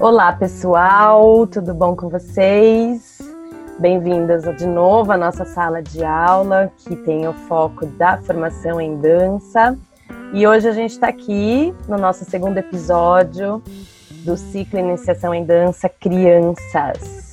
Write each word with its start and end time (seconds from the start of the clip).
Olá, 0.00 0.32
pessoal, 0.32 1.46
tudo 1.46 1.74
bom 1.74 1.94
com 1.94 2.08
vocês? 2.08 3.18
Bem-vindas 3.78 4.44
de 4.56 4.66
novo 4.66 5.12
à 5.12 5.16
nossa 5.18 5.44
sala 5.44 5.82
de 5.82 6.02
aula, 6.02 6.72
que 6.78 6.96
tem 6.96 7.28
o 7.28 7.34
foco 7.34 7.84
da 7.84 8.16
formação 8.16 8.80
em 8.80 8.96
dança. 8.96 9.76
E 10.32 10.46
hoje 10.46 10.66
a 10.66 10.72
gente 10.72 10.92
está 10.92 11.08
aqui 11.08 11.74
no 11.86 11.98
nosso 11.98 12.24
segundo 12.24 12.56
episódio 12.56 13.62
do 14.24 14.38
ciclo 14.38 14.78
Iniciação 14.78 15.34
em 15.34 15.44
Dança 15.44 15.86
Crianças. 15.86 17.32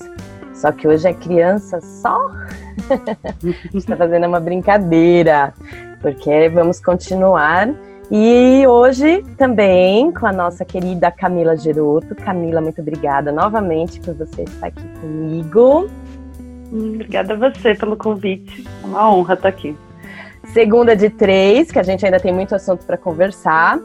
Só 0.53 0.69
que 0.73 0.89
hoje 0.89 1.07
é 1.07 1.13
criança 1.13 1.79
só? 1.79 2.19
a 3.23 3.45
gente 3.45 3.77
está 3.77 3.95
fazendo 3.95 4.27
uma 4.27 4.41
brincadeira, 4.41 5.53
porque 6.01 6.49
vamos 6.49 6.81
continuar 6.81 7.69
e 8.09 8.65
hoje 8.65 9.23
também 9.37 10.11
com 10.11 10.25
a 10.25 10.31
nossa 10.31 10.63
querida 10.63 11.11
Camila 11.11 11.57
Geroto. 11.57 12.15
Camila, 12.15 12.61
muito 12.61 12.81
obrigada 12.81 13.31
novamente 13.31 13.99
por 13.99 14.13
você 14.13 14.43
estar 14.43 14.67
aqui 14.67 14.87
comigo. 15.01 15.89
Obrigada 16.71 17.33
a 17.33 17.37
você 17.37 17.75
pelo 17.75 17.97
convite. 17.97 18.65
É 18.83 18.85
uma 18.85 19.11
honra 19.11 19.33
estar 19.33 19.49
aqui. 19.49 19.75
Segunda 20.53 20.95
de 20.95 21.09
três, 21.09 21.69
que 21.69 21.79
a 21.79 21.83
gente 21.83 22.05
ainda 22.05 22.19
tem 22.19 22.33
muito 22.33 22.55
assunto 22.55 22.85
para 22.85 22.97
conversar. 22.97 23.79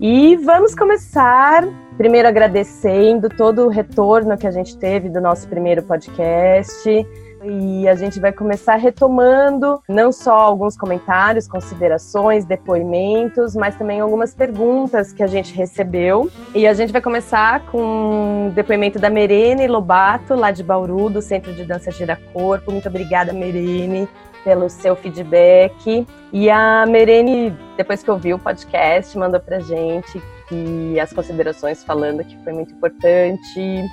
E 0.00 0.36
vamos 0.36 0.74
começar 0.74 1.66
primeiro 1.96 2.28
agradecendo 2.28 3.28
todo 3.28 3.64
o 3.64 3.68
retorno 3.68 4.36
que 4.36 4.46
a 4.46 4.50
gente 4.50 4.76
teve 4.76 5.08
do 5.08 5.20
nosso 5.20 5.48
primeiro 5.48 5.82
podcast 5.82 7.06
e 7.48 7.88
a 7.88 7.94
gente 7.94 8.18
vai 8.18 8.32
começar 8.32 8.76
retomando 8.76 9.80
não 9.88 10.12
só 10.12 10.32
alguns 10.32 10.76
comentários, 10.76 11.46
considerações, 11.46 12.44
depoimentos, 12.44 13.54
mas 13.54 13.76
também 13.76 14.00
algumas 14.00 14.34
perguntas 14.34 15.12
que 15.12 15.22
a 15.22 15.26
gente 15.26 15.54
recebeu. 15.54 16.30
E 16.54 16.66
a 16.66 16.74
gente 16.74 16.92
vai 16.92 17.00
começar 17.00 17.60
com 17.66 18.48
o 18.48 18.50
depoimento 18.50 18.98
da 18.98 19.10
Merene 19.10 19.66
Lobato, 19.66 20.34
lá 20.34 20.50
de 20.50 20.62
Bauru, 20.62 21.10
do 21.10 21.22
Centro 21.22 21.52
de 21.52 21.64
Dança 21.64 21.90
Gira 21.90 22.18
Corpo. 22.32 22.72
Muito 22.72 22.88
obrigada, 22.88 23.32
Merene, 23.32 24.08
pelo 24.44 24.68
seu 24.68 24.96
feedback. 24.96 26.06
E 26.32 26.50
a 26.50 26.84
Merene, 26.86 27.56
depois 27.76 28.02
que 28.02 28.10
ouviu 28.10 28.36
o 28.36 28.38
podcast, 28.38 29.16
mandou 29.16 29.40
pra 29.40 29.60
gente 29.60 30.22
que 30.48 30.98
as 31.00 31.12
considerações 31.12 31.82
falando 31.82 32.24
que 32.24 32.36
foi 32.44 32.52
muito 32.52 32.72
importante 32.72 33.84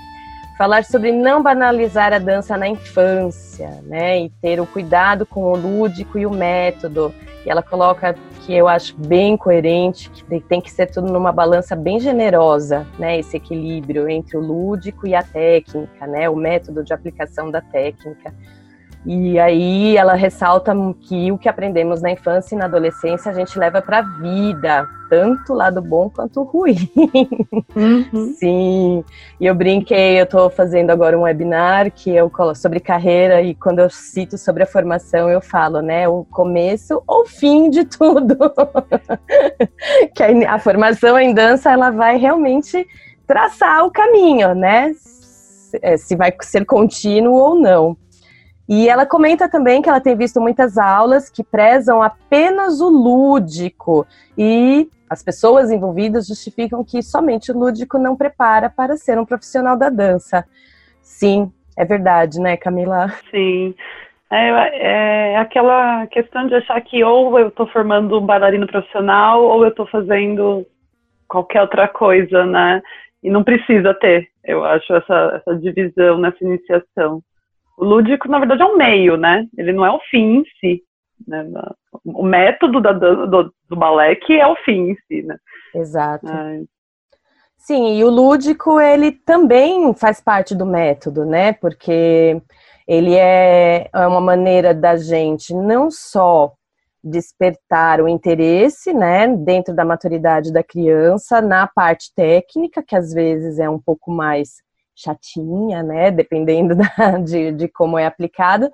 falar 0.57 0.83
sobre 0.83 1.11
não 1.11 1.41
banalizar 1.41 2.13
a 2.13 2.19
dança 2.19 2.57
na 2.57 2.67
infância, 2.67 3.81
né? 3.83 4.21
E 4.21 4.29
ter 4.29 4.59
o 4.59 4.65
cuidado 4.65 5.25
com 5.25 5.43
o 5.51 5.55
lúdico 5.55 6.17
e 6.17 6.25
o 6.25 6.31
método. 6.31 7.13
E 7.45 7.49
ela 7.49 7.61
coloca 7.61 8.15
que 8.45 8.53
eu 8.53 8.67
acho 8.67 8.95
bem 8.97 9.35
coerente, 9.35 10.09
que 10.09 10.39
tem 10.41 10.61
que 10.61 10.71
ser 10.71 10.87
tudo 10.87 11.11
numa 11.11 11.31
balança 11.31 11.75
bem 11.75 11.99
generosa, 11.99 12.85
né? 12.99 13.17
Esse 13.19 13.37
equilíbrio 13.37 14.07
entre 14.07 14.37
o 14.37 14.41
lúdico 14.41 15.07
e 15.07 15.15
a 15.15 15.23
técnica, 15.23 16.05
né? 16.07 16.29
O 16.29 16.35
método 16.35 16.83
de 16.83 16.93
aplicação 16.93 17.49
da 17.49 17.61
técnica. 17.61 18.33
E 19.05 19.37
aí 19.37 19.97
ela 19.97 20.13
ressalta 20.13 20.73
que 21.01 21.29
o 21.31 21.37
que 21.37 21.49
aprendemos 21.49 22.01
na 22.01 22.11
infância 22.11 22.55
e 22.55 22.57
na 22.57 22.65
adolescência 22.65 23.29
a 23.29 23.33
gente 23.33 23.59
leva 23.59 23.81
para 23.81 23.99
a 23.99 24.01
vida, 24.01 24.87
tanto 25.09 25.51
o 25.51 25.55
lado 25.55 25.81
bom 25.81 26.09
quanto 26.09 26.39
o 26.39 26.43
ruim. 26.43 26.89
Uhum. 27.75 28.33
Sim. 28.39 29.03
E 29.41 29.45
eu 29.45 29.53
brinquei, 29.53 30.19
eu 30.19 30.23
estou 30.23 30.49
fazendo 30.49 30.89
agora 30.91 31.17
um 31.17 31.23
webinar 31.23 31.91
que 31.91 32.11
eu 32.11 32.31
sobre 32.55 32.79
carreira 32.79 33.41
e 33.41 33.53
quando 33.53 33.79
eu 33.79 33.89
cito 33.89 34.37
sobre 34.37 34.63
a 34.63 34.67
formação 34.67 35.29
eu 35.29 35.41
falo, 35.41 35.81
né, 35.81 36.07
o 36.07 36.23
começo 36.31 37.03
ou 37.05 37.25
fim 37.25 37.69
de 37.69 37.83
tudo. 37.83 38.37
que 40.15 40.23
a, 40.23 40.53
a 40.53 40.59
formação 40.59 41.19
em 41.19 41.33
dança 41.33 41.71
ela 41.71 41.91
vai 41.91 42.17
realmente 42.17 42.87
traçar 43.27 43.85
o 43.85 43.91
caminho, 43.91 44.55
né? 44.55 44.91
É, 45.81 45.97
se 45.97 46.15
vai 46.15 46.33
ser 46.41 46.65
contínuo 46.65 47.33
ou 47.33 47.55
não. 47.55 47.97
E 48.67 48.87
ela 48.87 49.05
comenta 49.05 49.49
também 49.49 49.81
que 49.81 49.89
ela 49.89 49.99
tem 49.99 50.15
visto 50.15 50.39
muitas 50.39 50.77
aulas 50.77 51.29
que 51.29 51.43
prezam 51.43 52.01
apenas 52.01 52.79
o 52.79 52.89
lúdico 52.89 54.07
e 54.37 54.89
as 55.09 55.21
pessoas 55.21 55.69
envolvidas 55.69 56.27
justificam 56.27 56.83
que 56.83 57.01
somente 57.03 57.51
o 57.51 57.57
lúdico 57.57 57.99
não 57.99 58.15
prepara 58.15 58.69
para 58.69 58.97
ser 58.97 59.19
um 59.19 59.25
profissional 59.25 59.77
da 59.77 59.89
dança. 59.89 60.45
Sim, 61.01 61.51
é 61.77 61.85
verdade, 61.85 62.39
né, 62.39 62.55
Camila? 62.57 63.09
Sim. 63.29 63.75
É, 64.31 65.33
é 65.33 65.37
aquela 65.37 66.07
questão 66.07 66.47
de 66.47 66.55
achar 66.55 66.81
que 66.81 67.03
ou 67.03 67.37
eu 67.37 67.49
estou 67.49 67.67
formando 67.67 68.17
um 68.17 68.25
bailarino 68.25 68.65
profissional 68.65 69.43
ou 69.43 69.63
eu 69.63 69.69
estou 69.69 69.85
fazendo 69.85 70.65
qualquer 71.27 71.61
outra 71.61 71.87
coisa, 71.87 72.45
né? 72.45 72.81
E 73.21 73.29
não 73.29 73.43
precisa 73.43 73.93
ter, 73.93 74.27
eu 74.43 74.65
acho, 74.65 74.93
essa, 74.93 75.41
essa 75.41 75.59
divisão 75.59 76.17
nessa 76.17 76.43
iniciação. 76.43 77.21
O 77.77 77.85
lúdico, 77.85 78.27
na 78.29 78.39
verdade, 78.39 78.61
é 78.61 78.65
um 78.65 78.77
meio, 78.77 79.17
né? 79.17 79.45
Ele 79.57 79.73
não 79.73 79.85
é 79.85 79.91
o 79.91 79.99
fim 80.09 80.37
em 80.37 80.43
si. 80.59 80.83
Né? 81.27 81.45
O 82.05 82.23
método 82.23 82.81
da, 82.81 82.91
do, 82.91 83.53
do 83.69 83.75
balé 83.75 84.15
que 84.15 84.39
é 84.39 84.47
o 84.47 84.55
fim 84.57 84.91
em 84.91 84.95
si, 85.07 85.23
né? 85.23 85.37
Exato. 85.73 86.27
É. 86.27 86.61
Sim, 87.57 87.97
e 87.97 88.03
o 88.03 88.09
lúdico, 88.09 88.79
ele 88.79 89.11
também 89.11 89.93
faz 89.93 90.19
parte 90.19 90.53
do 90.53 90.65
método, 90.65 91.25
né? 91.25 91.53
Porque 91.53 92.41
ele 92.87 93.15
é, 93.15 93.89
é 93.93 94.07
uma 94.07 94.19
maneira 94.19 94.73
da 94.73 94.97
gente 94.97 95.53
não 95.53 95.89
só 95.89 96.53
despertar 97.03 98.01
o 98.01 98.07
interesse, 98.07 98.93
né, 98.93 99.27
dentro 99.27 99.75
da 99.75 99.83
maturidade 99.83 100.53
da 100.53 100.63
criança, 100.63 101.41
na 101.41 101.67
parte 101.67 102.13
técnica, 102.15 102.81
que 102.81 102.95
às 102.95 103.11
vezes 103.13 103.59
é 103.59 103.69
um 103.69 103.79
pouco 103.79 104.09
mais 104.09 104.61
chatinha, 104.95 105.83
né? 105.83 106.11
Dependendo 106.11 106.75
da, 106.75 107.17
de, 107.17 107.51
de 107.51 107.67
como 107.67 107.97
é 107.97 108.05
aplicado. 108.05 108.69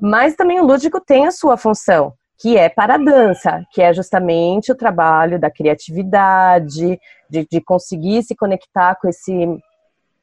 Mas 0.00 0.34
também 0.34 0.60
o 0.60 0.64
lúdico 0.64 1.00
tem 1.00 1.26
a 1.26 1.30
sua 1.30 1.56
função, 1.56 2.14
que 2.40 2.56
é 2.56 2.68
para 2.68 2.94
a 2.94 2.98
dança, 2.98 3.64
que 3.72 3.80
é 3.80 3.92
justamente 3.92 4.72
o 4.72 4.76
trabalho 4.76 5.38
da 5.38 5.50
criatividade, 5.50 6.98
de, 7.30 7.46
de 7.50 7.60
conseguir 7.60 8.22
se 8.22 8.34
conectar 8.34 8.96
com 8.96 9.08
esse 9.08 9.32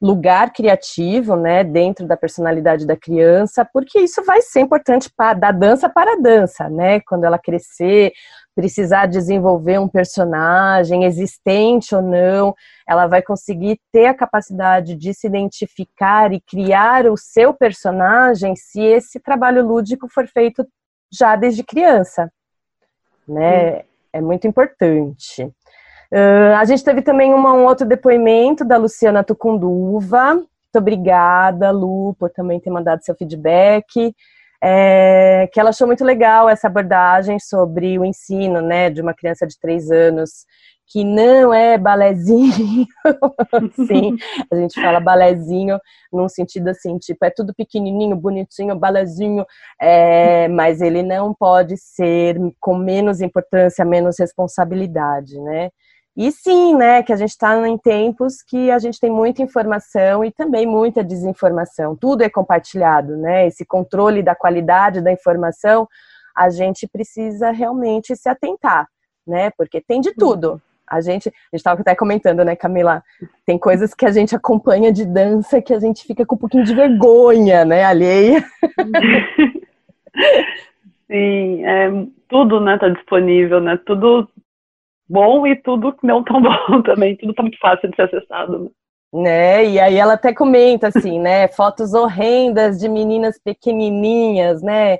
lugar 0.00 0.52
criativo, 0.52 1.36
né, 1.36 1.62
dentro 1.62 2.06
da 2.06 2.16
personalidade 2.16 2.86
da 2.86 2.96
criança, 2.96 3.68
porque 3.70 4.00
isso 4.00 4.24
vai 4.24 4.40
ser 4.40 4.60
importante 4.60 5.10
para 5.14 5.34
da 5.34 5.52
dança 5.52 5.90
para 5.90 6.14
a 6.14 6.16
dança, 6.16 6.70
né? 6.70 7.00
Quando 7.00 7.24
ela 7.24 7.38
crescer, 7.38 8.12
precisar 8.54 9.06
desenvolver 9.06 9.78
um 9.78 9.88
personagem 9.88 11.04
existente 11.04 11.94
ou 11.94 12.00
não, 12.00 12.54
ela 12.88 13.06
vai 13.06 13.20
conseguir 13.20 13.78
ter 13.92 14.06
a 14.06 14.14
capacidade 14.14 14.94
de 14.94 15.12
se 15.12 15.26
identificar 15.26 16.32
e 16.32 16.40
criar 16.40 17.06
o 17.06 17.16
seu 17.16 17.52
personagem 17.52 18.56
se 18.56 18.80
esse 18.80 19.20
trabalho 19.20 19.66
lúdico 19.66 20.08
for 20.08 20.26
feito 20.26 20.66
já 21.12 21.36
desde 21.36 21.62
criança, 21.62 22.32
né? 23.28 23.80
Hum. 23.80 23.82
É 24.12 24.20
muito 24.20 24.46
importante. 24.46 25.52
Uh, 26.12 26.56
a 26.58 26.64
gente 26.64 26.82
teve 26.82 27.02
também 27.02 27.32
uma, 27.32 27.52
um 27.52 27.64
outro 27.64 27.86
depoimento 27.86 28.64
da 28.64 28.76
Luciana 28.76 29.22
Tucunduva. 29.22 30.34
Muito 30.34 30.76
obrigada, 30.76 31.70
Lu, 31.70 32.14
por 32.18 32.30
também 32.30 32.58
ter 32.58 32.70
mandado 32.70 33.04
seu 33.04 33.14
feedback. 33.14 34.14
É, 34.62 35.48
que 35.52 35.58
ela 35.58 35.70
achou 35.70 35.86
muito 35.86 36.04
legal 36.04 36.48
essa 36.48 36.66
abordagem 36.66 37.38
sobre 37.38 37.98
o 37.98 38.04
ensino, 38.04 38.60
né, 38.60 38.90
de 38.90 39.00
uma 39.00 39.14
criança 39.14 39.46
de 39.46 39.58
três 39.58 39.90
anos, 39.90 40.44
que 40.86 41.02
não 41.02 41.54
é 41.54 41.78
balezinho, 41.78 42.84
sim, 43.86 44.16
a 44.52 44.56
gente 44.56 44.78
fala 44.78 45.00
balezinho 45.00 45.78
num 46.12 46.28
sentido 46.28 46.68
assim, 46.68 46.98
tipo, 46.98 47.24
é 47.24 47.30
tudo 47.30 47.54
pequenininho, 47.54 48.16
bonitinho, 48.16 48.76
balezinho, 48.76 49.46
é, 49.80 50.46
mas 50.48 50.82
ele 50.82 51.02
não 51.02 51.32
pode 51.32 51.76
ser 51.78 52.36
com 52.60 52.76
menos 52.76 53.22
importância, 53.22 53.82
menos 53.84 54.18
responsabilidade, 54.18 55.40
né, 55.40 55.70
e 56.16 56.32
sim, 56.32 56.76
né, 56.76 57.02
que 57.02 57.12
a 57.12 57.16
gente 57.16 57.30
está 57.30 57.68
em 57.68 57.78
tempos 57.78 58.42
que 58.42 58.70
a 58.70 58.78
gente 58.78 58.98
tem 58.98 59.10
muita 59.10 59.42
informação 59.42 60.24
e 60.24 60.30
também 60.30 60.66
muita 60.66 61.04
desinformação. 61.04 61.96
Tudo 61.96 62.22
é 62.22 62.28
compartilhado, 62.28 63.16
né? 63.16 63.46
Esse 63.46 63.64
controle 63.64 64.22
da 64.22 64.34
qualidade 64.34 65.00
da 65.00 65.12
informação, 65.12 65.88
a 66.36 66.50
gente 66.50 66.88
precisa 66.88 67.50
realmente 67.50 68.14
se 68.16 68.28
atentar, 68.28 68.86
né? 69.26 69.50
Porque 69.56 69.80
tem 69.80 70.00
de 70.00 70.12
tudo. 70.12 70.60
A 70.86 71.00
gente, 71.00 71.32
estava 71.52 71.80
até 71.80 71.94
comentando, 71.94 72.44
né, 72.44 72.56
Camila? 72.56 73.02
Tem 73.46 73.56
coisas 73.56 73.94
que 73.94 74.04
a 74.04 74.10
gente 74.10 74.34
acompanha 74.34 74.92
de 74.92 75.06
dança 75.06 75.62
que 75.62 75.72
a 75.72 75.78
gente 75.78 76.04
fica 76.04 76.26
com 76.26 76.34
um 76.34 76.38
pouquinho 76.38 76.64
de 76.64 76.74
vergonha, 76.74 77.64
né, 77.64 77.84
alheia. 77.84 78.44
Sim, 81.06 81.64
é, 81.64 81.88
tudo, 82.28 82.60
né, 82.60 82.76
tá 82.76 82.88
disponível, 82.88 83.60
né? 83.60 83.78
Tudo 83.86 84.28
bom 85.10 85.46
e 85.46 85.56
tudo 85.56 85.94
não 86.02 86.22
tão 86.22 86.40
bom 86.40 86.82
também, 86.82 87.16
tudo 87.16 87.34
tá 87.34 87.42
muito 87.42 87.58
fácil 87.58 87.90
de 87.90 87.96
ser 87.96 88.02
acessado. 88.02 88.58
Né? 88.64 88.70
né? 89.12 89.66
E 89.66 89.80
aí 89.80 89.96
ela 89.96 90.14
até 90.14 90.32
comenta 90.32 90.88
assim, 90.88 91.18
né? 91.18 91.48
Fotos 91.48 91.92
horrendas 91.92 92.78
de 92.78 92.88
meninas 92.88 93.38
pequenininhas, 93.38 94.62
né? 94.62 94.98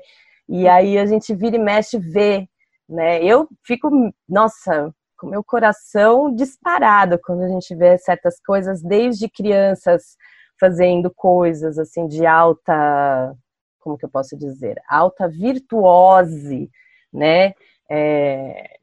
E 0.49 0.69
aí 0.69 0.99
a 0.99 1.07
gente 1.07 1.33
vira 1.33 1.57
e 1.57 1.61
mexe 1.61 1.97
vê, 1.99 2.49
né? 2.89 3.23
Eu 3.23 3.49
fico, 3.65 3.89
nossa, 4.29 4.93
com 5.17 5.29
meu 5.29 5.45
coração 5.45 6.35
disparado 6.35 7.19
quando 7.25 7.43
a 7.43 7.49
gente 7.49 7.75
vê 7.77 7.97
certas 7.99 8.41
coisas 8.45 8.83
desde 8.83 9.29
crianças 9.29 10.17
fazendo 10.59 11.11
coisas 11.15 11.79
assim 11.79 12.07
de 12.07 12.27
alta, 12.27 13.35
como 13.79 13.97
que 13.97 14.05
eu 14.05 14.11
posso 14.11 14.37
dizer, 14.37 14.77
alta 14.89 15.29
virtuose, 15.29 16.69
né? 17.13 17.55
É, 17.89 18.80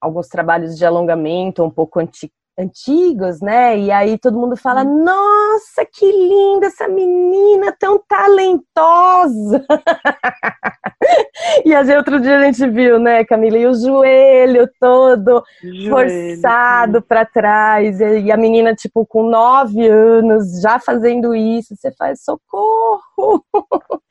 alguns 0.00 0.28
trabalhos 0.28 0.76
de 0.76 0.84
alongamento 0.84 1.62
um 1.62 1.70
pouco 1.70 2.00
anti, 2.00 2.32
antigos, 2.58 3.40
né? 3.40 3.78
E 3.78 3.90
aí 3.90 4.18
todo 4.18 4.38
mundo 4.38 4.56
fala: 4.56 4.82
hum. 4.82 5.04
Nossa, 5.04 5.84
que 5.84 6.10
linda 6.10 6.66
essa 6.66 6.88
menina, 6.88 7.74
tão 7.78 7.98
talentosa! 8.08 9.64
e 11.64 11.74
aí 11.74 11.96
outro 11.96 12.20
dia 12.20 12.38
a 12.38 12.44
gente 12.44 12.68
viu, 12.68 12.98
né, 12.98 13.24
Camila, 13.24 13.58
e 13.58 13.66
o 13.66 13.74
joelho 13.74 14.68
todo 14.78 15.42
joelho, 15.62 15.90
forçado 15.90 17.02
para 17.02 17.24
trás, 17.24 18.00
e 18.00 18.30
a 18.30 18.36
menina, 18.36 18.74
tipo, 18.74 19.04
com 19.06 19.22
nove 19.22 19.86
anos, 19.88 20.60
já 20.60 20.78
fazendo 20.78 21.34
isso, 21.34 21.74
você 21.76 21.92
faz 21.92 22.22
socorro! 22.22 23.44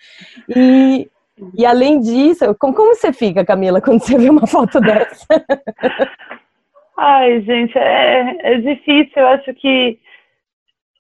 e. 0.50 1.10
E 1.58 1.66
além 1.66 2.00
disso, 2.00 2.56
como, 2.60 2.74
como 2.74 2.96
você 2.96 3.14
fica, 3.14 3.46
Camila, 3.46 3.82
quando 3.82 4.02
você 4.02 4.18
vê 4.18 4.30
uma 4.30 4.48
foto 4.48 4.80
dessa? 4.80 5.26
Ai, 6.98 7.42
gente, 7.42 7.78
é, 7.78 8.54
é 8.54 8.58
difícil. 8.58 9.14
Eu 9.16 9.28
acho 9.28 9.54
que 9.54 10.00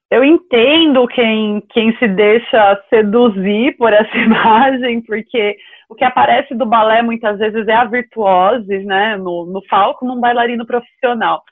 eu 0.09 0.24
entendo 0.24 1.07
quem, 1.07 1.62
quem 1.69 1.95
se 1.97 2.07
deixa 2.07 2.81
seduzir 2.89 3.77
por 3.77 3.94
essa 3.94 4.15
imagem, 4.18 5.01
porque 5.01 5.57
o 5.88 5.95
que 5.95 6.03
aparece 6.03 6.56
do 6.56 6.65
balé 6.65 7.01
muitas 7.01 7.38
vezes 7.38 7.68
é 7.68 7.74
a 7.74 7.86
virtuose, 7.86 8.86
né? 8.86 9.18
No, 9.18 9.45
no 9.45 9.62
palco, 9.68 10.06
num 10.06 10.19
bailarino 10.19 10.65
profissional. 10.65 11.44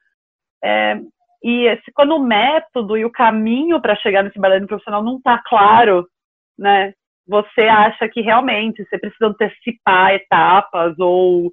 É, 0.64 1.00
e 1.44 1.68
esse, 1.68 1.92
quando 1.94 2.16
o 2.16 2.24
método 2.24 2.98
e 2.98 3.06
o 3.06 3.12
caminho 3.12 3.80
para 3.80 3.96
chegar 3.96 4.24
nesse 4.24 4.40
bailarino 4.40 4.68
profissional 4.68 5.04
não 5.04 5.18
está 5.18 5.42
claro, 5.46 6.08
né? 6.58 6.94
Você 7.28 7.62
acha 7.62 8.08
que 8.08 8.22
realmente 8.22 8.84
você 8.84 8.98
precisa 8.98 9.28
antecipar 9.28 10.14
etapas 10.14 10.98
ou 11.00 11.52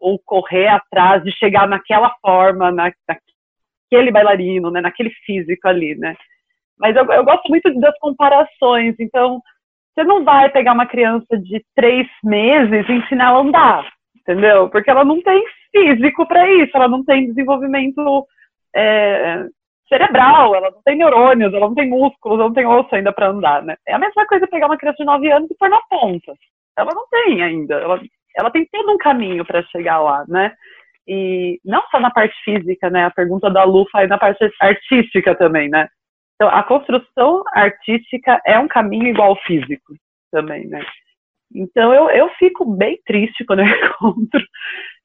ou 0.00 0.18
correr 0.18 0.68
atrás 0.68 1.22
de 1.24 1.32
chegar 1.32 1.66
naquela 1.66 2.14
forma, 2.20 2.70
na, 2.70 2.92
naquele 3.08 4.10
bailarino, 4.10 4.70
né, 4.70 4.82
naquele 4.82 5.08
físico 5.24 5.66
ali, 5.66 5.94
né? 5.94 6.14
Mas 6.78 6.94
eu, 6.94 7.06
eu 7.06 7.24
gosto 7.24 7.48
muito 7.48 7.72
das 7.80 7.98
comparações, 7.98 8.94
então 8.98 9.40
você 9.94 10.04
não 10.04 10.22
vai 10.22 10.50
pegar 10.50 10.74
uma 10.74 10.86
criança 10.86 11.38
de 11.38 11.64
três 11.74 12.06
meses 12.22 12.86
e 12.86 12.92
ensinar 12.92 13.28
ela 13.28 13.38
a 13.38 13.40
andar, 13.40 13.92
entendeu? 14.14 14.68
Porque 14.68 14.90
ela 14.90 15.04
não 15.04 15.22
tem 15.22 15.42
físico 15.72 16.26
para 16.26 16.52
isso, 16.52 16.76
ela 16.76 16.88
não 16.88 17.02
tem 17.02 17.26
desenvolvimento 17.26 18.26
é, 18.76 19.46
cerebral, 19.88 20.54
ela 20.54 20.70
não 20.70 20.82
tem 20.82 20.96
neurônios, 20.96 21.52
ela 21.52 21.68
não 21.68 21.74
tem 21.74 21.88
músculos, 21.88 22.38
ela 22.38 22.48
não 22.48 22.54
tem 22.54 22.66
osso 22.66 22.94
ainda 22.94 23.12
para 23.12 23.28
andar, 23.28 23.62
né? 23.62 23.76
É 23.86 23.94
a 23.94 23.98
mesma 23.98 24.26
coisa 24.26 24.46
pegar 24.46 24.66
uma 24.66 24.78
criança 24.78 24.98
de 24.98 25.04
9 25.04 25.30
anos 25.30 25.50
e 25.50 25.56
pôr 25.56 25.68
na 25.68 25.80
ponta. 25.88 26.32
Ela 26.76 26.92
não 26.94 27.06
tem 27.08 27.42
ainda, 27.42 27.74
ela 27.74 28.00
ela 28.36 28.50
tem 28.50 28.66
todo 28.70 28.92
um 28.92 28.98
caminho 28.98 29.44
para 29.44 29.62
chegar 29.64 30.00
lá, 30.00 30.24
né? 30.28 30.52
E 31.06 31.60
não 31.64 31.82
só 31.90 32.00
na 32.00 32.10
parte 32.10 32.34
física, 32.44 32.90
né? 32.90 33.04
A 33.04 33.10
pergunta 33.10 33.50
da 33.50 33.64
Lu 33.64 33.86
faz 33.90 34.08
na 34.08 34.18
parte 34.18 34.50
artística 34.60 35.34
também, 35.34 35.68
né? 35.68 35.88
Então, 36.34 36.48
a 36.48 36.62
construção 36.62 37.42
artística 37.52 38.40
é 38.44 38.58
um 38.58 38.66
caminho 38.66 39.06
igual 39.08 39.30
ao 39.30 39.42
físico 39.42 39.94
também, 40.32 40.66
né? 40.66 40.84
Então, 41.54 41.94
eu, 41.94 42.10
eu 42.10 42.28
fico 42.30 42.64
bem 42.64 42.98
triste 43.06 43.44
quando 43.44 43.60
eu 43.60 43.66
encontro. 43.70 44.44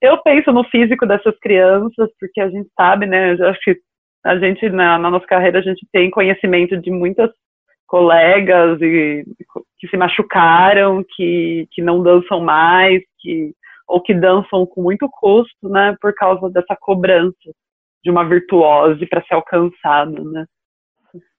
Eu 0.02 0.18
penso 0.24 0.52
no 0.52 0.64
físico 0.64 1.06
dessas 1.06 1.38
crianças, 1.40 2.10
porque 2.20 2.42
a 2.42 2.50
gente 2.50 2.70
sabe, 2.76 3.06
né? 3.06 3.36
Eu 3.36 3.50
acho 3.50 3.60
que 3.62 3.78
a 4.24 4.38
gente, 4.38 4.70
na, 4.70 4.98
na 4.98 5.10
nossa 5.10 5.26
carreira, 5.26 5.60
a 5.60 5.62
gente 5.62 5.88
tem 5.92 6.10
conhecimento 6.10 6.78
de 6.78 6.92
muitas 6.92 7.32
colegas 7.88 8.80
e, 8.82 9.26
que 9.80 9.88
se 9.88 9.98
machucaram, 9.98 11.04
que, 11.16 11.68
que 11.72 11.82
não 11.82 12.04
dançam 12.04 12.40
mais, 12.40 13.02
que, 13.20 13.54
ou 13.88 14.02
que 14.02 14.14
dançam 14.14 14.66
com 14.66 14.82
muito 14.82 15.10
custo, 15.10 15.68
né, 15.70 15.96
por 16.00 16.14
causa 16.14 16.50
dessa 16.50 16.78
cobrança 16.80 17.52
de 18.04 18.12
uma 18.12 18.24
virtuose 18.24 19.06
para 19.08 19.24
ser 19.24 19.34
alcançado, 19.34 20.24
né. 20.32 20.46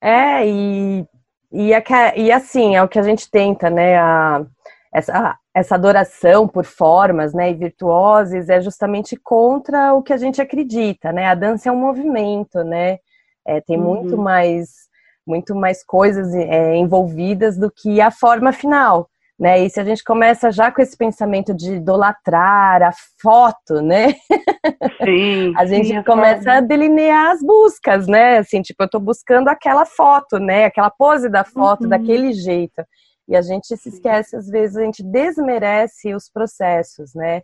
É, 0.02 0.46
e, 0.46 1.06
e, 1.52 1.72
é, 1.72 1.82
e 2.16 2.32
assim, 2.32 2.74
é 2.74 2.82
o 2.82 2.88
que 2.88 2.98
a 2.98 3.02
gente 3.02 3.30
tenta, 3.30 3.70
né, 3.70 3.96
a, 3.98 4.44
essa, 4.92 5.36
essa 5.54 5.74
adoração 5.74 6.48
por 6.48 6.64
formas, 6.64 7.32
né, 7.32 7.50
e 7.50 7.54
virtuoses 7.54 8.48
é 8.48 8.60
justamente 8.60 9.16
contra 9.16 9.94
o 9.94 10.02
que 10.02 10.12
a 10.12 10.16
gente 10.16 10.40
acredita, 10.42 11.12
né, 11.12 11.26
a 11.26 11.34
dança 11.34 11.68
é 11.68 11.72
um 11.72 11.80
movimento, 11.80 12.64
né, 12.64 12.98
é, 13.46 13.60
tem 13.60 13.78
uhum. 13.78 13.84
muito 13.84 14.18
mais 14.18 14.90
muito 15.26 15.54
mais 15.54 15.84
coisas 15.84 16.34
é, 16.34 16.74
envolvidas 16.74 17.56
do 17.56 17.70
que 17.70 18.00
a 18.00 18.10
forma 18.10 18.52
final. 18.52 19.08
Né? 19.38 19.64
E 19.64 19.70
se 19.70 19.80
a 19.80 19.84
gente 19.84 20.04
começa 20.04 20.50
já 20.50 20.70
com 20.70 20.82
esse 20.82 20.94
pensamento 20.94 21.54
de 21.54 21.76
idolatrar 21.76 22.82
a 22.82 22.90
foto, 23.22 23.80
né? 23.80 24.12
Sim, 25.02 25.54
a 25.56 25.64
gente 25.64 25.88
sim, 25.88 26.02
começa 26.02 26.52
a 26.52 26.60
delinear 26.60 27.30
as 27.30 27.40
buscas, 27.40 28.06
né? 28.06 28.36
Assim, 28.36 28.60
tipo, 28.60 28.82
eu 28.82 28.84
estou 28.84 29.00
buscando 29.00 29.48
aquela 29.48 29.86
foto, 29.86 30.38
né? 30.38 30.66
Aquela 30.66 30.90
pose 30.90 31.30
da 31.30 31.42
foto, 31.42 31.84
uhum. 31.84 31.88
daquele 31.88 32.34
jeito. 32.34 32.82
E 33.30 33.36
a 33.36 33.42
gente 33.42 33.76
se 33.76 33.88
esquece, 33.88 34.34
às 34.34 34.48
vezes, 34.48 34.76
a 34.76 34.82
gente 34.82 35.04
desmerece 35.04 36.12
os 36.12 36.28
processos, 36.28 37.14
né? 37.14 37.42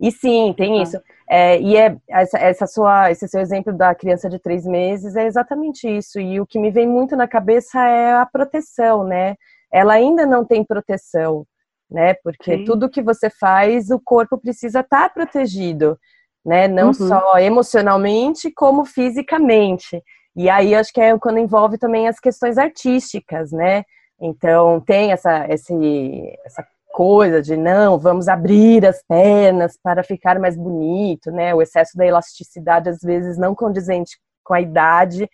E 0.00 0.12
sim, 0.12 0.54
tem 0.56 0.80
isso. 0.80 1.00
É, 1.28 1.60
e 1.60 1.76
é 1.76 1.96
essa, 2.08 2.38
essa, 2.38 2.66
sua, 2.68 3.10
esse 3.10 3.26
seu 3.26 3.40
exemplo 3.40 3.72
da 3.72 3.94
criança 3.96 4.28
de 4.30 4.38
três 4.38 4.64
meses 4.64 5.16
é 5.16 5.26
exatamente 5.26 5.88
isso. 5.88 6.20
E 6.20 6.40
o 6.40 6.46
que 6.46 6.58
me 6.58 6.70
vem 6.70 6.86
muito 6.86 7.16
na 7.16 7.26
cabeça 7.26 7.84
é 7.84 8.14
a 8.14 8.24
proteção, 8.24 9.02
né? 9.02 9.34
Ela 9.72 9.94
ainda 9.94 10.24
não 10.24 10.44
tem 10.44 10.64
proteção, 10.64 11.44
né? 11.90 12.14
Porque 12.22 12.58
sim. 12.58 12.64
tudo 12.64 12.88
que 12.88 13.02
você 13.02 13.28
faz, 13.28 13.90
o 13.90 13.98
corpo 13.98 14.38
precisa 14.38 14.80
estar 14.80 15.08
tá 15.08 15.08
protegido, 15.08 15.98
né? 16.46 16.68
Não 16.68 16.88
uhum. 16.88 16.94
só 16.94 17.38
emocionalmente, 17.38 18.52
como 18.52 18.84
fisicamente. 18.84 20.00
E 20.36 20.48
aí 20.48 20.76
acho 20.76 20.92
que 20.92 21.00
é 21.00 21.18
quando 21.18 21.38
envolve 21.38 21.76
também 21.76 22.06
as 22.06 22.20
questões 22.20 22.56
artísticas, 22.56 23.50
né? 23.50 23.82
Então 24.20 24.80
tem 24.80 25.12
essa, 25.12 25.46
esse, 25.48 26.38
essa 26.44 26.66
coisa 26.92 27.42
de 27.42 27.56
não, 27.56 27.98
vamos 27.98 28.28
abrir 28.28 28.86
as 28.86 29.02
pernas 29.02 29.76
para 29.82 30.04
ficar 30.04 30.38
mais 30.38 30.56
bonito, 30.56 31.30
né? 31.32 31.54
O 31.54 31.60
excesso 31.60 31.96
da 31.96 32.06
elasticidade 32.06 32.88
às 32.88 33.00
vezes 33.00 33.36
não 33.36 33.54
condizente 33.54 34.16
com 34.44 34.54
a 34.54 34.60
idade, 34.60 35.28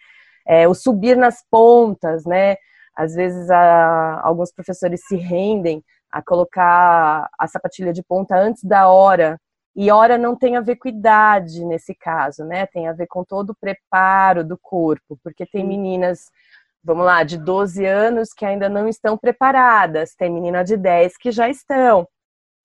é, 0.46 0.66
o 0.66 0.74
subir 0.74 1.16
nas 1.16 1.44
pontas, 1.50 2.24
né? 2.24 2.56
Às 2.96 3.14
vezes 3.14 3.50
a, 3.50 4.20
alguns 4.22 4.52
professores 4.52 5.02
se 5.06 5.16
rendem 5.16 5.84
a 6.10 6.22
colocar 6.22 7.28
a 7.38 7.46
sapatilha 7.46 7.92
de 7.92 8.02
ponta 8.02 8.36
antes 8.36 8.64
da 8.64 8.88
hora, 8.88 9.38
e 9.76 9.90
hora 9.90 10.18
não 10.18 10.34
tem 10.34 10.56
a 10.56 10.60
ver 10.60 10.76
com 10.76 10.88
idade 10.88 11.64
nesse 11.64 11.94
caso, 11.94 12.44
né? 12.44 12.66
Tem 12.66 12.88
a 12.88 12.92
ver 12.92 13.06
com 13.06 13.22
todo 13.22 13.50
o 13.50 13.56
preparo 13.60 14.42
do 14.42 14.58
corpo, 14.58 15.18
porque 15.22 15.46
tem 15.46 15.64
meninas 15.64 16.30
vamos 16.82 17.04
lá, 17.04 17.22
de 17.22 17.38
12 17.38 17.84
anos 17.84 18.32
que 18.32 18.44
ainda 18.44 18.68
não 18.68 18.88
estão 18.88 19.16
preparadas, 19.16 20.14
tem 20.14 20.30
menina 20.30 20.64
de 20.64 20.76
10 20.76 21.16
que 21.16 21.30
já 21.30 21.48
estão. 21.48 22.06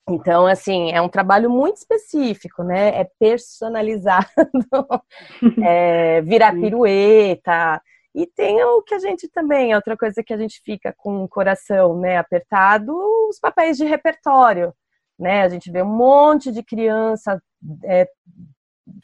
Então, 0.07 0.45
assim, 0.45 0.91
é 0.91 1.01
um 1.01 1.09
trabalho 1.09 1.49
muito 1.49 1.77
específico, 1.77 2.63
né? 2.63 2.89
É 2.99 3.09
personalizado, 3.19 4.27
é 5.65 6.21
virar 6.21 6.53
pirueta. 6.53 7.81
E 8.13 8.27
tem 8.27 8.63
o 8.63 8.81
que 8.83 8.93
a 8.93 8.99
gente 8.99 9.27
também, 9.27 9.75
outra 9.75 9.97
coisa 9.97 10.23
que 10.23 10.33
a 10.33 10.37
gente 10.37 10.61
fica 10.63 10.93
com 10.95 11.23
o 11.23 11.27
coração 11.27 11.99
né, 11.99 12.17
apertado, 12.17 12.95
os 13.29 13.39
papéis 13.39 13.77
de 13.77 13.83
repertório. 13.83 14.73
Né? 15.19 15.41
A 15.41 15.49
gente 15.49 15.71
vê 15.71 15.81
um 15.81 15.97
monte 15.97 16.51
de 16.51 16.63
criança 16.63 17.41
é, 17.83 18.07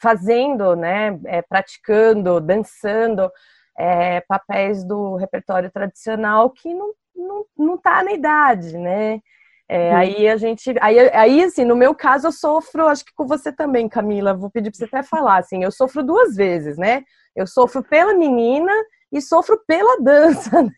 fazendo, 0.00 0.76
né, 0.76 1.20
é, 1.26 1.42
praticando, 1.42 2.40
dançando 2.40 3.30
é, 3.78 4.20
papéis 4.22 4.84
do 4.84 5.16
repertório 5.16 5.70
tradicional 5.70 6.50
que 6.50 6.72
não, 6.74 6.92
não, 7.14 7.44
não 7.56 7.78
tá 7.78 8.02
na 8.02 8.12
idade, 8.12 8.76
né? 8.76 9.20
É, 9.68 9.94
aí 9.94 10.28
a 10.28 10.36
gente, 10.36 10.74
aí, 10.80 10.98
aí 11.14 11.44
assim, 11.44 11.64
no 11.64 11.74
meu 11.74 11.94
caso 11.94 12.26
eu 12.26 12.32
sofro, 12.32 12.88
acho 12.88 13.04
que 13.04 13.14
com 13.14 13.26
você 13.26 13.50
também, 13.50 13.88
Camila, 13.88 14.34
vou 14.34 14.50
pedir 14.50 14.70
para 14.70 14.78
você 14.78 14.84
até 14.84 15.02
falar, 15.02 15.38
assim, 15.38 15.64
eu 15.64 15.70
sofro 15.70 16.02
duas 16.02 16.36
vezes, 16.36 16.76
né? 16.76 17.02
Eu 17.34 17.46
sofro 17.46 17.82
pela 17.82 18.12
menina 18.12 18.70
e 19.10 19.20
sofro 19.20 19.58
pela 19.66 19.98
dança, 20.00 20.60
né? 20.62 20.72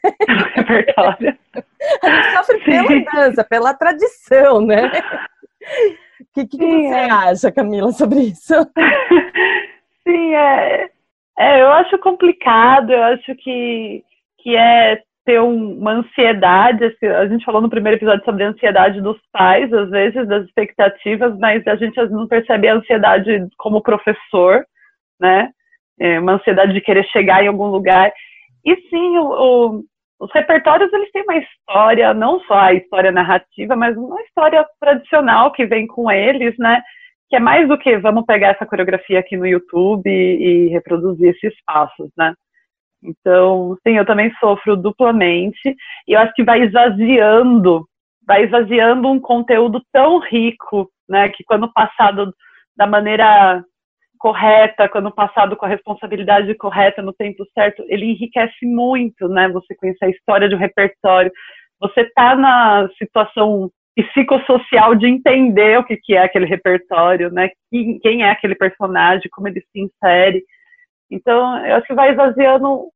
É 0.56 0.62
verdade. 0.62 1.38
A 2.02 2.10
gente 2.10 2.36
sofre 2.36 2.58
Sim. 2.58 2.64
pela 2.64 3.04
dança, 3.12 3.44
pela 3.44 3.74
tradição, 3.74 4.60
né? 4.60 4.92
O 6.20 6.24
que, 6.34 6.46
que, 6.46 6.58
que 6.58 6.66
você 6.66 6.94
é. 6.94 7.10
acha, 7.10 7.52
Camila, 7.52 7.90
sobre 7.92 8.20
isso? 8.20 8.54
Sim, 10.06 10.34
é, 10.34 10.90
é, 11.38 11.62
eu 11.62 11.72
acho 11.72 11.98
complicado, 11.98 12.92
eu 12.92 13.02
acho 13.02 13.34
que, 13.36 14.04
que 14.38 14.56
é 14.56 15.00
ter 15.24 15.40
um, 15.40 15.78
uma 15.78 15.92
ansiedade, 15.92 16.84
assim, 16.84 17.06
a 17.06 17.26
gente 17.26 17.44
falou 17.44 17.60
no 17.60 17.70
primeiro 17.70 17.96
episódio 17.96 18.24
sobre 18.24 18.44
a 18.44 18.48
ansiedade 18.48 19.00
dos 19.00 19.18
pais, 19.32 19.72
às 19.72 19.90
vezes, 19.90 20.28
das 20.28 20.44
expectativas, 20.44 21.36
mas 21.38 21.66
a 21.66 21.76
gente 21.76 21.96
não 22.10 22.28
percebe 22.28 22.68
a 22.68 22.74
ansiedade 22.74 23.48
como 23.56 23.82
professor, 23.82 24.64
né? 25.18 25.50
É 25.98 26.20
uma 26.20 26.32
ansiedade 26.32 26.72
de 26.72 26.80
querer 26.80 27.04
chegar 27.06 27.42
em 27.42 27.48
algum 27.48 27.66
lugar. 27.66 28.12
E 28.64 28.76
sim, 28.90 29.18
o, 29.18 29.24
o, 29.24 29.84
os 30.20 30.30
repertórios 30.32 30.92
eles 30.92 31.10
têm 31.10 31.22
uma 31.22 31.36
história, 31.36 32.12
não 32.12 32.40
só 32.40 32.54
a 32.54 32.74
história 32.74 33.10
narrativa, 33.10 33.74
mas 33.74 33.96
uma 33.96 34.20
história 34.22 34.66
tradicional 34.80 35.52
que 35.52 35.64
vem 35.64 35.86
com 35.86 36.10
eles, 36.10 36.54
né? 36.58 36.82
Que 37.34 37.38
é 37.38 37.40
mais 37.40 37.66
do 37.66 37.76
que 37.76 37.98
vamos 37.98 38.24
pegar 38.26 38.50
essa 38.50 38.64
coreografia 38.64 39.18
aqui 39.18 39.36
no 39.36 39.44
YouTube 39.44 40.08
e, 40.08 40.66
e 40.66 40.68
reproduzir 40.68 41.30
esses 41.30 41.52
passos, 41.66 42.08
né? 42.16 42.32
Então, 43.02 43.76
sim, 43.84 43.96
eu 43.96 44.06
também 44.06 44.32
sofro 44.38 44.76
duplamente 44.76 45.74
e 46.06 46.12
eu 46.12 46.20
acho 46.20 46.32
que 46.32 46.44
vai 46.44 46.62
esvaziando, 46.62 47.88
vai 48.24 48.44
esvaziando 48.44 49.08
um 49.08 49.18
conteúdo 49.18 49.82
tão 49.92 50.20
rico, 50.20 50.88
né? 51.08 51.28
Que 51.30 51.42
quando 51.42 51.72
passado 51.72 52.32
da 52.76 52.86
maneira 52.86 53.64
correta, 54.16 54.88
quando 54.88 55.10
passado 55.10 55.56
com 55.56 55.66
a 55.66 55.68
responsabilidade 55.68 56.54
correta, 56.54 57.02
no 57.02 57.12
tempo 57.12 57.44
certo, 57.52 57.84
ele 57.88 58.12
enriquece 58.12 58.64
muito, 58.64 59.26
né? 59.26 59.48
Você 59.48 59.74
conhecer 59.74 60.04
a 60.04 60.10
história 60.10 60.48
de 60.48 60.54
um 60.54 60.58
repertório, 60.58 61.32
você 61.80 62.02
está 62.02 62.36
na 62.36 62.88
situação 62.96 63.72
psicossocial 64.02 64.94
de 64.94 65.06
entender 65.06 65.78
o 65.78 65.84
que, 65.84 65.96
que 65.96 66.14
é 66.14 66.22
aquele 66.24 66.46
repertório, 66.46 67.30
né? 67.30 67.50
Quem, 67.70 67.98
quem 68.00 68.22
é 68.22 68.30
aquele 68.30 68.54
personagem, 68.54 69.30
como 69.30 69.46
ele 69.46 69.60
se 69.60 69.80
insere. 69.80 70.42
Então, 71.10 71.64
eu 71.64 71.76
acho 71.76 71.86
que 71.86 71.94
vai 71.94 72.10
esvaziando 72.10 72.88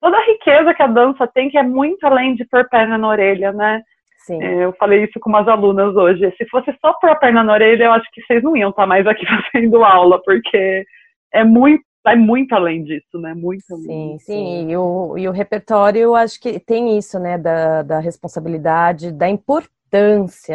toda 0.00 0.16
a 0.16 0.26
riqueza 0.26 0.74
que 0.74 0.82
a 0.82 0.86
dança 0.86 1.26
tem, 1.26 1.50
que 1.50 1.58
é 1.58 1.62
muito 1.62 2.04
além 2.04 2.34
de 2.34 2.44
pôr 2.46 2.68
perna 2.68 2.96
na 2.96 3.08
orelha, 3.08 3.52
né? 3.52 3.82
Sim. 4.26 4.42
É, 4.42 4.64
eu 4.64 4.72
falei 4.78 5.04
isso 5.04 5.18
com 5.20 5.28
umas 5.28 5.46
alunas 5.46 5.94
hoje. 5.96 6.32
Se 6.36 6.46
fosse 6.48 6.74
só 6.80 6.92
pôr 6.94 7.10
a 7.10 7.16
perna 7.16 7.42
na 7.42 7.52
orelha, 7.52 7.84
eu 7.84 7.92
acho 7.92 8.08
que 8.12 8.22
vocês 8.22 8.42
não 8.42 8.56
iam 8.56 8.70
estar 8.70 8.86
mais 8.86 9.06
aqui 9.06 9.24
fazendo 9.52 9.84
aula, 9.84 10.20
porque 10.24 10.84
é 11.32 11.44
muito, 11.44 11.84
vai 12.04 12.16
muito 12.16 12.54
além 12.54 12.84
disso, 12.84 13.18
né? 13.18 13.34
Muito 13.34 13.64
além. 13.70 14.18
Sim, 14.18 14.18
sim. 14.18 14.70
E 14.70 14.76
o, 14.76 15.18
e 15.18 15.28
o 15.28 15.32
repertório, 15.32 16.00
eu 16.00 16.14
acho 16.14 16.40
que 16.40 16.58
tem 16.58 16.96
isso, 16.96 17.18
né? 17.18 17.36
Da, 17.36 17.82
da 17.82 17.98
responsabilidade, 17.98 19.12
da 19.12 19.28
importância, 19.28 19.81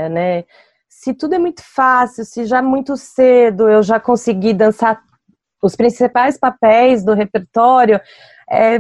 né? 0.10 0.44
Se 0.90 1.14
tudo 1.14 1.36
é 1.36 1.40
muito 1.40 1.62
fácil, 1.64 2.26
se 2.26 2.46
já 2.46 2.62
muito 2.62 2.98
cedo 2.98 3.70
eu 3.70 3.84
já 3.84 4.00
consegui 4.00 4.54
dançar 4.54 5.02
os 5.62 5.76
principais 5.76 6.38
papéis 6.38 7.04
do 7.04 7.14
repertório, 7.14 8.00
é, 8.50 8.80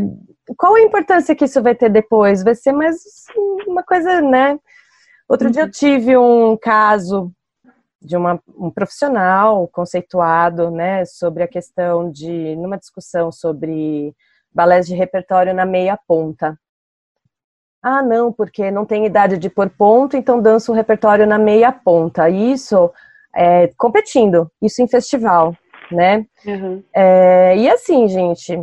qual 0.57 0.75
a 0.75 0.81
importância 0.81 1.35
que 1.35 1.45
isso 1.45 1.61
vai 1.61 1.75
ter 1.75 1.89
depois? 1.89 2.43
Vai 2.43 2.55
ser 2.55 2.71
mais 2.71 2.97
uma 3.67 3.83
coisa, 3.83 4.21
né? 4.21 4.57
Outro 5.27 5.47
uhum. 5.47 5.51
dia 5.51 5.61
eu 5.63 5.65
uhum. 5.65 5.71
tive 5.71 6.17
um 6.17 6.57
caso 6.57 7.31
de 8.01 8.15
uma, 8.15 8.41
um 8.55 8.71
profissional 8.71 9.67
conceituado, 9.67 10.71
né, 10.71 11.03
sobre 11.05 11.43
a 11.43 11.47
questão 11.47 12.09
de, 12.09 12.55
numa 12.55 12.77
discussão 12.77 13.31
sobre 13.31 14.15
balés 14.53 14.87
de 14.87 14.95
repertório 14.95 15.53
na 15.53 15.65
meia 15.65 15.99
ponta. 16.07 16.57
Ah, 17.81 18.01
não, 18.01 18.31
porque 18.31 18.71
não 18.71 18.85
tem 18.85 19.05
idade 19.05 19.37
de 19.37 19.49
pôr 19.49 19.69
ponto, 19.69 20.17
então 20.17 20.41
danço 20.41 20.71
o 20.71 20.75
repertório 20.75 21.27
na 21.27 21.37
meia 21.37 21.71
ponta. 21.71 22.29
Isso 22.29 22.91
é, 23.35 23.67
competindo, 23.77 24.51
isso 24.61 24.81
em 24.81 24.87
festival, 24.87 25.55
né? 25.91 26.25
Uhum. 26.45 26.83
É, 26.93 27.55
e 27.57 27.69
assim, 27.69 28.07
gente, 28.07 28.59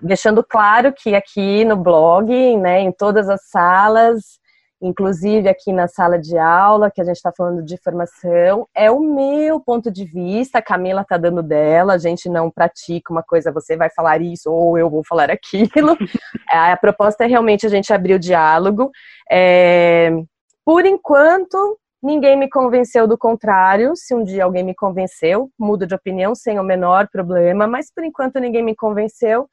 deixando 0.00 0.42
claro 0.42 0.92
que 0.92 1.14
aqui 1.14 1.64
no 1.64 1.76
blog, 1.76 2.56
né, 2.56 2.80
em 2.80 2.92
todas 2.92 3.28
as 3.28 3.48
salas, 3.48 4.39
inclusive 4.80 5.48
aqui 5.48 5.72
na 5.72 5.86
sala 5.86 6.18
de 6.18 6.38
aula, 6.38 6.90
que 6.90 7.00
a 7.00 7.04
gente 7.04 7.16
está 7.16 7.30
falando 7.30 7.62
de 7.62 7.76
formação, 7.76 8.66
é 8.74 8.90
o 8.90 9.00
meu 9.00 9.60
ponto 9.60 9.90
de 9.90 10.04
vista, 10.04 10.58
a 10.58 10.62
Camila 10.62 11.02
está 11.02 11.16
dando 11.16 11.42
dela, 11.42 11.94
a 11.94 11.98
gente 11.98 12.28
não 12.28 12.50
pratica 12.50 13.12
uma 13.12 13.22
coisa, 13.22 13.52
você 13.52 13.76
vai 13.76 13.90
falar 13.90 14.20
isso 14.22 14.50
ou 14.50 14.78
eu 14.78 14.88
vou 14.88 15.02
falar 15.04 15.30
aquilo. 15.30 15.96
a 16.48 16.76
proposta 16.76 17.24
é 17.24 17.26
realmente 17.26 17.66
a 17.66 17.68
gente 17.68 17.92
abrir 17.92 18.14
o 18.14 18.18
diálogo. 18.18 18.90
É, 19.30 20.10
por 20.64 20.86
enquanto, 20.86 21.78
ninguém 22.02 22.36
me 22.36 22.48
convenceu 22.48 23.06
do 23.06 23.18
contrário. 23.18 23.92
Se 23.94 24.14
um 24.14 24.24
dia 24.24 24.44
alguém 24.44 24.64
me 24.64 24.74
convenceu, 24.74 25.50
mudo 25.58 25.86
de 25.86 25.94
opinião 25.94 26.34
sem 26.34 26.58
o 26.58 26.64
menor 26.64 27.08
problema, 27.08 27.66
mas 27.66 27.92
por 27.92 28.04
enquanto 28.04 28.38
ninguém 28.38 28.62
me 28.62 28.74
convenceu. 28.74 29.48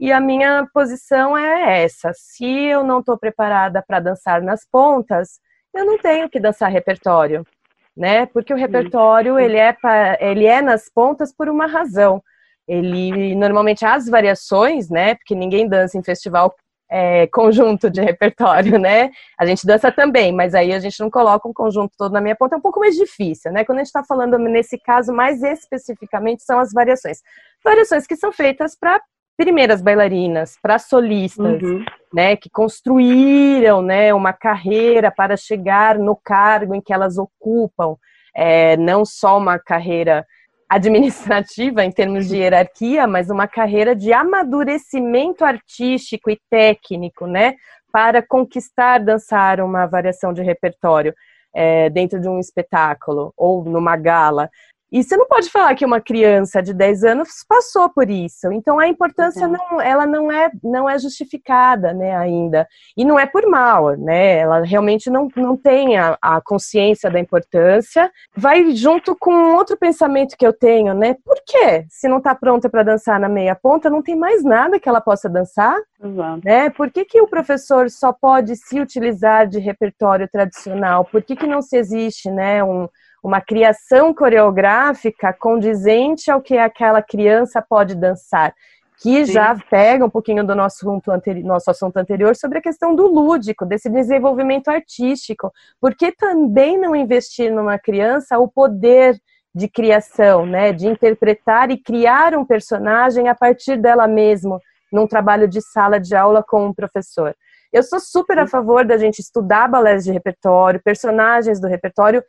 E 0.00 0.10
a 0.10 0.18
minha 0.18 0.66
posição 0.72 1.36
é 1.36 1.84
essa: 1.84 2.10
se 2.14 2.46
eu 2.46 2.82
não 2.82 3.00
estou 3.00 3.18
preparada 3.18 3.84
para 3.86 4.00
dançar 4.00 4.40
nas 4.40 4.64
pontas, 4.64 5.38
eu 5.74 5.84
não 5.84 5.98
tenho 5.98 6.28
que 6.30 6.40
dançar 6.40 6.70
repertório, 6.70 7.46
né? 7.94 8.24
Porque 8.24 8.54
o 8.54 8.56
repertório 8.56 9.38
ele 9.38 9.58
é 9.58 9.74
pra, 9.74 10.16
ele 10.18 10.46
é 10.46 10.62
nas 10.62 10.88
pontas 10.88 11.34
por 11.34 11.50
uma 11.50 11.66
razão. 11.66 12.22
Ele 12.66 13.34
normalmente 13.34 13.84
as 13.84 14.08
variações, 14.08 14.88
né? 14.88 15.16
Porque 15.16 15.34
ninguém 15.34 15.68
dança 15.68 15.98
em 15.98 16.02
festival 16.02 16.54
é, 16.90 17.26
conjunto 17.26 17.90
de 17.90 18.00
repertório, 18.00 18.78
né? 18.78 19.10
A 19.38 19.44
gente 19.44 19.66
dança 19.66 19.92
também, 19.92 20.32
mas 20.32 20.54
aí 20.54 20.72
a 20.72 20.78
gente 20.78 20.98
não 20.98 21.10
coloca 21.10 21.46
um 21.46 21.52
conjunto 21.52 21.92
todo 21.98 22.12
na 22.12 22.22
minha 22.22 22.34
ponta, 22.34 22.54
é 22.54 22.58
um 22.58 22.62
pouco 22.62 22.80
mais 22.80 22.96
difícil, 22.96 23.52
né? 23.52 23.64
Quando 23.64 23.78
a 23.78 23.80
gente 23.82 23.88
está 23.88 24.02
falando 24.02 24.38
nesse 24.38 24.78
caso 24.78 25.12
mais 25.12 25.42
especificamente 25.42 26.42
são 26.42 26.58
as 26.58 26.72
variações. 26.72 27.18
Variações 27.62 28.06
que 28.06 28.16
são 28.16 28.32
feitas 28.32 28.74
para 28.74 28.98
primeiras 29.40 29.80
bailarinas, 29.80 30.58
para 30.60 30.78
solistas, 30.78 31.62
uhum. 31.62 31.82
né, 32.12 32.36
que 32.36 32.50
construíram, 32.50 33.80
né, 33.80 34.12
uma 34.12 34.34
carreira 34.34 35.10
para 35.10 35.34
chegar 35.34 35.98
no 35.98 36.14
cargo 36.14 36.74
em 36.74 36.80
que 36.82 36.92
elas 36.92 37.16
ocupam, 37.16 37.96
é, 38.36 38.76
não 38.76 39.02
só 39.02 39.38
uma 39.38 39.58
carreira 39.58 40.26
administrativa 40.68 41.82
em 41.82 41.90
termos 41.90 42.28
de 42.28 42.36
hierarquia, 42.36 43.06
mas 43.06 43.30
uma 43.30 43.48
carreira 43.48 43.96
de 43.96 44.12
amadurecimento 44.12 45.42
artístico 45.42 46.30
e 46.30 46.38
técnico, 46.50 47.26
né, 47.26 47.54
para 47.90 48.22
conquistar 48.22 48.98
dançar 48.98 49.58
uma 49.62 49.86
variação 49.86 50.34
de 50.34 50.42
repertório 50.42 51.14
é, 51.54 51.88
dentro 51.88 52.20
de 52.20 52.28
um 52.28 52.38
espetáculo 52.38 53.32
ou 53.38 53.64
numa 53.64 53.96
gala. 53.96 54.50
E 54.92 55.02
você 55.02 55.16
não 55.16 55.26
pode 55.26 55.48
falar 55.50 55.74
que 55.74 55.84
uma 55.84 56.00
criança 56.00 56.62
de 56.62 56.74
10 56.74 57.04
anos 57.04 57.28
passou 57.48 57.88
por 57.88 58.10
isso. 58.10 58.52
Então 58.52 58.78
a 58.78 58.88
importância 58.88 59.46
uhum. 59.46 59.52
não, 59.52 59.80
ela 59.80 60.06
não 60.06 60.32
é, 60.32 60.50
não 60.62 60.88
é 60.88 60.98
justificada, 60.98 61.92
né, 61.92 62.16
ainda. 62.16 62.66
E 62.96 63.04
não 63.04 63.18
é 63.18 63.26
por 63.26 63.46
mal, 63.46 63.96
né? 63.96 64.38
Ela 64.38 64.64
realmente 64.64 65.08
não, 65.08 65.28
não 65.36 65.56
tem 65.56 65.96
a, 65.96 66.18
a 66.20 66.40
consciência 66.40 67.10
da 67.10 67.20
importância. 67.20 68.10
Vai 68.36 68.74
junto 68.74 69.14
com 69.14 69.54
outro 69.54 69.76
pensamento 69.76 70.36
que 70.36 70.46
eu 70.46 70.52
tenho, 70.52 70.94
né? 70.94 71.14
Por 71.24 71.36
quê? 71.46 71.86
Se 71.88 72.08
não 72.08 72.18
está 72.18 72.34
pronta 72.34 72.68
para 72.68 72.82
dançar 72.82 73.20
na 73.20 73.28
meia 73.28 73.54
ponta, 73.54 73.88
não 73.88 74.02
tem 74.02 74.16
mais 74.16 74.42
nada 74.42 74.80
que 74.80 74.88
ela 74.88 75.00
possa 75.00 75.28
dançar, 75.28 75.76
Exato. 76.02 76.40
né? 76.44 76.70
Por 76.70 76.90
que, 76.90 77.04
que 77.04 77.20
o 77.20 77.28
professor 77.28 77.88
só 77.90 78.12
pode 78.12 78.56
se 78.56 78.80
utilizar 78.80 79.46
de 79.46 79.58
repertório 79.58 80.28
tradicional? 80.28 81.04
Por 81.04 81.22
que, 81.22 81.36
que 81.36 81.46
não 81.46 81.62
se 81.62 81.76
existe, 81.76 82.30
né, 82.30 82.62
um 82.64 82.88
uma 83.22 83.40
criação 83.40 84.14
coreográfica 84.14 85.32
condizente 85.32 86.30
ao 86.30 86.40
que 86.40 86.56
aquela 86.56 87.02
criança 87.02 87.62
pode 87.66 87.94
dançar, 87.94 88.54
que 89.02 89.24
Sim. 89.26 89.32
já 89.32 89.56
pega 89.70 90.04
um 90.04 90.10
pouquinho 90.10 90.44
do 90.44 90.54
nosso 90.54 90.76
assunto, 90.76 91.10
anterior, 91.10 91.46
nosso 91.46 91.70
assunto 91.70 91.96
anterior 91.96 92.36
sobre 92.36 92.58
a 92.58 92.62
questão 92.62 92.94
do 92.94 93.06
lúdico, 93.06 93.64
desse 93.64 93.88
desenvolvimento 93.88 94.68
artístico. 94.68 95.50
Por 95.80 95.94
que 95.94 96.12
também 96.12 96.78
não 96.78 96.94
investir 96.94 97.50
numa 97.52 97.78
criança 97.78 98.38
o 98.38 98.48
poder 98.48 99.18
de 99.54 99.68
criação, 99.68 100.46
né, 100.46 100.72
de 100.72 100.86
interpretar 100.86 101.70
e 101.70 101.78
criar 101.78 102.36
um 102.36 102.44
personagem 102.44 103.28
a 103.28 103.34
partir 103.34 103.76
dela 103.76 104.06
mesma, 104.06 104.60
num 104.92 105.06
trabalho 105.06 105.48
de 105.48 105.60
sala 105.60 105.98
de 105.98 106.14
aula 106.14 106.44
com 106.46 106.66
um 106.66 106.74
professor? 106.74 107.34
Eu 107.72 107.82
sou 107.82 108.00
super 108.00 108.38
a 108.38 108.46
favor 108.46 108.84
da 108.84 108.98
gente 108.98 109.20
estudar 109.20 109.68
balés 109.68 110.04
de 110.04 110.12
repertório, 110.12 110.82
personagens 110.82 111.60
do 111.60 111.68
repertório 111.68 112.22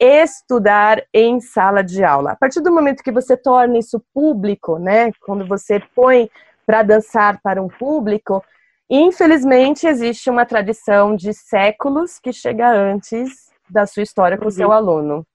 estudar 0.00 1.02
em 1.12 1.40
sala 1.40 1.82
de 1.82 2.04
aula. 2.04 2.32
A 2.32 2.36
partir 2.36 2.60
do 2.60 2.72
momento 2.72 3.02
que 3.02 3.12
você 3.12 3.36
torna 3.36 3.78
isso 3.78 4.02
público, 4.14 4.78
né, 4.78 5.10
quando 5.20 5.46
você 5.46 5.80
põe 5.94 6.30
para 6.66 6.82
dançar 6.82 7.40
para 7.42 7.62
um 7.62 7.68
público, 7.68 8.44
infelizmente 8.88 9.86
existe 9.86 10.30
uma 10.30 10.46
tradição 10.46 11.16
de 11.16 11.32
séculos 11.32 12.18
que 12.18 12.32
chega 12.32 12.70
antes 12.70 13.48
da 13.68 13.86
sua 13.86 14.02
história 14.02 14.36
com 14.36 14.44
o 14.44 14.46
uhum. 14.48 14.52
seu 14.52 14.72
aluno. 14.72 15.26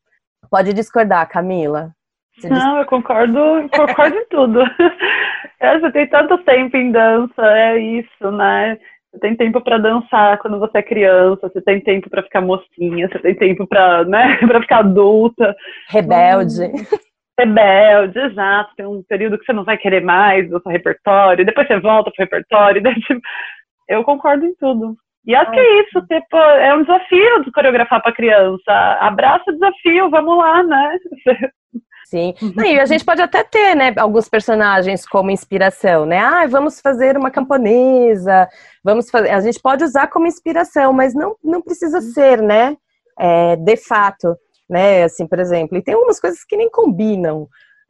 Pode 0.50 0.74
discordar, 0.74 1.28
Camila? 1.30 1.92
Você 2.38 2.50
Não, 2.50 2.80
eu 2.80 2.86
concordo, 2.86 3.40
concordo 3.70 4.18
em 4.18 4.26
tudo. 4.28 4.60
Você 5.82 5.92
tem 5.92 6.08
tanto 6.08 6.38
tempo 6.40 6.76
em 6.76 6.92
dança, 6.92 7.42
é 7.42 7.78
isso, 7.80 8.32
né? 8.32 8.78
Você 9.14 9.20
tem 9.20 9.36
tempo 9.36 9.62
para 9.62 9.78
dançar 9.78 10.40
quando 10.40 10.58
você 10.58 10.80
é 10.80 10.84
criança, 10.84 11.48
você 11.48 11.62
tem 11.62 11.80
tempo 11.80 12.10
para 12.10 12.24
ficar 12.24 12.42
mocinha, 12.42 13.08
você 13.08 13.20
tem 13.20 13.36
tempo 13.36 13.68
para, 13.68 14.04
né, 14.06 14.38
para 14.48 14.62
ficar 14.62 14.80
adulta. 14.80 15.56
Rebelde. 15.88 16.64
Hum, 16.64 16.98
rebelde, 17.40 18.20
exato. 18.20 18.72
Tem 18.76 18.88
um 18.88 19.04
período 19.04 19.38
que 19.38 19.46
você 19.46 19.54
não 19.54 19.64
vai 19.64 19.78
querer 19.78 20.02
mais 20.02 20.50
do 20.50 20.60
seu 20.60 20.72
repertório, 20.72 21.46
depois 21.46 21.68
você 21.68 21.80
volta 21.80 22.10
pro 22.12 22.24
repertório. 22.24 22.82
Eu 23.88 24.04
concordo 24.04 24.46
em 24.46 24.56
tudo. 24.56 24.96
E 25.26 25.36
acho 25.36 25.52
que 25.52 25.60
é 25.60 25.82
isso, 25.82 26.02
tipo, 26.08 26.36
é 26.36 26.74
um 26.76 26.82
desafio 26.82 27.44
de 27.44 27.52
coreografar 27.52 28.02
para 28.02 28.12
criança. 28.14 28.98
Abraça 29.00 29.44
o 29.48 29.54
desafio, 29.54 30.10
vamos 30.10 30.38
lá, 30.38 30.64
né? 30.64 30.98
Sim. 32.06 32.34
e 32.42 32.80
a 32.80 32.86
gente 32.86 33.04
pode 33.04 33.22
até 33.22 33.44
ter, 33.44 33.76
né, 33.76 33.94
alguns 33.98 34.30
personagens 34.30 35.06
como 35.06 35.32
inspiração, 35.32 36.06
né? 36.06 36.20
Ah, 36.20 36.46
vamos 36.48 36.80
fazer 36.80 37.18
uma 37.18 37.32
camponesa, 37.32 38.48
vamos 38.84 39.10
fazer. 39.10 39.30
A 39.30 39.42
gente 39.42 39.60
pode 39.60 39.84
usar 39.84 40.08
como 40.08 40.28
inspiração, 40.28 40.94
mas 40.94 41.14
não, 41.14 41.36
não 41.44 41.62
precisa 41.62 42.02
ser, 42.02 42.42
né? 42.42 42.78
É, 43.18 43.56
de 43.56 43.78
fato, 43.78 44.36
né? 44.70 45.04
Assim, 45.04 45.26
por 45.26 45.40
exemplo, 45.40 45.78
e 45.78 45.82
tem 45.82 45.94
algumas 45.94 46.20
coisas 46.20 46.44
que 46.44 46.58
nem 46.58 46.70
combinam. 46.70 47.48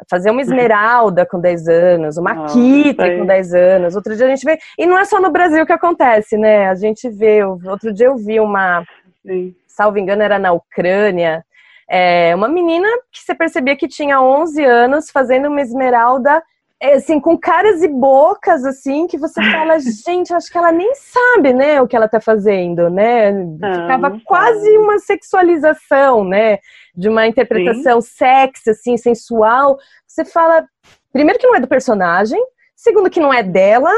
Fazer 0.10 0.32
uma 0.32 0.42
esmeralda 0.42 1.26
com 1.26 1.40
10 1.40 1.68
anos, 1.68 2.18
uma 2.18 2.48
quitre 2.48 3.20
com 3.20 3.26
10 3.26 3.54
anos. 3.54 3.96
Outro 3.96 4.16
dia 4.16 4.26
a 4.26 4.30
gente 4.30 4.44
vê. 4.44 4.58
E 4.78 4.86
não 4.86 4.98
é 4.98 5.06
só 5.06 5.22
no 5.22 5.32
Brasil 5.32 5.66
que 5.66 5.72
acontece, 5.72 6.38
né? 6.38 6.68
A 6.68 6.76
gente 6.76 7.10
vê. 7.10 7.44
Outro 7.46 7.94
dia 7.94 8.08
eu 8.08 8.18
vi 8.18 8.40
uma. 8.40 8.84
Sim. 9.26 9.56
Salvo 9.66 9.98
engano, 9.98 10.22
era 10.22 10.38
na 10.38 10.52
Ucrânia 10.52 11.44
é 11.90 12.34
uma 12.36 12.48
menina 12.48 12.88
que 13.12 13.20
você 13.20 13.36
percebia 13.36 13.76
que 13.76 13.88
tinha 13.88 14.22
11 14.22 14.64
anos 14.64 15.12
fazendo 15.12 15.48
uma 15.48 15.62
esmeralda 15.62 16.42
é, 16.84 16.96
assim, 16.96 17.18
com 17.18 17.38
caras 17.38 17.82
e 17.82 17.88
bocas, 17.88 18.66
assim, 18.66 19.08
que 19.08 19.18
você 19.18 19.42
fala, 19.52 19.80
gente, 19.80 20.34
acho 20.34 20.52
que 20.52 20.58
ela 20.58 20.72
nem 20.72 20.94
sabe, 20.96 21.54
né, 21.54 21.82
o 21.82 21.88
que 21.88 21.96
ela 21.96 22.10
tá 22.10 22.20
fazendo, 22.20 22.90
né? 22.90 23.32
Ficava 23.56 24.10
não, 24.10 24.20
quase 24.20 24.70
uma 24.78 25.00
sexualização, 25.00 26.26
né? 26.26 26.60
De 26.94 27.08
uma 27.08 27.26
interpretação 27.26 28.02
Sim. 28.02 28.10
sexy, 28.10 28.70
assim, 28.70 28.98
sensual. 28.98 29.78
Você 30.06 30.26
fala, 30.26 30.68
primeiro 31.14 31.40
que 31.40 31.48
não 31.48 31.56
é 31.56 31.62
do 31.62 31.70
personagem, 31.70 32.42
segundo 32.76 33.10
que 33.10 33.22
não 33.22 33.34
é 33.34 33.42
dela. 33.42 33.92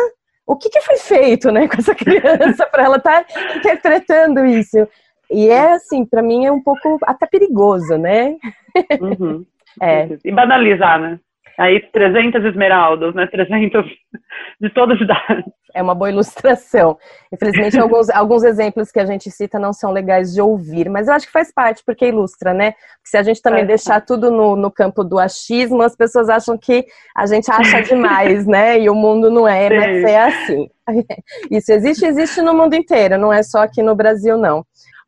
O 0.46 0.56
que, 0.56 0.70
que 0.70 0.80
foi 0.82 0.98
feito, 0.98 1.52
né, 1.52 1.68
com 1.68 1.78
essa 1.80 1.96
criança 1.96 2.68
para 2.68 2.84
ela 2.84 2.98
estar 2.98 3.24
tá 3.24 3.56
interpretando 3.56 4.46
isso? 4.46 4.88
E 5.32 5.50
é 5.50 5.74
assim, 5.74 6.06
para 6.06 6.22
mim 6.22 6.46
é 6.46 6.52
um 6.52 6.62
pouco 6.62 6.98
até 7.04 7.26
perigoso, 7.26 7.98
né? 7.98 8.36
Uhum. 9.02 9.46
é. 9.82 10.18
E 10.24 10.32
banalizar, 10.32 11.00
né? 11.00 11.20
Aí 11.58 11.80
300 11.80 12.44
esmeraldas, 12.44 13.16
né? 13.16 13.28
300 13.28 13.86
de 14.60 14.70
todas 14.72 14.98
as 14.98 15.04
idades. 15.04 15.46
É 15.74 15.82
uma 15.82 15.96
boa 15.96 16.10
ilustração. 16.10 16.98
Infelizmente, 17.34 17.80
alguns, 17.80 18.10
alguns 18.10 18.44
exemplos 18.44 18.92
que 18.92 19.00
a 19.00 19.06
gente 19.06 19.30
cita 19.32 19.60
não 19.60 19.74
são 19.74 19.92
legais 19.92 20.34
de 20.34 20.42
ouvir, 20.42 20.90
mas 20.90 21.08
eu 21.08 21.14
acho 21.14 21.28
que 21.28 21.34
faz 21.34 21.54
parte, 21.54 21.84
porque 21.86 22.08
ilustra, 22.08 22.54
né? 22.54 22.74
se 23.04 23.18
a 23.18 23.24
gente 23.24 23.42
também 23.42 23.64
é. 23.64 23.66
deixar 23.66 24.02
tudo 24.02 24.32
no, 24.32 24.56
no 24.56 24.72
campo 24.72 25.04
do 25.04 25.20
achismo, 25.20 25.82
as 25.82 25.96
pessoas 25.96 26.28
acham 26.28 26.58
que 26.58 26.86
a 27.16 27.26
gente 27.26 27.50
acha 27.52 27.82
demais, 27.82 28.46
né? 28.48 28.80
E 28.80 28.90
o 28.90 28.96
mundo 28.96 29.30
não 29.30 29.48
é, 29.48 29.70
Sim. 29.70 29.76
mas 29.76 30.04
é 30.04 30.20
assim. 30.24 30.70
Isso 31.52 31.72
existe, 31.72 32.06
existe 32.06 32.42
no 32.42 32.54
mundo 32.54 32.74
inteiro, 32.74 33.18
não 33.18 33.32
é 33.32 33.44
só 33.44 33.60
aqui 33.60 33.84
no 33.84 33.96
Brasil, 33.96 34.38
não. 34.38 34.66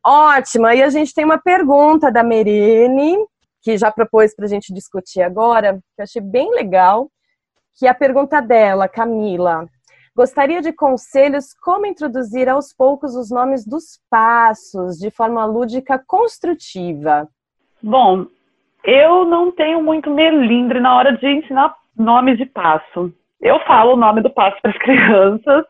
Ótima! 0.10 0.74
E 0.74 0.82
a 0.82 0.90
gente 0.90 1.14
tem 1.14 1.26
uma 1.26 1.38
pergunta 1.38 2.10
da 2.10 2.24
Merene, 2.24 3.18
que 3.62 3.78
já 3.78 3.92
propôs 3.92 4.34
para 4.34 4.46
a 4.46 4.48
gente 4.48 4.74
discutir 4.74 5.22
agora, 5.22 5.74
que 5.74 6.00
eu 6.02 6.04
achei 6.04 6.22
bem 6.22 6.50
legal, 6.52 7.10
que 7.78 7.86
é 7.86 7.90
a 7.90 7.94
pergunta 7.94 8.42
dela, 8.42 8.88
Camila. 8.88 9.68
Gostaria 10.16 10.62
de 10.62 10.72
conselhos 10.72 11.54
como 11.62 11.86
introduzir 11.86 12.48
aos 12.48 12.74
poucos 12.74 13.18
os 13.18 13.30
nomes 13.30 13.68
dos 13.68 14.00
passos 14.10 14.96
de 14.98 15.12
forma 15.12 15.44
lúdica 15.44 16.02
construtiva. 16.08 17.28
Bom, 17.84 18.28
eu 18.86 19.26
não 19.26 19.52
tenho 19.52 19.84
muito 19.84 20.10
melindre 20.10 20.80
na 20.80 20.96
hora 20.96 21.18
de 21.18 21.28
ensinar 21.28 21.76
nomes 21.98 22.38
de 22.38 22.46
passo. 22.46 23.14
Eu 23.42 23.60
falo 23.66 23.92
o 23.92 23.98
nome 23.98 24.22
do 24.22 24.30
passo 24.30 24.56
para 24.64 24.72
as 24.72 24.78
crianças 24.78 25.66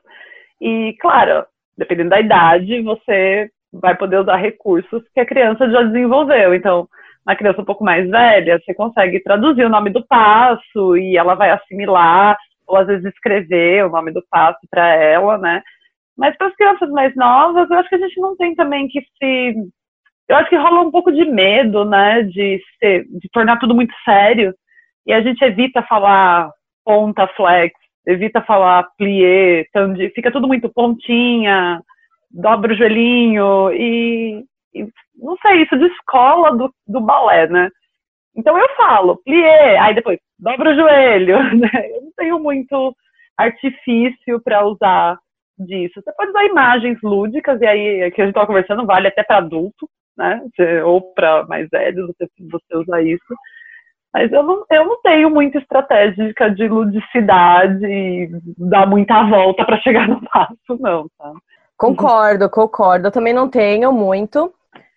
e, 0.61 0.95
claro, 1.01 1.43
dependendo 1.75 2.11
da 2.11 2.19
idade, 2.19 2.83
você 2.83 3.49
vai 3.71 3.95
poder 3.95 4.19
usar 4.19 4.37
recursos 4.37 5.03
que 5.13 5.19
a 5.19 5.25
criança 5.25 5.69
já 5.69 5.83
desenvolveu. 5.83 6.53
Então, 6.53 6.87
uma 7.25 7.35
criança 7.35 7.61
um 7.61 7.65
pouco 7.65 7.83
mais 7.83 8.09
velha, 8.09 8.59
você 8.59 8.73
consegue 8.73 9.19
traduzir 9.19 9.65
o 9.65 9.69
nome 9.69 9.89
do 9.89 10.05
passo 10.05 10.95
e 10.95 11.17
ela 11.17 11.35
vai 11.35 11.49
assimilar, 11.49 12.37
ou 12.65 12.77
às 12.77 12.87
vezes 12.87 13.05
escrever 13.05 13.85
o 13.85 13.89
nome 13.89 14.11
do 14.11 14.23
passo 14.29 14.59
para 14.69 14.87
ela, 14.95 15.37
né? 15.37 15.61
Mas 16.17 16.35
para 16.37 16.47
as 16.47 16.55
crianças 16.55 16.89
mais 16.89 17.15
novas, 17.15 17.69
eu 17.69 17.77
acho 17.77 17.89
que 17.89 17.95
a 17.95 17.99
gente 17.99 18.19
não 18.19 18.35
tem 18.35 18.55
também 18.55 18.87
que 18.87 19.01
se. 19.01 19.55
Eu 20.27 20.35
acho 20.35 20.49
que 20.49 20.57
rola 20.57 20.81
um 20.81 20.91
pouco 20.91 21.11
de 21.11 21.23
medo, 21.25 21.85
né? 21.85 22.23
De, 22.23 22.61
ser, 22.79 23.05
de 23.09 23.29
tornar 23.31 23.57
tudo 23.57 23.75
muito 23.75 23.93
sério. 24.03 24.53
E 25.05 25.13
a 25.13 25.21
gente 25.21 25.41
evita 25.43 25.81
falar 25.83 26.49
ponta 26.83 27.27
flex, 27.27 27.73
evita 28.05 28.41
falar 28.41 28.87
plié, 28.97 29.65
fica 30.15 30.31
tudo 30.31 30.47
muito 30.47 30.69
pontinha, 30.69 31.81
dobra 32.31 32.73
o 32.73 32.75
joelhinho 32.75 33.71
e, 33.73 34.43
e, 34.73 34.87
não 35.15 35.37
sei, 35.37 35.63
isso 35.63 35.77
de 35.77 35.85
escola 35.85 36.55
do, 36.55 36.73
do 36.87 37.01
balé, 37.01 37.47
né? 37.47 37.69
Então 38.35 38.57
eu 38.57 38.67
falo, 38.75 39.17
plié, 39.23 39.77
aí 39.79 39.95
depois 39.95 40.19
dobra 40.39 40.71
o 40.71 40.75
joelho, 40.75 41.37
né? 41.57 41.69
Eu 41.95 42.03
não 42.03 42.11
tenho 42.15 42.39
muito 42.39 42.95
artifício 43.37 44.41
para 44.43 44.65
usar 44.65 45.17
disso. 45.57 46.01
Você 46.01 46.11
pode 46.13 46.29
usar 46.29 46.45
imagens 46.45 46.99
lúdicas, 47.01 47.59
e 47.61 47.65
aí, 47.65 48.11
que 48.11 48.21
a 48.21 48.25
gente 48.25 48.33
estava 48.33 48.47
conversando, 48.47 48.85
vale 48.85 49.07
até 49.07 49.23
para 49.23 49.37
adulto, 49.37 49.89
né? 50.17 50.41
Ou 50.85 51.13
para 51.13 51.45
mais 51.47 51.69
velhos, 51.69 52.07
você, 52.07 52.29
você 52.49 52.77
usar 52.77 53.01
isso. 53.01 53.35
Mas 54.13 54.31
eu 54.31 54.41
não, 54.43 54.65
eu 54.71 54.85
não 54.85 55.01
tenho 55.01 55.29
muita 55.29 55.57
estratégica 55.59 56.49
de 56.49 56.67
ludicidade 56.67 57.85
e 57.85 58.29
dar 58.57 58.87
muita 58.87 59.23
volta 59.23 59.65
para 59.65 59.79
chegar 59.81 60.07
no 60.07 60.21
passo, 60.21 60.77
não, 60.79 61.07
tá? 61.17 61.33
Concordo, 61.77 62.49
concordo. 62.49 63.07
Eu 63.07 63.11
também 63.11 63.33
não 63.33 63.47
tenho 63.47 63.91
muito. 63.91 64.51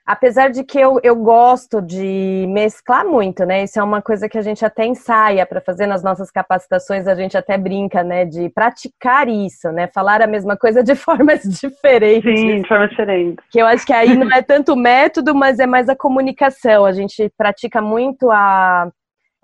Apesar 0.07 0.51
de 0.51 0.64
que 0.64 0.81
eu, 0.81 0.99
eu 1.05 1.14
gosto 1.14 1.81
de 1.81 2.45
mesclar 2.49 3.07
muito, 3.07 3.45
né? 3.45 3.62
Isso 3.62 3.79
é 3.79 3.83
uma 3.83 4.03
coisa 4.03 4.29
que 4.29 4.37
a 4.37 4.43
gente 4.43 4.64
até 4.64 4.85
ensaia 4.85 5.47
para 5.47 5.61
fazer 5.61 5.87
nas 5.87 6.03
nossas 6.03 6.33
capacitações, 6.33 7.07
a 7.07 7.14
gente 7.14 7.37
até 7.37 7.57
brinca, 7.57 8.03
né? 8.03 8.25
De 8.25 8.49
praticar 8.49 9.29
isso, 9.29 9.71
né? 9.71 9.87
Falar 9.95 10.21
a 10.21 10.27
mesma 10.27 10.57
coisa 10.57 10.83
de 10.83 10.95
formas 10.97 11.43
diferentes. 11.43 12.40
Sim, 12.40 12.62
de 12.62 12.66
formas 12.66 12.90
diferentes. 12.90 13.45
Que 13.53 13.61
eu 13.61 13.66
acho 13.66 13.87
que 13.87 13.93
aí 13.93 14.16
não 14.16 14.33
é 14.33 14.43
tanto 14.43 14.73
o 14.73 14.77
método, 14.77 15.33
mas 15.33 15.61
é 15.61 15.66
mais 15.66 15.88
a 15.88 15.95
comunicação. 15.95 16.85
A 16.85 16.93
gente 16.93 17.31
pratica 17.37 17.81
muito 17.81 18.31
a, 18.33 18.90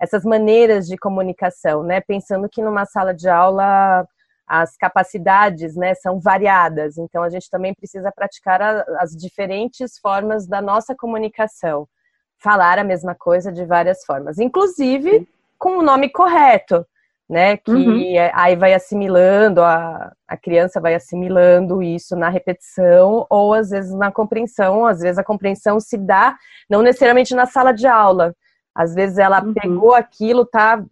essas 0.01 0.25
maneiras 0.25 0.87
de 0.87 0.97
comunicação, 0.97 1.83
né? 1.83 2.01
Pensando 2.01 2.49
que 2.49 2.61
numa 2.61 2.85
sala 2.85 3.13
de 3.13 3.29
aula 3.29 4.05
as 4.47 4.77
capacidades 4.77 5.75
né, 5.75 5.93
são 5.95 6.19
variadas, 6.19 6.97
então 6.97 7.21
a 7.21 7.29
gente 7.29 7.49
também 7.49 7.73
precisa 7.73 8.11
praticar 8.15 8.61
a, 8.61 8.85
as 8.99 9.11
diferentes 9.11 9.97
formas 9.99 10.47
da 10.47 10.61
nossa 10.61 10.95
comunicação, 10.95 11.87
falar 12.37 12.79
a 12.79 12.83
mesma 12.83 13.13
coisa 13.13 13.51
de 13.51 13.65
várias 13.65 14.05
formas, 14.05 14.39
inclusive 14.39 15.27
com 15.57 15.79
o 15.79 15.81
nome 15.81 16.09
correto, 16.09 16.85
né? 17.29 17.57
Que 17.57 17.71
uhum. 17.71 18.15
É, 18.15 18.31
aí 18.33 18.55
vai 18.55 18.73
assimilando, 18.73 19.61
a, 19.61 20.13
a 20.27 20.37
criança 20.37 20.79
vai 20.79 20.95
assimilando 20.95 21.83
isso 21.83 22.15
na 22.15 22.29
repetição 22.29 23.25
ou 23.29 23.53
às 23.53 23.69
vezes 23.69 23.93
na 23.93 24.11
compreensão, 24.11 24.85
às 24.85 24.99
vezes 24.99 25.17
a 25.17 25.23
compreensão 25.23 25.79
se 25.79 25.97
dá 25.97 26.37
não 26.69 26.81
necessariamente 26.81 27.35
na 27.35 27.45
sala 27.45 27.73
de 27.73 27.85
aula. 27.85 28.33
Às 28.73 28.93
vezes 28.93 29.17
ela 29.17 29.43
uhum. 29.43 29.53
pegou 29.53 29.93
aquilo, 29.93 30.45
tá 30.45 30.83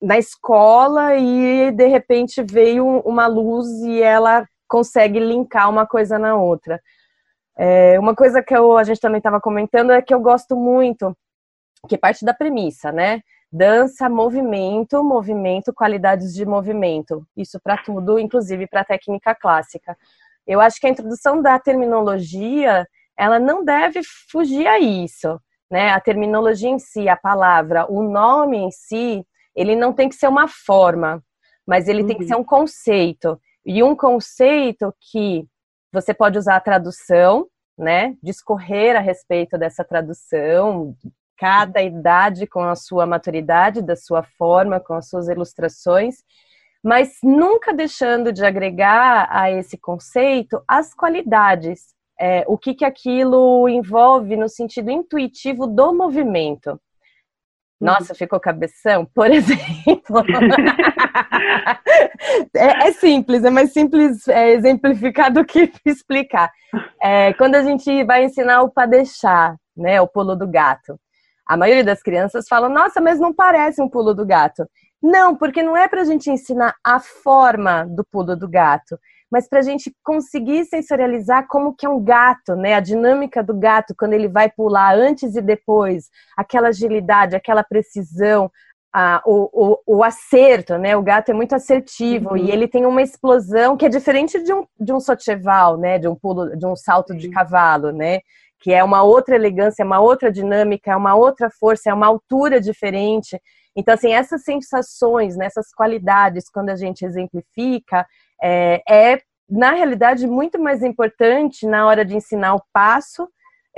na 0.00 0.18
escola 0.18 1.16
e 1.16 1.70
de 1.72 1.86
repente 1.86 2.42
veio 2.42 3.00
uma 3.00 3.26
luz 3.26 3.66
e 3.82 4.02
ela 4.02 4.46
consegue 4.68 5.18
linkar 5.18 5.70
uma 5.70 5.86
coisa 5.86 6.18
na 6.18 6.36
outra. 6.36 6.80
É, 7.56 7.98
uma 7.98 8.14
coisa 8.14 8.42
que 8.42 8.54
eu, 8.54 8.76
a 8.76 8.84
gente 8.84 9.00
também 9.00 9.18
estava 9.18 9.40
comentando 9.40 9.90
é 9.90 10.02
que 10.02 10.12
eu 10.12 10.20
gosto 10.20 10.54
muito, 10.54 11.16
que 11.88 11.96
parte 11.96 12.24
da 12.24 12.34
premissa, 12.34 12.92
né? 12.92 13.22
Dança, 13.50 14.08
movimento, 14.08 15.02
movimento, 15.02 15.72
qualidades 15.72 16.34
de 16.34 16.44
movimento. 16.44 17.26
Isso 17.36 17.58
para 17.62 17.78
tudo, 17.78 18.18
inclusive 18.18 18.66
para 18.66 18.84
técnica 18.84 19.34
clássica. 19.34 19.96
Eu 20.46 20.60
acho 20.60 20.78
que 20.78 20.86
a 20.86 20.90
introdução 20.90 21.40
da 21.40 21.58
terminologia, 21.58 22.86
ela 23.16 23.38
não 23.38 23.64
deve 23.64 24.00
fugir 24.30 24.66
a 24.66 24.78
isso, 24.78 25.40
né? 25.70 25.90
A 25.90 26.00
terminologia 26.00 26.68
em 26.68 26.78
si, 26.78 27.08
a 27.08 27.16
palavra, 27.16 27.90
o 27.90 28.02
nome 28.02 28.58
em 28.58 28.70
si, 28.70 29.24
ele 29.56 29.74
não 29.74 29.92
tem 29.92 30.08
que 30.08 30.14
ser 30.14 30.28
uma 30.28 30.46
forma, 30.46 31.22
mas 31.66 31.88
ele 31.88 32.02
uhum. 32.02 32.06
tem 32.06 32.16
que 32.16 32.22
uhum. 32.24 32.28
ser 32.28 32.36
um 32.36 32.44
conceito. 32.44 33.40
E 33.64 33.82
um 33.82 33.96
conceito 33.96 34.94
que 35.10 35.44
você 35.92 36.12
pode 36.12 36.38
usar 36.38 36.56
a 36.56 36.60
tradução, 36.60 37.46
né? 37.76 38.14
Discorrer 38.22 38.96
a 38.96 39.00
respeito 39.00 39.58
dessa 39.58 39.82
tradução, 39.82 40.94
cada 41.36 41.82
idade 41.82 42.46
com 42.46 42.60
a 42.60 42.74
sua 42.74 43.06
maturidade, 43.06 43.82
da 43.82 43.96
sua 43.96 44.22
forma, 44.22 44.80
com 44.80 44.94
as 44.94 45.08
suas 45.08 45.28
ilustrações, 45.28 46.16
mas 46.82 47.18
nunca 47.22 47.74
deixando 47.74 48.32
de 48.32 48.44
agregar 48.44 49.28
a 49.30 49.50
esse 49.50 49.76
conceito 49.76 50.62
as 50.68 50.94
qualidades, 50.94 51.94
é, 52.18 52.44
o 52.46 52.56
que, 52.56 52.74
que 52.74 52.84
aquilo 52.84 53.68
envolve 53.68 54.36
no 54.36 54.48
sentido 54.48 54.90
intuitivo 54.90 55.66
do 55.66 55.92
movimento. 55.92 56.80
Nossa, 57.80 58.14
ficou 58.14 58.40
cabeção, 58.40 59.06
por 59.14 59.28
exemplo. 59.30 60.24
é, 62.54 62.88
é, 62.88 62.92
simples, 62.92 63.44
é 63.44 63.50
mais 63.50 63.72
simples 63.72 64.26
é, 64.28 64.52
exemplificar 64.52 65.32
do 65.32 65.44
que 65.44 65.70
explicar. 65.84 66.50
É, 67.02 67.32
quando 67.34 67.54
a 67.54 67.62
gente 67.62 68.04
vai 68.04 68.24
ensinar 68.24 68.62
o 68.62 68.70
padechar, 68.70 69.56
né, 69.76 70.00
o 70.00 70.08
pulo 70.08 70.34
do 70.34 70.46
gato, 70.46 70.98
a 71.46 71.56
maioria 71.56 71.84
das 71.84 72.02
crianças 72.02 72.46
fala, 72.48 72.68
nossa, 72.68 73.00
mas 73.00 73.20
não 73.20 73.32
parece 73.32 73.80
um 73.80 73.88
pulo 73.88 74.14
do 74.14 74.26
gato. 74.26 74.66
Não, 75.02 75.36
porque 75.36 75.62
não 75.62 75.76
é 75.76 75.86
para 75.86 76.00
a 76.00 76.04
gente 76.04 76.30
ensinar 76.30 76.74
a 76.82 76.98
forma 76.98 77.84
do 77.84 78.04
pulo 78.04 78.34
do 78.34 78.48
gato, 78.48 78.98
mas 79.30 79.48
para 79.48 79.58
a 79.58 79.62
gente 79.62 79.92
conseguir 80.02 80.64
sensorializar 80.66 81.46
como 81.48 81.74
que 81.74 81.84
é 81.84 81.88
um 81.88 82.02
gato, 82.02 82.54
né? 82.54 82.74
A 82.74 82.80
dinâmica 82.80 83.42
do 83.42 83.54
gato 83.54 83.94
quando 83.98 84.12
ele 84.12 84.28
vai 84.28 84.50
pular 84.50 84.94
antes 84.94 85.34
e 85.34 85.42
depois, 85.42 86.08
aquela 86.36 86.68
agilidade, 86.68 87.34
aquela 87.34 87.64
precisão, 87.64 88.50
o, 89.26 89.50
o, 89.52 89.96
o, 89.98 90.04
acerto, 90.04 90.78
né? 90.78 90.96
O 90.96 91.02
gato 91.02 91.30
é 91.30 91.34
muito 91.34 91.54
assertivo 91.54 92.30
uhum. 92.30 92.36
e 92.36 92.50
ele 92.50 92.66
tem 92.66 92.86
uma 92.86 93.02
explosão 93.02 93.76
que 93.76 93.84
é 93.84 93.88
diferente 93.88 94.42
de 94.42 94.52
um, 94.52 94.64
de 94.80 94.92
um 94.92 95.00
socheval, 95.00 95.76
né? 95.76 95.98
De 95.98 96.08
um 96.08 96.14
pulo, 96.14 96.56
de 96.56 96.64
um 96.66 96.74
salto 96.74 97.14
de 97.14 97.28
cavalo, 97.28 97.92
né? 97.92 98.20
Que 98.58 98.72
é 98.72 98.82
uma 98.82 99.02
outra 99.02 99.34
elegância, 99.34 99.84
uma 99.84 100.00
outra 100.00 100.32
dinâmica, 100.32 100.92
é 100.92 100.96
uma 100.96 101.14
outra 101.14 101.50
força, 101.50 101.90
é 101.90 101.94
uma 101.94 102.06
altura 102.06 102.58
diferente. 102.58 103.38
Então, 103.76 103.92
assim, 103.92 104.12
essas 104.12 104.42
sensações, 104.42 105.36
né, 105.36 105.44
essas 105.44 105.70
qualidades, 105.74 106.48
quando 106.48 106.70
a 106.70 106.76
gente 106.76 107.04
exemplifica, 107.04 108.06
é, 108.42 108.82
é, 108.88 109.20
na 109.48 109.72
realidade, 109.72 110.26
muito 110.26 110.58
mais 110.58 110.82
importante 110.82 111.66
na 111.66 111.86
hora 111.86 112.04
de 112.04 112.16
ensinar 112.16 112.54
o 112.54 112.62
passo, 112.72 113.28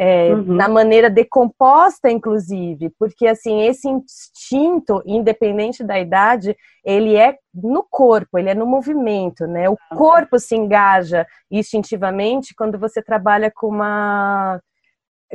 é, 0.01 0.33
uhum. 0.33 0.55
na 0.55 0.69
maneira 0.69 1.11
decomposta, 1.11 2.09
inclusive, 2.09 2.91
porque, 2.99 3.27
assim, 3.27 3.63
esse 3.63 3.89
instinto, 3.89 5.03
independente 5.05 5.83
da 5.83 5.99
idade, 5.99 6.57
ele 6.85 7.17
é 7.17 7.37
no 7.53 7.83
corpo, 7.83 8.39
ele 8.39 8.49
é 8.49 8.55
no 8.55 8.65
movimento, 8.65 9.47
né? 9.47 9.69
O 9.69 9.77
corpo 9.97 10.39
se 10.39 10.55
engaja 10.55 11.27
instintivamente 11.51 12.55
quando 12.55 12.79
você 12.79 13.03
trabalha 13.03 13.51
com 13.53 13.67
uma... 13.67 14.61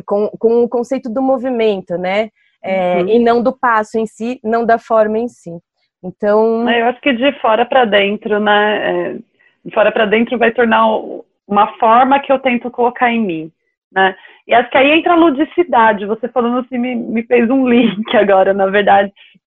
com, 0.06 0.30
com 0.40 0.64
o 0.64 0.70
conceito 0.70 1.10
do 1.10 1.22
movimento, 1.22 1.98
né? 1.98 2.30
é, 2.64 3.02
uhum. 3.02 3.10
e 3.10 3.20
não 3.20 3.44
do 3.44 3.52
passo 3.52 3.98
em 3.98 4.08
si, 4.08 4.40
não 4.44 4.66
da 4.66 4.80
forma 4.80 5.20
em 5.20 5.28
si. 5.28 5.52
Então. 6.04 6.70
Eu 6.70 6.88
acho 6.88 7.00
que 7.02 7.14
de 7.14 7.32
fora 7.40 7.66
para 7.66 7.86
dentro, 7.86 8.40
né? 8.40 9.12
É, 9.12 9.18
de 9.66 9.74
fora 9.74 9.92
para 9.92 10.06
dentro 10.06 10.38
vai 10.38 10.52
tornar 10.52 10.86
uma 11.48 11.68
forma 11.78 12.20
que 12.20 12.32
eu 12.32 12.40
tento 12.40 12.70
colocar 12.70 13.12
em 13.12 13.22
mim. 13.22 13.52
Né? 13.92 14.16
E 14.48 14.54
acho 14.54 14.70
que 14.70 14.78
aí 14.78 14.92
entra 14.92 15.14
a 15.14 15.18
ludicidade. 15.18 16.06
Você 16.06 16.28
falando 16.28 16.60
assim 16.60 16.78
me, 16.78 16.96
me 16.96 17.24
fez 17.24 17.50
um 17.50 17.68
link 17.68 18.06
agora, 18.18 18.54
na 18.54 18.66
verdade. 18.68 19.12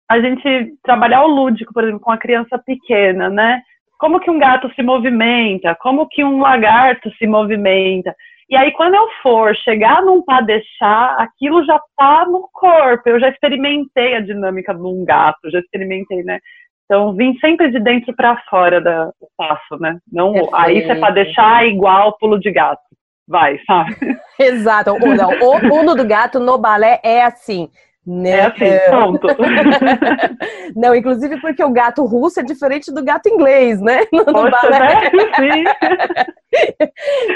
A 0.09 0.21
gente 0.21 0.75
trabalhar 0.83 1.23
o 1.23 1.29
lúdico, 1.29 1.75
por 1.75 1.85
exemplo, 1.85 2.01
com 2.01 2.11
a 2.11 2.17
criança 2.17 2.59
pequena, 2.59 3.29
né? 3.29 3.63
Como 3.99 4.21
que 4.21 4.31
um 4.31 4.39
gato 4.39 4.73
se 4.75 4.83
movimenta? 4.83 5.75
Como 5.75 6.09
que 6.09 6.25
um 6.25 6.41
lagarto 6.41 7.11
se 7.19 7.27
movimenta? 7.27 8.15
E 8.51 8.57
aí, 8.57 8.73
quando 8.73 8.95
eu 8.95 9.07
for 9.23 9.55
chegar 9.57 10.03
num 10.03 10.23
padechá, 10.23 11.17
aquilo 11.19 11.65
já 11.67 11.79
tá 11.97 12.25
no 12.27 12.49
corpo. 12.53 13.09
Eu 13.09 13.21
já 13.21 13.29
experimentei 13.29 14.15
a 14.17 14.21
dinâmica 14.21 14.75
de 14.75 14.81
um 14.81 15.05
gato, 15.05 15.51
já 15.51 15.59
experimentei, 15.59 16.23
né? 16.23 16.39
Então, 16.87 17.15
vim 17.15 17.39
sempre 17.39 17.71
de 17.71 17.79
dentro 17.79 18.17
para 18.17 18.43
fora 18.49 18.81
da, 18.81 19.05
do 19.05 19.29
passo, 19.37 19.79
né? 19.79 19.99
Não, 20.11 20.33
Perfeito. 20.33 20.57
aí 20.57 20.87
você 20.87 20.95
pode 20.95 21.15
deixar 21.17 21.67
igual 21.67 22.17
pulo 22.17 22.41
de 22.41 22.51
gato. 22.51 22.81
Vai, 23.29 23.61
sabe? 23.67 23.95
Exato. 24.41 24.99
Não, 24.99 25.31
o 25.31 25.61
pulo 25.61 25.95
do 25.95 26.07
gato 26.07 26.41
no 26.41 26.57
balé 26.57 26.99
é 27.05 27.23
assim. 27.23 27.69
Né? 28.09 28.31
É 28.31 28.47
assim, 28.47 28.91
pronto. 28.91 29.27
Não, 30.75 30.95
inclusive 30.95 31.39
porque 31.43 31.63
o 31.63 31.71
gato 31.71 32.07
russo 32.07 32.41
é 32.41 32.43
diferente 32.43 32.91
do 32.91 33.05
gato 33.05 33.29
inglês, 33.29 33.83
né? 33.83 34.01
No, 34.11 34.25
Poxa, 34.25 34.51
balé. 34.51 35.11
Né? 35.13 35.33
Sim. 35.37 35.65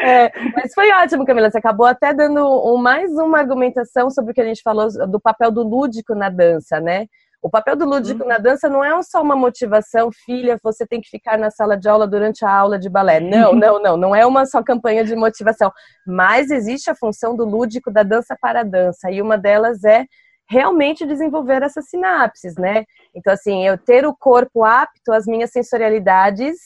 É, 0.03 0.33
mas 0.55 0.73
foi 0.73 0.91
ótimo, 0.91 1.27
Camila. 1.27 1.51
Você 1.51 1.59
acabou 1.59 1.85
até 1.85 2.15
dando 2.15 2.41
um, 2.43 2.79
mais 2.79 3.13
uma 3.13 3.39
argumentação 3.39 4.09
sobre 4.09 4.33
o 4.33 4.35
que 4.35 4.41
a 4.41 4.45
gente 4.45 4.63
falou 4.63 4.89
do 5.07 5.21
papel 5.21 5.51
do 5.51 5.63
lúdico 5.63 6.15
na 6.15 6.31
dança, 6.31 6.81
né? 6.81 7.07
O 7.43 7.51
papel 7.51 7.77
do 7.77 7.85
lúdico 7.85 8.23
uhum. 8.23 8.29
na 8.29 8.39
dança 8.39 8.71
não 8.71 8.83
é 8.83 9.01
só 9.03 9.21
uma 9.21 9.37
motivação, 9.37 10.11
filha, 10.11 10.59
você 10.63 10.87
tem 10.87 11.01
que 11.01 11.11
ficar 11.11 11.37
na 11.37 11.51
sala 11.51 11.77
de 11.77 11.89
aula 11.89 12.07
durante 12.07 12.45
a 12.45 12.51
aula 12.51 12.79
de 12.79 12.89
balé. 12.89 13.21
Não, 13.21 13.53
não, 13.53 13.79
não. 13.81 13.97
Não 13.99 14.17
é 14.17 14.25
uma 14.25 14.47
só 14.47 14.63
campanha 14.63 15.05
de 15.05 15.15
motivação. 15.15 15.71
Mas 16.07 16.51
existe 16.51 16.91
a 16.91 16.95
função 16.95 17.37
do 17.37 17.45
lúdico 17.45 17.93
da 17.93 18.03
dança 18.03 18.35
para 18.41 18.61
a 18.61 18.65
dança. 18.65 19.11
E 19.11 19.21
uma 19.21 19.37
delas 19.37 19.85
é 19.85 20.07
realmente 20.53 21.07
desenvolver 21.07 21.63
essas 21.63 21.89
sinapses, 21.89 22.55
né? 22.57 22.85
Então, 23.15 23.33
assim, 23.33 23.67
eu 23.67 23.79
ter 23.79 24.05
o 24.07 24.15
corpo 24.15 24.65
apto 24.65 25.11
às 25.11 25.25
minhas 25.25 25.51
sensorialidades, 25.51 26.57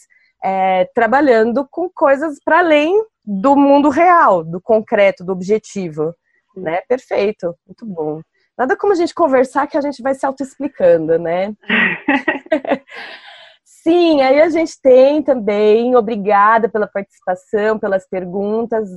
é, 0.42 0.86
trabalhando 0.92 1.66
com 1.70 1.88
coisas 1.88 2.38
para 2.44 2.58
além 2.58 3.00
do 3.24 3.54
mundo 3.54 3.88
real, 3.88 4.42
do 4.42 4.60
concreto, 4.60 5.24
do 5.24 5.32
objetivo, 5.32 6.12
né? 6.56 6.80
Perfeito, 6.88 7.54
muito 7.64 7.86
bom. 7.86 8.20
Nada 8.58 8.76
como 8.76 8.92
a 8.92 8.96
gente 8.96 9.14
conversar 9.14 9.68
que 9.68 9.76
a 9.76 9.80
gente 9.80 10.02
vai 10.02 10.14
se 10.14 10.26
auto-explicando, 10.26 11.16
né? 11.18 11.54
Sim, 13.64 14.20
aí 14.20 14.40
a 14.40 14.48
gente 14.48 14.80
tem 14.82 15.22
também, 15.22 15.94
obrigada 15.94 16.68
pela 16.68 16.88
participação, 16.88 17.78
pelas 17.78 18.08
perguntas, 18.08 18.88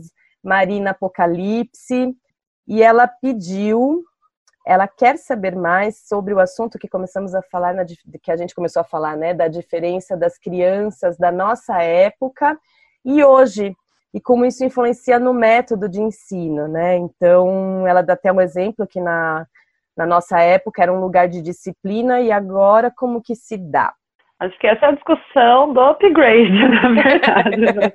Marina 0.43 0.91
Apocalipse, 0.91 2.15
e 2.67 2.82
ela 2.82 3.08
pediu 3.08 4.04
ela 4.65 4.88
quer 4.88 5.17
saber 5.17 5.56
mais 5.56 6.08
sobre 6.08 6.34
o 6.34 6.39
assunto 6.39 6.78
que 6.78 6.88
começamos 6.88 7.34
a 7.34 7.41
falar, 7.41 7.74
na, 7.74 7.84
que 7.86 8.32
a 8.32 8.38
gente 8.38 8.54
começou 8.54 8.82
a 8.82 8.86
falar, 8.86 9.15
né, 9.15 9.34
da 9.34 9.48
diferença 9.48 10.15
das 10.15 10.38
crianças 10.38 11.17
da 11.17 11.32
nossa 11.32 11.82
época 11.82 12.58
e 13.04 13.24
hoje, 13.24 13.76
e 14.13 14.19
como 14.19 14.45
isso 14.45 14.63
influencia 14.63 15.19
no 15.19 15.34
método 15.34 15.88
de 15.88 16.02
ensino, 16.02 16.67
né? 16.67 16.98
Então, 16.98 17.88
ela 17.88 18.02
dá 18.02 18.13
até 18.13 18.32
um 18.32 18.41
exemplo 18.41 18.88
que 18.88 19.00
na, 19.00 19.45
na 19.95 20.06
nossa 20.06 20.39
época 20.39 20.82
era 20.82 20.91
um 20.91 21.00
lugar 21.00 21.28
de 21.28 21.41
disciplina 21.41 22.19
e 22.19 22.32
agora 22.32 22.91
como 22.95 23.22
que 23.22 23.36
se 23.36 23.58
dá? 23.58 23.93
Acho 24.39 24.58
que 24.58 24.67
essa 24.67 24.86
é 24.86 24.89
a 24.89 24.93
discussão 24.93 25.74
do 25.74 25.82
upgrade, 25.82 26.52
na 26.69 26.89
verdade. 26.89 27.58
Né? 27.58 27.91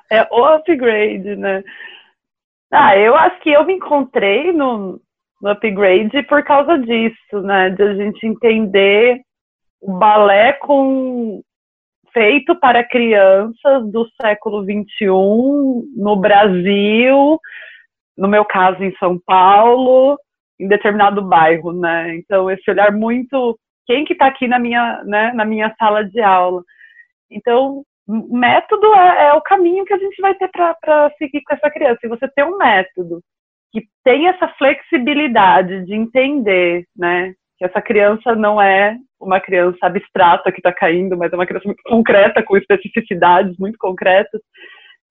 é 0.10 0.28
o 0.30 0.44
upgrade, 0.44 1.36
né? 1.36 1.62
Ah, 2.72 2.96
eu 2.96 3.14
acho 3.16 3.38
que 3.40 3.50
eu 3.50 3.64
me 3.64 3.74
encontrei 3.74 4.52
no, 4.52 5.00
no 5.40 5.50
upgrade 5.50 6.22
por 6.24 6.42
causa 6.44 6.78
disso, 6.78 7.40
né? 7.42 7.70
De 7.70 7.82
a 7.82 7.94
gente 7.94 8.26
entender 8.26 9.20
o 9.80 9.92
balé 9.92 10.52
com 10.54 11.42
feito 12.12 12.54
para 12.56 12.84
crianças 12.84 13.90
do 13.90 14.06
século 14.20 14.62
XXI 14.62 15.06
no 15.96 16.16
Brasil, 16.16 17.40
no 18.16 18.28
meu 18.28 18.44
caso 18.44 18.82
em 18.82 18.94
São 18.96 19.18
Paulo, 19.18 20.18
em 20.58 20.68
determinado 20.68 21.22
bairro, 21.22 21.72
né? 21.72 22.16
Então 22.16 22.50
esse 22.50 22.70
olhar 22.70 22.92
muito 22.92 23.58
quem 23.86 24.04
que 24.04 24.12
está 24.12 24.26
aqui 24.26 24.46
na 24.46 24.58
minha, 24.58 25.02
né, 25.04 25.32
na 25.32 25.44
minha 25.44 25.74
sala 25.78 26.04
de 26.04 26.20
aula. 26.20 26.62
Então 27.30 27.82
método 28.06 28.92
é, 28.94 29.28
é 29.28 29.34
o 29.34 29.40
caminho 29.40 29.84
que 29.84 29.94
a 29.94 29.98
gente 29.98 30.20
vai 30.20 30.34
ter 30.34 30.48
para 30.48 31.10
seguir 31.16 31.42
com 31.42 31.54
essa 31.54 31.70
criança. 31.70 31.98
Se 32.00 32.08
você 32.08 32.28
tem 32.28 32.44
um 32.44 32.58
método 32.58 33.22
que 33.72 33.82
tem 34.04 34.26
essa 34.26 34.48
flexibilidade 34.58 35.84
de 35.84 35.94
entender, 35.94 36.86
né, 36.96 37.34
que 37.58 37.64
essa 37.64 37.80
criança 37.80 38.34
não 38.34 38.60
é 38.60 38.96
uma 39.20 39.38
criança 39.38 39.78
abstrata 39.82 40.50
que 40.50 40.58
está 40.58 40.72
caindo, 40.72 41.16
mas 41.16 41.32
é 41.32 41.36
uma 41.36 41.46
criança 41.46 41.66
muito 41.66 41.82
concreta, 41.84 42.42
com 42.42 42.56
especificidades 42.56 43.56
muito 43.58 43.76
concretas. 43.78 44.40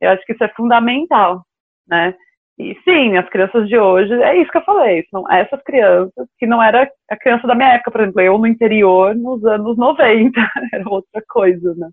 Eu 0.02 0.10
acho 0.10 0.26
que 0.26 0.34
isso 0.34 0.43
é 0.43 0.50
fundamental, 0.50 1.43
né? 1.88 2.15
E 2.58 2.76
sim, 2.84 3.15
as 3.15 3.30
crianças 3.30 3.69
de 3.69 3.78
hoje, 3.78 4.12
é 4.22 4.41
isso 4.41 4.52
que 4.52 4.58
eu 4.58 4.63
falei, 4.63 5.06
são 5.10 5.32
essas 5.32 5.62
crianças 5.63 6.28
que 6.38 6.45
não 6.45 6.62
era 6.62 6.91
a 7.10 7.17
criança 7.17 7.48
da 7.48 7.56
minha 7.56 7.69
época, 7.69 7.91
por 7.91 8.02
exemplo, 8.02 8.19
eu 8.19 8.38
no 8.38 8.48
interior 8.48 9.15
nos 9.15 9.45
anos 9.45 9.78
90, 9.78 10.32
era 10.74 10.89
outra 10.89 11.24
coisa, 11.30 11.74
né? 11.76 11.89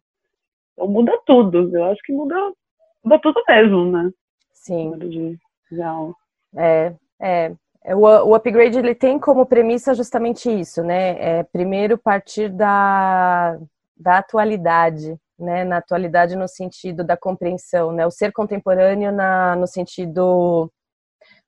Então 0.73 0.89
muda 0.89 1.13
tudo, 1.25 1.71
eu 1.77 1.85
acho 1.85 2.01
que 2.03 2.13
muda, 2.13 2.35
muda 3.05 3.19
tudo 3.21 3.41
mesmo, 3.47 3.93
né? 3.93 4.11
Sim. 4.53 4.99
De, 4.99 5.39
de 5.71 5.83
aula. 5.83 6.15
É, 6.57 6.95
é. 7.21 7.53
O, 7.95 8.01
o 8.01 8.35
upgrade 8.35 8.79
ele 8.79 8.95
tem 8.95 9.19
como 9.19 9.47
premissa 9.47 9.95
justamente 9.95 10.51
isso, 10.51 10.83
né? 10.83 11.17
É, 11.21 11.43
primeiro 11.45 11.97
partir 11.97 12.49
da, 12.49 13.57
da 13.97 14.19
atualidade, 14.19 15.17
né? 15.39 15.63
Na 15.65 15.77
atualidade 15.79 16.35
no 16.35 16.49
sentido 16.49 17.05
da 17.05 17.17
compreensão, 17.17 17.93
né? 17.93 18.05
O 18.05 18.11
ser 18.11 18.33
contemporâneo 18.33 19.13
na, 19.13 19.55
no 19.55 19.67
sentido 19.69 20.71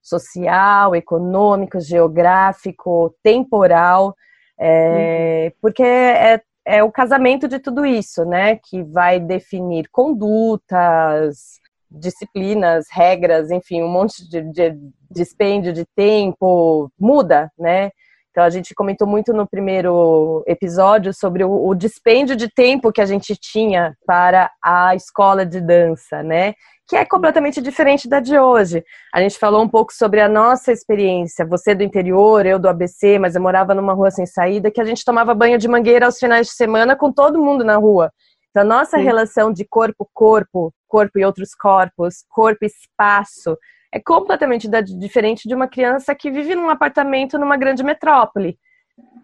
social, 0.00 0.94
econômico, 0.94 1.80
geográfico, 1.80 3.14
temporal, 3.22 4.14
é, 4.58 5.46
uhum. 5.46 5.58
porque 5.60 5.82
é, 5.82 6.40
é 6.64 6.82
o 6.84 6.92
casamento 6.92 7.48
de 7.48 7.58
tudo 7.58 7.84
isso, 7.84 8.24
né? 8.24 8.56
Que 8.56 8.82
vai 8.84 9.18
definir 9.18 9.88
condutas, 9.90 11.58
disciplinas, 11.90 12.86
regras, 12.90 13.50
enfim, 13.50 13.82
um 13.82 13.88
monte 13.88 14.28
de, 14.28 14.42
de 14.42 14.78
dispêndio 15.10 15.72
de 15.72 15.84
tempo 15.96 16.90
muda, 16.98 17.50
né? 17.58 17.90
Então 18.30 18.44
a 18.44 18.50
gente 18.50 18.74
comentou 18.74 19.06
muito 19.06 19.32
no 19.32 19.48
primeiro 19.48 20.44
episódio 20.46 21.12
sobre 21.12 21.42
o, 21.42 21.66
o 21.66 21.74
dispêndio 21.74 22.36
de 22.36 22.48
tempo 22.48 22.92
que 22.92 23.00
a 23.00 23.06
gente 23.06 23.34
tinha 23.34 23.96
para 24.06 24.50
a 24.62 24.94
escola 24.94 25.44
de 25.44 25.60
dança, 25.60 26.22
né? 26.22 26.54
que 26.88 26.96
é 26.96 27.04
completamente 27.04 27.60
diferente 27.60 28.08
da 28.08 28.18
de 28.18 28.38
hoje. 28.38 28.82
A 29.12 29.20
gente 29.20 29.38
falou 29.38 29.62
um 29.62 29.68
pouco 29.68 29.92
sobre 29.92 30.22
a 30.22 30.28
nossa 30.28 30.72
experiência, 30.72 31.44
você 31.44 31.74
do 31.74 31.82
interior, 31.82 32.46
eu 32.46 32.58
do 32.58 32.66
ABC, 32.66 33.18
mas 33.18 33.34
eu 33.34 33.42
morava 33.42 33.74
numa 33.74 33.92
rua 33.92 34.10
sem 34.10 34.24
saída, 34.24 34.70
que 34.70 34.80
a 34.80 34.84
gente 34.84 35.04
tomava 35.04 35.34
banho 35.34 35.58
de 35.58 35.68
mangueira 35.68 36.06
aos 36.06 36.18
finais 36.18 36.46
de 36.46 36.54
semana 36.54 36.96
com 36.96 37.12
todo 37.12 37.42
mundo 37.44 37.62
na 37.62 37.76
rua. 37.76 38.10
Então, 38.48 38.62
a 38.62 38.64
nossa 38.64 38.96
Sim. 38.96 39.04
relação 39.04 39.52
de 39.52 39.66
corpo-corpo, 39.66 40.72
corpo 40.88 41.18
e 41.18 41.24
outros 41.26 41.54
corpos, 41.54 42.24
corpo-espaço, 42.30 43.58
é 43.92 44.00
completamente 44.00 44.68
diferente 44.98 45.48
de 45.48 45.54
uma 45.54 45.68
criança 45.68 46.14
que 46.14 46.30
vive 46.30 46.54
num 46.54 46.68
apartamento 46.68 47.38
numa 47.38 47.56
grande 47.56 47.82
metrópole, 47.82 48.58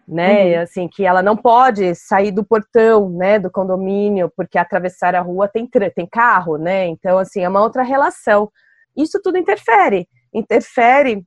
né? 0.08 0.56
Uhum. 0.56 0.62
Assim, 0.62 0.88
que 0.88 1.04
ela 1.04 1.22
não 1.22 1.36
pode 1.36 1.94
sair 1.94 2.30
do 2.30 2.44
portão, 2.44 3.10
né, 3.10 3.38
do 3.38 3.50
condomínio, 3.50 4.32
porque 4.36 4.58
atravessar 4.58 5.14
a 5.14 5.20
rua 5.20 5.48
tem, 5.48 5.68
tem 5.94 6.06
carro, 6.06 6.56
né? 6.56 6.86
Então, 6.86 7.18
assim, 7.18 7.42
é 7.42 7.48
uma 7.48 7.62
outra 7.62 7.82
relação. 7.82 8.50
Isso 8.96 9.20
tudo 9.22 9.36
interfere. 9.36 10.08
Interfere, 10.32 11.22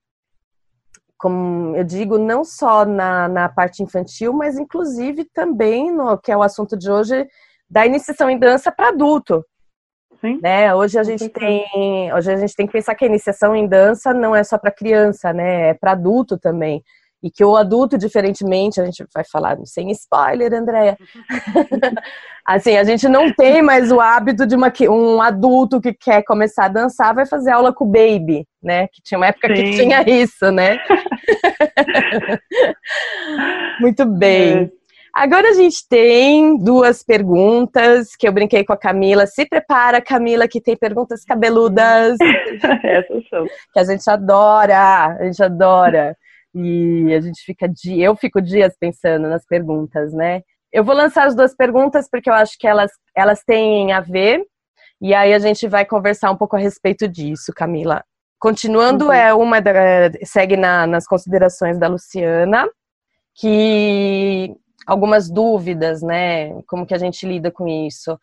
como 1.18 1.76
eu 1.76 1.84
digo, 1.84 2.18
não 2.18 2.44
só 2.44 2.86
na, 2.86 3.28
na 3.28 3.50
parte 3.50 3.84
infantil, 3.84 4.34
mas 4.34 4.58
inclusive 4.58 5.26
também 5.26 5.92
no 5.92 6.18
que 6.18 6.32
é 6.32 6.38
o 6.38 6.44
assunto 6.44 6.78
de 6.78 6.90
hoje, 6.90 7.28
da 7.70 7.86
iniciação 7.86 8.30
em 8.30 8.40
dança 8.40 8.72
para 8.72 8.90
adulto. 8.90 9.46
Sim. 10.22 10.40
Né? 10.42 10.74
Hoje 10.74 10.98
a 10.98 11.04
gente 11.04 11.30
tem, 11.30 12.12
hoje 12.14 12.32
a 12.32 12.38
gente 12.38 12.56
tem 12.56 12.66
que 12.66 12.74
pensar 12.74 12.96
que 12.96 13.06
a 13.06 13.08
iniciação 13.08 13.56
em 13.56 13.68
dança 13.68 14.14
não 14.14 14.36
é 14.36 14.44
só 14.44 14.58
para 14.58 14.72
criança, 14.72 15.32
né? 15.32 15.70
É 15.70 15.74
para 15.74 15.92
adulto 15.92 16.38
também. 16.38 16.84
E 17.22 17.32
que 17.32 17.44
o 17.44 17.56
adulto, 17.56 17.98
diferentemente, 17.98 18.80
a 18.80 18.86
gente 18.86 19.04
vai 19.14 19.24
falar 19.24 19.58
sem 19.66 19.90
spoiler, 19.92 20.54
Andréia. 20.54 20.98
assim, 22.46 22.78
a 22.78 22.84
gente 22.84 23.10
não 23.10 23.34
tem 23.34 23.62
mais 23.62 23.92
o 23.92 24.00
hábito 24.00 24.46
de 24.46 24.56
uma, 24.56 24.72
um 24.90 25.22
adulto 25.22 25.82
que 25.82 25.94
quer 25.94 26.24
começar 26.24 26.66
a 26.66 26.70
dançar, 26.70 27.16
vai 27.16 27.26
fazer 27.26 27.52
aula 27.52 27.74
com 27.74 27.86
o 27.86 27.92
baby, 27.92 28.46
né? 28.62 28.88
Que 28.88 29.02
tinha 29.04 29.18
uma 29.18 29.28
época 29.28 29.48
Sim. 29.48 29.54
que 29.56 29.78
tinha 29.78 30.04
isso, 30.08 30.52
né? 30.52 30.80
Muito 33.82 34.06
bem. 34.06 34.72
É. 34.74 34.77
Agora 35.18 35.50
a 35.50 35.54
gente 35.54 35.78
tem 35.90 36.60
duas 36.60 37.02
perguntas 37.02 38.16
que 38.16 38.28
eu 38.28 38.32
brinquei 38.32 38.64
com 38.64 38.72
a 38.72 38.78
Camila. 38.78 39.26
Se 39.26 39.48
prepara, 39.48 40.00
Camila, 40.00 40.48
que 40.48 40.62
tem 40.62 40.78
perguntas 40.78 41.24
cabeludas. 41.24 42.20
Essas 42.84 43.28
são. 43.28 43.48
Que 43.74 43.80
a 43.80 43.84
gente 43.84 44.08
adora, 44.08 45.18
a 45.20 45.24
gente 45.24 45.42
adora. 45.42 46.16
E 46.54 47.12
a 47.16 47.20
gente 47.20 47.42
fica 47.44 47.68
eu 47.98 48.16
fico 48.16 48.40
dias 48.40 48.76
pensando 48.80 49.28
nas 49.28 49.44
perguntas, 49.44 50.14
né? 50.14 50.44
Eu 50.72 50.84
vou 50.84 50.94
lançar 50.94 51.26
as 51.26 51.36
duas 51.36 51.56
perguntas 51.56 52.08
porque 52.08 52.30
eu 52.30 52.36
acho 52.36 52.56
que 52.56 52.68
elas, 52.68 52.92
elas 53.16 53.44
têm 53.44 53.94
a 53.94 54.02
ver. 54.02 54.46
E 55.02 55.16
aí 55.16 55.34
a 55.34 55.40
gente 55.40 55.68
vai 55.68 55.84
conversar 55.84 56.30
um 56.30 56.38
pouco 56.38 56.56
a 56.56 56.60
respeito 56.60 57.08
disso, 57.08 57.52
Camila. 57.56 58.04
Continuando, 58.38 59.06
uhum. 59.06 59.14
é 59.14 59.34
uma 59.34 59.60
da, 59.60 59.72
segue 60.24 60.56
na, 60.56 60.86
nas 60.86 61.08
considerações 61.08 61.80
da 61.80 61.88
Luciana, 61.88 62.70
que 63.34 64.56
algumas 64.88 65.30
dúvidas, 65.30 66.02
né? 66.02 66.62
Como 66.66 66.86
que 66.86 66.94
a 66.94 66.98
gente 66.98 67.28
lida 67.28 67.52
com 67.52 67.68
isso? 67.68 68.18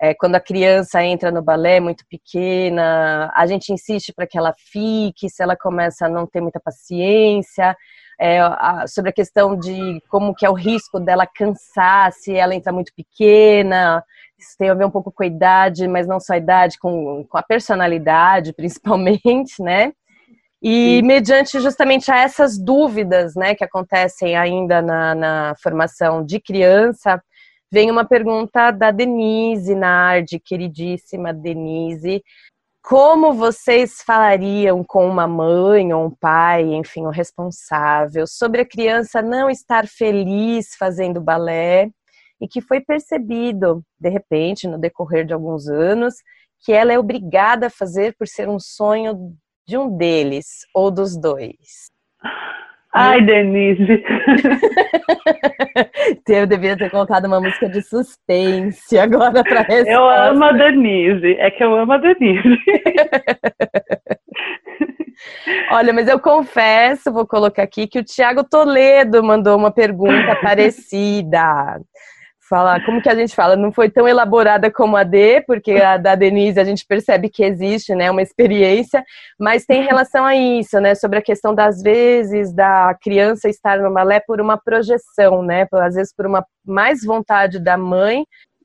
É, 0.00 0.14
quando 0.14 0.34
a 0.34 0.40
criança 0.40 1.02
entra 1.02 1.30
no 1.30 1.42
balé 1.42 1.80
muito 1.80 2.04
pequena, 2.08 3.32
a 3.34 3.46
gente 3.46 3.72
insiste 3.72 4.12
para 4.12 4.26
que 4.26 4.36
ela 4.36 4.54
fique, 4.56 5.30
se 5.30 5.42
ela 5.42 5.56
começa 5.56 6.06
a 6.06 6.08
não 6.08 6.26
ter 6.26 6.40
muita 6.40 6.60
paciência, 6.60 7.76
é, 8.20 8.40
a, 8.40 8.84
sobre 8.86 9.10
a 9.10 9.12
questão 9.12 9.56
de 9.56 10.00
como 10.08 10.34
que 10.34 10.44
é 10.44 10.50
o 10.50 10.54
risco 10.54 10.98
dela 11.00 11.26
cansar 11.26 12.12
se 12.12 12.34
ela 12.34 12.54
entra 12.54 12.72
muito 12.72 12.92
pequena, 12.94 14.04
isso 14.38 14.56
tem 14.58 14.70
a 14.70 14.74
ver 14.74 14.84
um 14.84 14.90
pouco 14.90 15.10
com 15.10 15.22
a 15.22 15.26
idade, 15.26 15.86
mas 15.88 16.06
não 16.06 16.20
só 16.20 16.34
a 16.34 16.38
idade, 16.38 16.78
com, 16.78 17.24
com 17.28 17.38
a 17.38 17.42
personalidade, 17.42 18.52
principalmente, 18.54 19.60
né? 19.60 19.92
E 20.60 21.00
mediante 21.02 21.60
justamente 21.60 22.10
a 22.10 22.18
essas 22.18 22.58
dúvidas 22.58 23.34
né, 23.36 23.54
que 23.54 23.62
acontecem 23.62 24.36
ainda 24.36 24.82
na, 24.82 25.14
na 25.14 25.54
formação 25.62 26.24
de 26.24 26.40
criança, 26.40 27.22
vem 27.70 27.90
uma 27.90 28.04
pergunta 28.04 28.72
da 28.72 28.90
Denise 28.90 29.74
Nardi, 29.74 30.40
queridíssima 30.40 31.32
Denise. 31.32 32.22
Como 32.82 33.34
vocês 33.34 34.02
falariam 34.04 34.82
com 34.82 35.06
uma 35.06 35.28
mãe 35.28 35.92
ou 35.92 36.06
um 36.06 36.10
pai, 36.10 36.62
enfim, 36.74 37.02
o 37.02 37.08
um 37.08 37.12
responsável, 37.12 38.26
sobre 38.26 38.62
a 38.62 38.68
criança 38.68 39.22
não 39.22 39.48
estar 39.48 39.86
feliz 39.86 40.74
fazendo 40.76 41.20
balé 41.20 41.88
e 42.40 42.48
que 42.48 42.60
foi 42.60 42.80
percebido, 42.80 43.82
de 43.98 44.08
repente, 44.08 44.66
no 44.66 44.78
decorrer 44.78 45.24
de 45.24 45.34
alguns 45.34 45.68
anos, 45.68 46.14
que 46.60 46.72
ela 46.72 46.92
é 46.92 46.98
obrigada 46.98 47.66
a 47.66 47.70
fazer 47.70 48.16
por 48.18 48.26
ser 48.26 48.48
um 48.48 48.58
sonho 48.58 49.36
de 49.68 49.76
um 49.76 49.94
deles 49.94 50.66
ou 50.74 50.90
dos 50.90 51.14
dois? 51.14 51.90
Ai, 52.94 53.20
Denise. 53.20 54.02
Eu 56.26 56.46
devia 56.46 56.74
ter 56.74 56.90
colocado 56.90 57.26
uma 57.26 57.38
música 57.38 57.68
de 57.68 57.82
suspense 57.82 58.98
agora 58.98 59.44
para 59.44 59.60
resposta. 59.60 59.90
Eu 59.90 60.08
amo 60.08 60.44
a 60.44 60.52
Denise. 60.52 61.36
É 61.38 61.50
que 61.50 61.62
eu 61.62 61.74
amo 61.74 61.92
a 61.92 61.98
Denise. 61.98 62.48
Olha, 65.70 65.92
mas 65.92 66.08
eu 66.08 66.18
confesso, 66.18 67.12
vou 67.12 67.26
colocar 67.26 67.62
aqui, 67.62 67.86
que 67.86 67.98
o 67.98 68.04
Tiago 68.04 68.42
Toledo 68.44 69.22
mandou 69.22 69.54
uma 69.56 69.70
pergunta 69.70 70.34
parecida 70.40 71.78
falar, 72.48 72.84
como 72.84 73.02
que 73.02 73.08
a 73.08 73.14
gente 73.14 73.34
fala? 73.34 73.56
Não 73.56 73.70
foi 73.70 73.90
tão 73.90 74.08
elaborada 74.08 74.70
como 74.70 74.96
a 74.96 75.04
D, 75.04 75.42
porque 75.46 75.72
a 75.72 75.96
da 75.96 76.14
Denise 76.14 76.58
a 76.58 76.64
gente 76.64 76.84
percebe 76.86 77.28
que 77.28 77.44
existe, 77.44 77.94
né, 77.94 78.10
uma 78.10 78.22
experiência, 78.22 79.04
mas 79.38 79.64
tem 79.64 79.84
relação 79.84 80.24
a 80.24 80.34
isso, 80.34 80.80
né, 80.80 80.94
sobre 80.94 81.18
a 81.18 81.22
questão 81.22 81.54
das 81.54 81.82
vezes 81.82 82.52
da 82.52 82.96
criança 83.00 83.48
estar 83.48 83.78
no 83.78 83.92
balé 83.92 84.20
por 84.20 84.40
uma 84.40 84.56
projeção, 84.56 85.42
né, 85.42 85.66
às 85.72 85.94
vezes 85.94 86.14
por 86.14 86.26
uma 86.26 86.44
mais 86.64 87.04
vontade 87.04 87.58
da 87.58 87.76
mãe, 87.76 88.24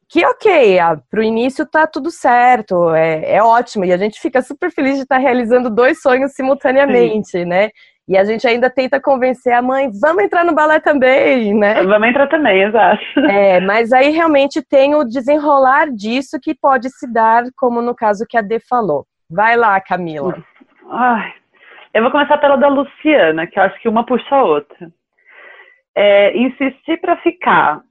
que 0.09 0.23
ok, 0.25 0.77
para 1.09 1.19
o 1.19 1.23
início 1.23 1.65
tá 1.65 1.87
tudo 1.87 2.11
certo, 2.11 2.93
é, 2.93 3.35
é 3.35 3.43
ótimo, 3.43 3.83
e 3.83 3.91
a 3.91 3.97
gente 3.97 4.19
fica 4.19 4.41
super 4.41 4.71
feliz 4.71 4.95
de 4.95 5.01
estar 5.03 5.15
tá 5.15 5.21
realizando 5.21 5.69
dois 5.69 6.01
sonhos 6.01 6.33
simultaneamente, 6.33 7.31
Sim. 7.31 7.45
né? 7.45 7.71
E 8.07 8.17
a 8.17 8.23
gente 8.25 8.45
ainda 8.45 8.69
tenta 8.69 8.99
convencer 8.99 9.53
a 9.53 9.61
mãe, 9.61 9.89
vamos 10.01 10.23
entrar 10.23 10.43
no 10.43 10.53
balé 10.53 10.79
também, 10.79 11.53
né? 11.53 11.81
Vamos 11.83 12.09
entrar 12.09 12.27
também, 12.27 12.63
exato. 12.63 13.01
É, 13.29 13.61
mas 13.61 13.93
aí 13.93 14.09
realmente 14.09 14.61
tem 14.61 14.93
o 14.93 15.05
desenrolar 15.05 15.89
disso 15.89 16.37
que 16.41 16.53
pode 16.53 16.89
se 16.89 17.11
dar, 17.11 17.43
como 17.55 17.81
no 17.81 17.95
caso 17.95 18.25
que 18.27 18.37
a 18.37 18.41
Dê 18.41 18.59
falou. 18.59 19.05
Vai 19.31 19.55
lá, 19.55 19.79
Camila. 19.79 20.35
Ai, 20.89 21.33
eu 21.93 22.01
vou 22.01 22.11
começar 22.11 22.37
pela 22.39 22.57
da 22.57 22.67
Luciana, 22.67 23.47
que 23.47 23.57
eu 23.57 23.63
acho 23.63 23.79
que 23.79 23.87
uma 23.87 24.05
puxa 24.05 24.35
a 24.35 24.43
outra. 24.43 24.91
É, 25.95 26.37
insistir 26.37 26.99
para 26.99 27.15
ficar. 27.17 27.81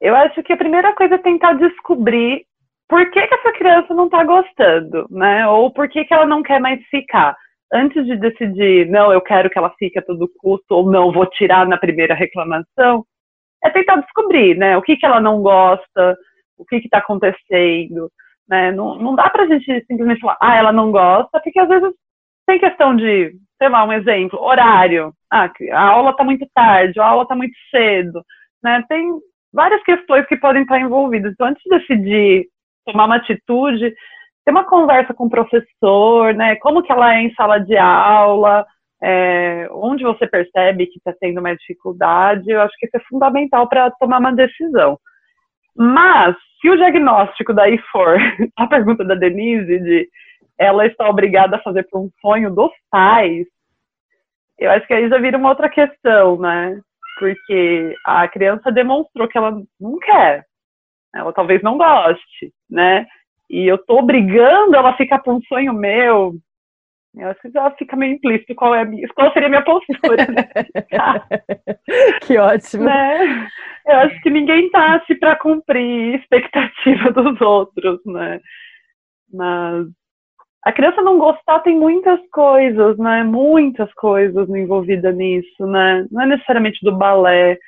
Eu 0.00 0.14
acho 0.14 0.40
que 0.44 0.52
a 0.52 0.56
primeira 0.56 0.92
coisa 0.92 1.16
é 1.16 1.18
tentar 1.18 1.54
descobrir 1.54 2.44
por 2.88 3.10
que, 3.10 3.26
que 3.26 3.34
essa 3.34 3.52
criança 3.52 3.92
não 3.92 4.04
está 4.04 4.22
gostando, 4.22 5.06
né? 5.10 5.48
Ou 5.48 5.72
por 5.72 5.88
que, 5.88 6.04
que 6.04 6.14
ela 6.14 6.26
não 6.26 6.44
quer 6.44 6.60
mais 6.60 6.80
ficar 6.84 7.36
antes 7.72 8.04
de 8.06 8.16
decidir, 8.16 8.86
não, 8.88 9.12
eu 9.12 9.20
quero 9.20 9.50
que 9.50 9.58
ela 9.58 9.74
fique 9.78 9.98
a 9.98 10.02
todo 10.02 10.30
custo, 10.38 10.74
ou 10.74 10.90
não, 10.90 11.12
vou 11.12 11.26
tirar 11.26 11.66
na 11.66 11.76
primeira 11.76 12.14
reclamação, 12.14 13.04
é 13.62 13.70
tentar 13.70 13.96
descobrir, 13.96 14.56
né, 14.56 14.76
o 14.76 14.82
que, 14.82 14.96
que 14.96 15.04
ela 15.04 15.20
não 15.20 15.42
gosta, 15.42 16.16
o 16.56 16.64
que 16.64 16.76
está 16.76 16.98
acontecendo, 16.98 18.10
né, 18.48 18.72
não, 18.72 18.96
não 18.96 19.14
dá 19.14 19.28
pra 19.28 19.46
gente 19.46 19.64
simplesmente 19.86 20.20
falar, 20.20 20.38
ah, 20.40 20.56
ela 20.56 20.72
não 20.72 20.90
gosta, 20.90 21.40
porque 21.40 21.58
às 21.58 21.68
vezes 21.68 21.92
tem 22.46 22.58
questão 22.58 22.96
de, 22.96 23.32
sei 23.58 23.68
lá, 23.68 23.84
um 23.84 23.92
exemplo, 23.92 24.40
horário, 24.40 25.12
ah, 25.30 25.50
a 25.72 25.82
aula 25.82 26.10
está 26.10 26.24
muito 26.24 26.46
tarde, 26.54 26.98
a 26.98 27.06
aula 27.06 27.22
está 27.22 27.34
muito 27.34 27.56
cedo, 27.70 28.22
né, 28.62 28.82
tem 28.88 29.10
várias 29.52 29.82
questões 29.82 30.26
que 30.26 30.36
podem 30.36 30.62
estar 30.62 30.80
envolvidas, 30.80 31.32
então 31.32 31.46
antes 31.46 31.62
de 31.64 31.78
decidir 31.78 32.46
tomar 32.86 33.04
uma 33.04 33.16
atitude, 33.16 33.94
ter 34.48 34.52
uma 34.52 34.64
conversa 34.64 35.12
com 35.12 35.26
o 35.26 35.30
professor, 35.30 36.32
né? 36.32 36.56
Como 36.56 36.82
que 36.82 36.90
ela 36.90 37.14
é 37.14 37.20
em 37.20 37.34
sala 37.34 37.58
de 37.58 37.76
aula, 37.76 38.66
é, 39.02 39.68
onde 39.70 40.02
você 40.02 40.26
percebe 40.26 40.86
que 40.86 40.96
está 40.96 41.12
tendo 41.20 41.42
mais 41.42 41.58
dificuldade, 41.58 42.50
eu 42.50 42.62
acho 42.62 42.74
que 42.78 42.86
isso 42.86 42.96
é 42.96 43.00
fundamental 43.10 43.68
para 43.68 43.90
tomar 43.90 44.18
uma 44.18 44.32
decisão. 44.32 44.98
Mas, 45.76 46.34
se 46.62 46.70
o 46.70 46.76
diagnóstico 46.76 47.52
daí 47.52 47.76
for 47.92 48.16
a 48.56 48.66
pergunta 48.66 49.04
da 49.04 49.14
Denise 49.14 49.80
de 49.80 50.08
ela 50.58 50.86
está 50.86 51.06
obrigada 51.10 51.56
a 51.56 51.62
fazer 51.62 51.82
por 51.84 52.00
um 52.00 52.10
sonho 52.18 52.50
dos 52.50 52.72
pais, 52.90 53.46
eu 54.58 54.70
acho 54.70 54.86
que 54.86 54.94
aí 54.94 55.10
já 55.10 55.18
vira 55.18 55.36
uma 55.36 55.50
outra 55.50 55.68
questão, 55.68 56.38
né? 56.38 56.80
Porque 57.18 57.94
a 58.02 58.26
criança 58.26 58.72
demonstrou 58.72 59.28
que 59.28 59.36
ela 59.36 59.60
não 59.78 59.98
quer, 59.98 60.46
ela 61.14 61.34
talvez 61.34 61.62
não 61.62 61.76
goste, 61.76 62.50
né? 62.70 63.06
E 63.48 63.66
eu 63.66 63.78
tô 63.78 63.98
obrigando 63.98 64.76
ela 64.76 64.90
a 64.90 64.96
ficar 64.96 65.20
por 65.20 65.34
um 65.34 65.40
sonho 65.42 65.72
meu, 65.72 66.34
eu 67.16 67.28
acho 67.30 67.40
que 67.40 67.50
já 67.50 67.70
fica 67.72 67.96
meio 67.96 68.14
implícito 68.14 68.54
qual, 68.54 68.74
é 68.74 68.84
minha, 68.84 69.08
qual 69.08 69.32
seria 69.32 69.46
a 69.46 69.50
minha 69.50 69.64
postura. 69.64 70.26
Né? 70.26 70.48
que 72.22 72.38
ótimo. 72.38 72.84
Né? 72.84 73.48
Eu 73.86 73.96
acho 73.96 74.20
que 74.22 74.30
ninguém 74.30 74.70
tá 74.70 75.02
se 75.06 75.14
para 75.16 75.34
cumprir 75.36 76.14
expectativa 76.14 77.10
dos 77.12 77.40
outros, 77.40 78.00
né? 78.06 78.40
Mas 79.32 79.86
a 80.64 80.72
criança 80.72 81.02
não 81.02 81.18
gostar 81.18 81.60
tem 81.60 81.76
muitas 81.76 82.20
coisas, 82.30 82.96
né? 82.98 83.24
Muitas 83.24 83.92
coisas 83.94 84.48
envolvidas 84.50 85.16
nisso, 85.16 85.66
né? 85.66 86.06
Não 86.10 86.22
é 86.22 86.26
necessariamente 86.26 86.78
do 86.84 86.96
balé, 86.96 87.58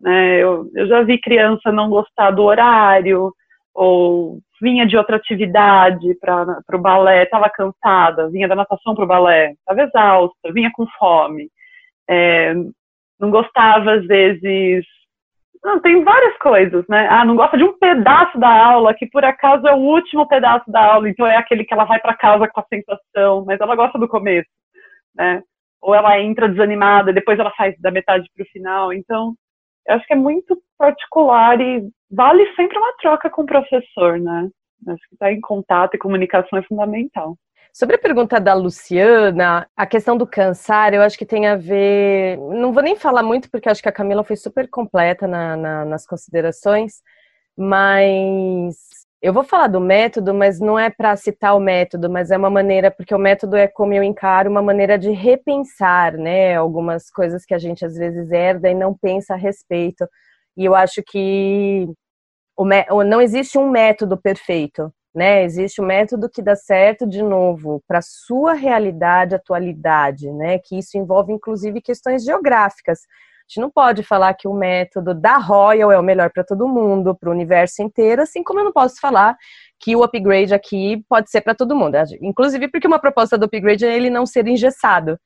né? 0.00 0.38
Eu, 0.38 0.68
eu 0.74 0.86
já 0.86 1.02
vi 1.02 1.18
criança 1.20 1.72
não 1.72 1.88
gostar 1.88 2.32
do 2.32 2.42
horário, 2.42 3.32
ou 3.72 4.40
vinha 4.60 4.86
de 4.86 4.96
outra 4.96 5.16
atividade 5.16 6.14
para 6.20 6.62
o 6.72 6.78
balé, 6.78 7.24
estava 7.24 7.48
cansada, 7.50 8.28
vinha 8.28 8.48
da 8.48 8.54
natação 8.54 8.94
para 8.94 9.04
o 9.04 9.08
balé, 9.08 9.52
estava 9.52 9.82
exausta, 9.82 10.52
vinha 10.52 10.70
com 10.72 10.86
fome, 10.98 11.48
é, 12.08 12.54
não 13.18 13.30
gostava 13.30 13.94
às 13.94 14.06
vezes. 14.06 14.84
Não, 15.62 15.80
tem 15.80 16.02
várias 16.02 16.36
coisas, 16.38 16.84
né? 16.88 17.06
Ah, 17.10 17.24
não 17.24 17.36
gosta 17.36 17.56
de 17.58 17.64
um 17.64 17.78
pedaço 17.78 18.38
da 18.38 18.48
aula, 18.48 18.94
que 18.94 19.06
por 19.06 19.24
acaso 19.24 19.66
é 19.66 19.74
o 19.74 19.78
último 19.78 20.26
pedaço 20.26 20.70
da 20.70 20.84
aula, 20.94 21.08
então 21.08 21.26
é 21.26 21.36
aquele 21.36 21.64
que 21.64 21.74
ela 21.74 21.84
vai 21.84 22.00
para 22.00 22.16
casa 22.16 22.48
com 22.48 22.60
a 22.60 22.66
sensação, 22.68 23.44
mas 23.44 23.60
ela 23.60 23.76
gosta 23.76 23.98
do 23.98 24.08
começo, 24.08 24.48
né? 25.14 25.42
Ou 25.82 25.94
ela 25.94 26.18
entra 26.20 26.48
desanimada, 26.48 27.12
depois 27.12 27.38
ela 27.38 27.50
faz 27.52 27.74
da 27.80 27.90
metade 27.90 28.28
para 28.34 28.42
o 28.44 28.48
final. 28.48 28.92
Então, 28.92 29.34
eu 29.86 29.94
acho 29.94 30.06
que 30.06 30.12
é 30.12 30.16
muito 30.16 30.60
particular 30.78 31.60
e 31.60 31.88
vale 32.10 32.46
sempre 32.54 32.78
uma 32.78 32.92
troca 33.00 33.30
com 33.30 33.42
o 33.42 33.46
professor, 33.46 34.18
né? 34.18 34.48
Acho 34.88 35.08
que 35.08 35.14
estar 35.14 35.26
tá 35.26 35.32
em 35.32 35.40
contato 35.40 35.94
e 35.94 35.98
comunicação 35.98 36.58
é 36.58 36.62
fundamental. 36.62 37.36
Sobre 37.72 37.96
a 37.96 37.98
pergunta 37.98 38.40
da 38.40 38.52
Luciana, 38.52 39.68
a 39.76 39.86
questão 39.86 40.16
do 40.16 40.26
cansar, 40.26 40.92
eu 40.92 41.02
acho 41.02 41.16
que 41.16 41.26
tem 41.26 41.46
a 41.46 41.54
ver. 41.54 42.36
Não 42.38 42.72
vou 42.72 42.82
nem 42.82 42.96
falar 42.96 43.22
muito, 43.22 43.48
porque 43.50 43.68
acho 43.68 43.82
que 43.82 43.88
a 43.88 43.92
Camila 43.92 44.24
foi 44.24 44.36
super 44.36 44.68
completa 44.68 45.28
na, 45.28 45.56
na, 45.56 45.84
nas 45.84 46.04
considerações, 46.04 47.00
mas 47.56 48.99
eu 49.22 49.32
vou 49.34 49.44
falar 49.44 49.66
do 49.66 49.80
método, 49.80 50.32
mas 50.32 50.58
não 50.60 50.78
é 50.78 50.88
para 50.88 51.14
citar 51.16 51.54
o 51.56 51.60
método, 51.60 52.08
mas 52.08 52.30
é 52.30 52.36
uma 52.38 52.48
maneira, 52.48 52.90
porque 52.90 53.14
o 53.14 53.18
método 53.18 53.54
é 53.56 53.68
como 53.68 53.92
eu 53.92 54.02
encaro, 54.02 54.50
uma 54.50 54.62
maneira 54.62 54.98
de 54.98 55.10
repensar, 55.10 56.16
né? 56.16 56.54
Algumas 56.56 57.10
coisas 57.10 57.44
que 57.44 57.52
a 57.54 57.58
gente 57.58 57.84
às 57.84 57.96
vezes 57.96 58.30
herda 58.30 58.70
e 58.70 58.74
não 58.74 58.94
pensa 58.94 59.34
a 59.34 59.36
respeito. 59.36 60.08
E 60.56 60.64
eu 60.64 60.74
acho 60.74 61.02
que 61.06 61.86
o, 62.56 62.64
não 63.04 63.20
existe 63.20 63.58
um 63.58 63.70
método 63.70 64.16
perfeito, 64.16 64.92
né? 65.14 65.44
Existe 65.44 65.82
um 65.82 65.86
método 65.86 66.28
que 66.30 66.42
dá 66.42 66.56
certo 66.56 67.06
de 67.06 67.22
novo 67.22 67.82
para 67.86 68.00
sua 68.02 68.54
realidade, 68.54 69.34
atualidade, 69.34 70.32
né? 70.32 70.58
Que 70.58 70.78
isso 70.78 70.96
envolve 70.96 71.32
inclusive 71.32 71.82
questões 71.82 72.24
geográficas. 72.24 73.00
A 73.50 73.52
gente 73.52 73.60
não 73.62 73.70
pode 73.70 74.04
falar 74.04 74.32
que 74.34 74.46
o 74.46 74.54
método 74.54 75.12
da 75.12 75.36
Royal 75.36 75.90
é 75.90 75.98
o 75.98 76.02
melhor 76.04 76.30
para 76.30 76.44
todo 76.44 76.68
mundo, 76.68 77.16
para 77.16 77.28
o 77.28 77.32
universo 77.32 77.82
inteiro, 77.82 78.22
assim 78.22 78.44
como 78.44 78.60
eu 78.60 78.64
não 78.64 78.72
posso 78.72 79.00
falar 79.00 79.36
que 79.80 79.96
o 79.96 80.04
upgrade 80.04 80.54
aqui 80.54 81.04
pode 81.08 81.28
ser 81.28 81.40
para 81.40 81.52
todo 81.52 81.74
mundo. 81.74 81.96
Inclusive 82.22 82.68
porque 82.68 82.86
uma 82.86 83.00
proposta 83.00 83.36
do 83.36 83.46
upgrade 83.46 83.84
é 83.84 83.96
ele 83.96 84.08
não 84.08 84.24
ser 84.24 84.46
engessado, 84.46 85.18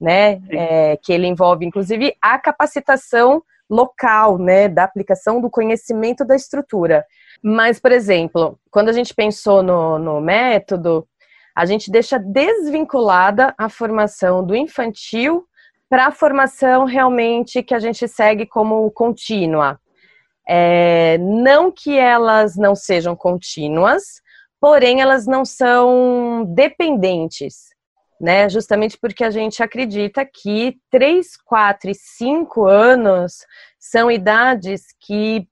né? 0.00 0.40
É, 0.50 0.96
que 1.02 1.12
ele 1.12 1.26
envolve 1.26 1.66
inclusive 1.66 2.14
a 2.22 2.38
capacitação 2.38 3.42
local, 3.68 4.38
né, 4.38 4.68
da 4.68 4.84
aplicação 4.84 5.40
do 5.40 5.50
conhecimento 5.50 6.24
da 6.24 6.36
estrutura. 6.36 7.04
Mas, 7.42 7.80
por 7.80 7.90
exemplo, 7.90 8.60
quando 8.70 8.90
a 8.90 8.92
gente 8.92 9.12
pensou 9.12 9.60
no, 9.60 9.98
no 9.98 10.20
método, 10.20 11.04
a 11.56 11.66
gente 11.66 11.90
deixa 11.90 12.16
desvinculada 12.16 13.52
a 13.58 13.68
formação 13.68 14.44
do 14.46 14.54
infantil 14.54 15.44
para 15.92 16.06
a 16.06 16.10
formação 16.10 16.86
realmente 16.86 17.62
que 17.62 17.74
a 17.74 17.78
gente 17.78 18.08
segue 18.08 18.46
como 18.46 18.90
contínua. 18.92 19.78
É, 20.48 21.18
não 21.18 21.70
que 21.70 21.98
elas 21.98 22.56
não 22.56 22.74
sejam 22.74 23.14
contínuas, 23.14 24.22
porém 24.58 25.02
elas 25.02 25.26
não 25.26 25.44
são 25.44 26.46
dependentes 26.48 27.72
né? 28.18 28.48
Justamente 28.48 28.96
porque 28.96 29.24
a 29.24 29.30
gente 29.30 29.64
acredita 29.64 30.24
que 30.24 30.78
3, 30.90 31.36
4 31.38 31.90
e 31.90 31.94
5 31.94 32.66
anos 32.66 33.44
são 33.80 34.08
idades 34.08 34.94
que 35.00 35.46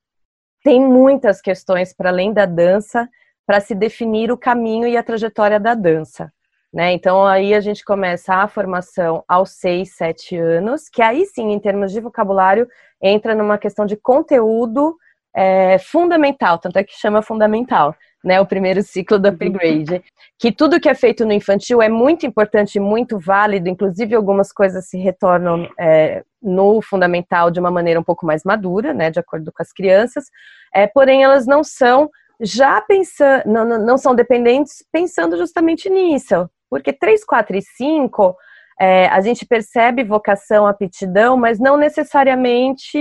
têm 0.62 0.80
muitas 0.80 1.40
questões 1.40 1.92
para 1.92 2.10
além 2.10 2.32
da 2.32 2.46
dança 2.46 3.08
para 3.44 3.60
se 3.60 3.74
definir 3.74 4.30
o 4.30 4.38
caminho 4.38 4.86
e 4.86 4.96
a 4.96 5.02
trajetória 5.02 5.58
da 5.58 5.74
dança. 5.74 6.32
Né? 6.72 6.92
Então 6.92 7.26
aí 7.26 7.52
a 7.52 7.60
gente 7.60 7.84
começa 7.84 8.34
a 8.34 8.48
formação 8.48 9.24
aos 9.26 9.50
6, 9.58 9.96
7 9.96 10.36
anos, 10.36 10.88
que 10.88 11.02
aí 11.02 11.26
sim, 11.26 11.50
em 11.50 11.58
termos 11.58 11.90
de 11.92 12.00
vocabulário, 12.00 12.68
entra 13.02 13.34
numa 13.34 13.58
questão 13.58 13.84
de 13.84 13.96
conteúdo 13.96 14.96
é, 15.34 15.78
fundamental, 15.78 16.58
tanto 16.58 16.78
é 16.78 16.84
que 16.84 16.98
chama 16.98 17.22
fundamental 17.22 17.94
né, 18.22 18.40
o 18.40 18.46
primeiro 18.46 18.82
ciclo 18.82 19.18
do 19.18 19.28
upgrade, 19.28 20.02
que 20.38 20.52
tudo 20.52 20.80
que 20.80 20.88
é 20.88 20.94
feito 20.94 21.24
no 21.24 21.32
infantil 21.32 21.80
é 21.80 21.88
muito 21.88 22.26
importante 22.26 22.78
muito 22.78 23.18
válido, 23.18 23.68
inclusive 23.68 24.14
algumas 24.14 24.52
coisas 24.52 24.88
se 24.88 24.98
retornam 24.98 25.68
é, 25.78 26.22
no 26.42 26.82
fundamental 26.82 27.50
de 27.50 27.58
uma 27.58 27.70
maneira 27.70 27.98
um 27.98 28.04
pouco 28.04 28.26
mais 28.26 28.44
madura, 28.44 28.92
né, 28.92 29.10
de 29.10 29.18
acordo 29.18 29.50
com 29.50 29.62
as 29.62 29.72
crianças, 29.72 30.26
é, 30.74 30.86
porém 30.86 31.22
elas 31.22 31.46
não 31.46 31.64
são 31.64 32.10
já 32.42 32.80
pensando, 32.80 33.42
não, 33.46 33.64
não 33.64 33.98
são 33.98 34.14
dependentes 34.14 34.84
pensando 34.92 35.36
justamente 35.36 35.88
nisso, 35.90 36.48
porque 36.70 36.92
3, 36.92 37.24
4 37.24 37.56
e 37.56 37.62
5 37.62 38.36
é, 38.80 39.08
a 39.08 39.20
gente 39.20 39.44
percebe 39.44 40.04
vocação, 40.04 40.66
aptidão, 40.66 41.36
mas 41.36 41.58
não 41.58 41.76
necessariamente 41.76 42.96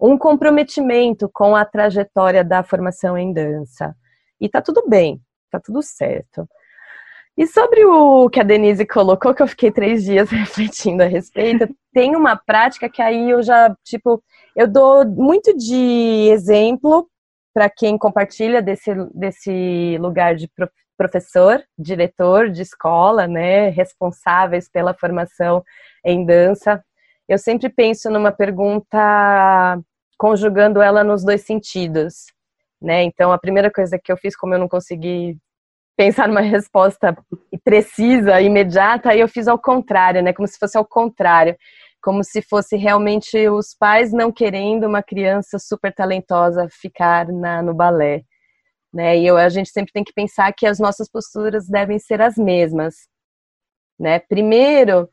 um 0.00 0.18
comprometimento 0.18 1.30
com 1.32 1.56
a 1.56 1.64
trajetória 1.64 2.44
da 2.44 2.62
formação 2.62 3.16
em 3.16 3.32
dança. 3.32 3.94
E 4.40 4.48
tá 4.48 4.60
tudo 4.60 4.84
bem, 4.86 5.20
tá 5.50 5.58
tudo 5.58 5.82
certo. 5.82 6.46
E 7.38 7.46
sobre 7.46 7.84
o 7.84 8.28
que 8.28 8.40
a 8.40 8.42
Denise 8.42 8.84
colocou, 8.84 9.32
que 9.32 9.40
eu 9.40 9.46
fiquei 9.46 9.70
três 9.70 10.04
dias 10.04 10.28
refletindo 10.30 11.04
a 11.04 11.06
respeito, 11.06 11.68
tem 11.92 12.16
uma 12.16 12.36
prática 12.36 12.88
que 12.88 13.00
aí 13.00 13.30
eu 13.30 13.42
já, 13.42 13.74
tipo, 13.84 14.22
eu 14.56 14.66
dou 14.66 15.06
muito 15.06 15.56
de 15.56 16.28
exemplo 16.32 17.08
para 17.54 17.70
quem 17.70 17.96
compartilha 17.96 18.60
desse, 18.60 18.92
desse 19.14 19.96
lugar 19.98 20.34
de 20.34 20.48
professor, 20.98 21.62
diretor 21.78 22.50
de 22.50 22.60
escola, 22.60 23.28
né, 23.28 23.68
responsáveis 23.70 24.68
pela 24.68 24.92
formação 24.92 25.64
em 26.04 26.26
dança. 26.26 26.84
Eu 27.28 27.38
sempre 27.38 27.68
penso 27.68 28.10
numa 28.10 28.32
pergunta 28.32 29.80
conjugando 30.18 30.82
ela 30.82 31.04
nos 31.04 31.24
dois 31.24 31.42
sentidos, 31.42 32.26
né? 32.82 33.04
Então, 33.04 33.30
a 33.30 33.38
primeira 33.38 33.70
coisa 33.70 33.98
que 34.02 34.10
eu 34.10 34.16
fiz, 34.16 34.36
como 34.36 34.54
eu 34.54 34.58
não 34.58 34.68
consegui 34.68 35.38
pensar 35.96 36.26
numa 36.26 36.40
resposta 36.40 37.16
precisa, 37.62 38.40
imediata, 38.40 39.10
aí 39.10 39.20
eu 39.20 39.28
fiz 39.28 39.46
ao 39.46 39.58
contrário, 39.58 40.22
né? 40.22 40.32
Como 40.32 40.48
se 40.48 40.58
fosse 40.58 40.76
ao 40.76 40.84
contrário, 40.84 41.56
como 42.02 42.24
se 42.24 42.42
fosse 42.42 42.76
realmente 42.76 43.48
os 43.48 43.74
pais 43.74 44.12
não 44.12 44.32
querendo 44.32 44.86
uma 44.86 45.02
criança 45.02 45.58
super 45.58 45.94
talentosa 45.94 46.68
ficar 46.70 47.28
na, 47.28 47.62
no 47.62 47.74
balé, 47.74 48.22
né? 48.92 49.18
E 49.18 49.26
eu, 49.26 49.36
a 49.36 49.48
gente 49.48 49.70
sempre 49.70 49.92
tem 49.92 50.04
que 50.04 50.12
pensar 50.12 50.52
que 50.52 50.66
as 50.66 50.78
nossas 50.78 51.08
posturas 51.10 51.68
devem 51.68 51.98
ser 51.98 52.20
as 52.20 52.36
mesmas, 52.36 52.94
né? 53.98 54.18
Primeiro, 54.18 55.08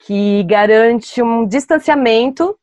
que 0.00 0.44
garante 0.44 1.22
um 1.22 1.46
distanciamento 1.46 2.58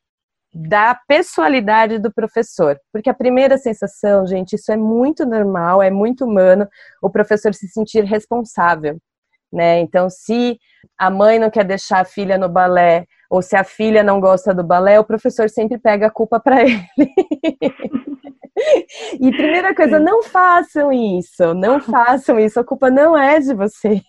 da 0.54 0.96
pessoalidade 0.96 2.00
do 2.00 2.12
professor. 2.14 2.80
Porque 2.92 3.10
a 3.10 3.14
primeira 3.14 3.58
sensação, 3.58 4.26
gente, 4.26 4.54
isso 4.54 4.72
é 4.72 4.78
muito 4.78 5.26
normal, 5.26 5.84
é 5.84 5.92
muito 5.92 6.24
humano, 6.24 6.68
o 7.02 7.10
professor 7.10 7.54
se 7.54 7.68
sentir 7.68 8.06
responsável. 8.06 8.98
Né? 9.56 9.80
Então, 9.80 10.10
se 10.10 10.60
a 10.98 11.10
mãe 11.10 11.40
não 11.40 11.50
quer 11.50 11.64
deixar 11.64 12.02
a 12.02 12.06
filha 12.06 12.38
no 12.38 12.50
balé, 12.50 13.06
ou 13.30 13.42
se 13.42 13.56
a 13.56 13.64
filha 13.64 14.04
não 14.04 14.20
gosta 14.20 14.54
do 14.54 14.66
balé, 14.66 15.00
o 15.00 15.06
professor 15.06 15.50
sempre 15.50 15.78
pega 15.78 16.08
a 16.08 16.12
culpa 16.12 16.42
para 16.42 16.62
ele. 16.68 16.84
e 19.20 19.32
primeira 19.32 19.74
coisa, 19.74 19.98
não 19.98 20.24
façam 20.24 20.92
isso, 20.92 21.54
não 21.54 21.80
façam 21.80 22.38
isso, 22.38 22.60
a 22.60 22.66
culpa 22.66 22.92
não 22.92 23.18
é 23.18 23.40
de 23.40 23.54
vocês. 23.54 24.02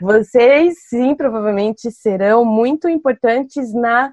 Vocês 0.00 0.74
sim, 0.88 1.14
provavelmente 1.14 1.88
serão 1.92 2.44
muito 2.44 2.88
importantes 2.88 3.72
na 3.72 4.12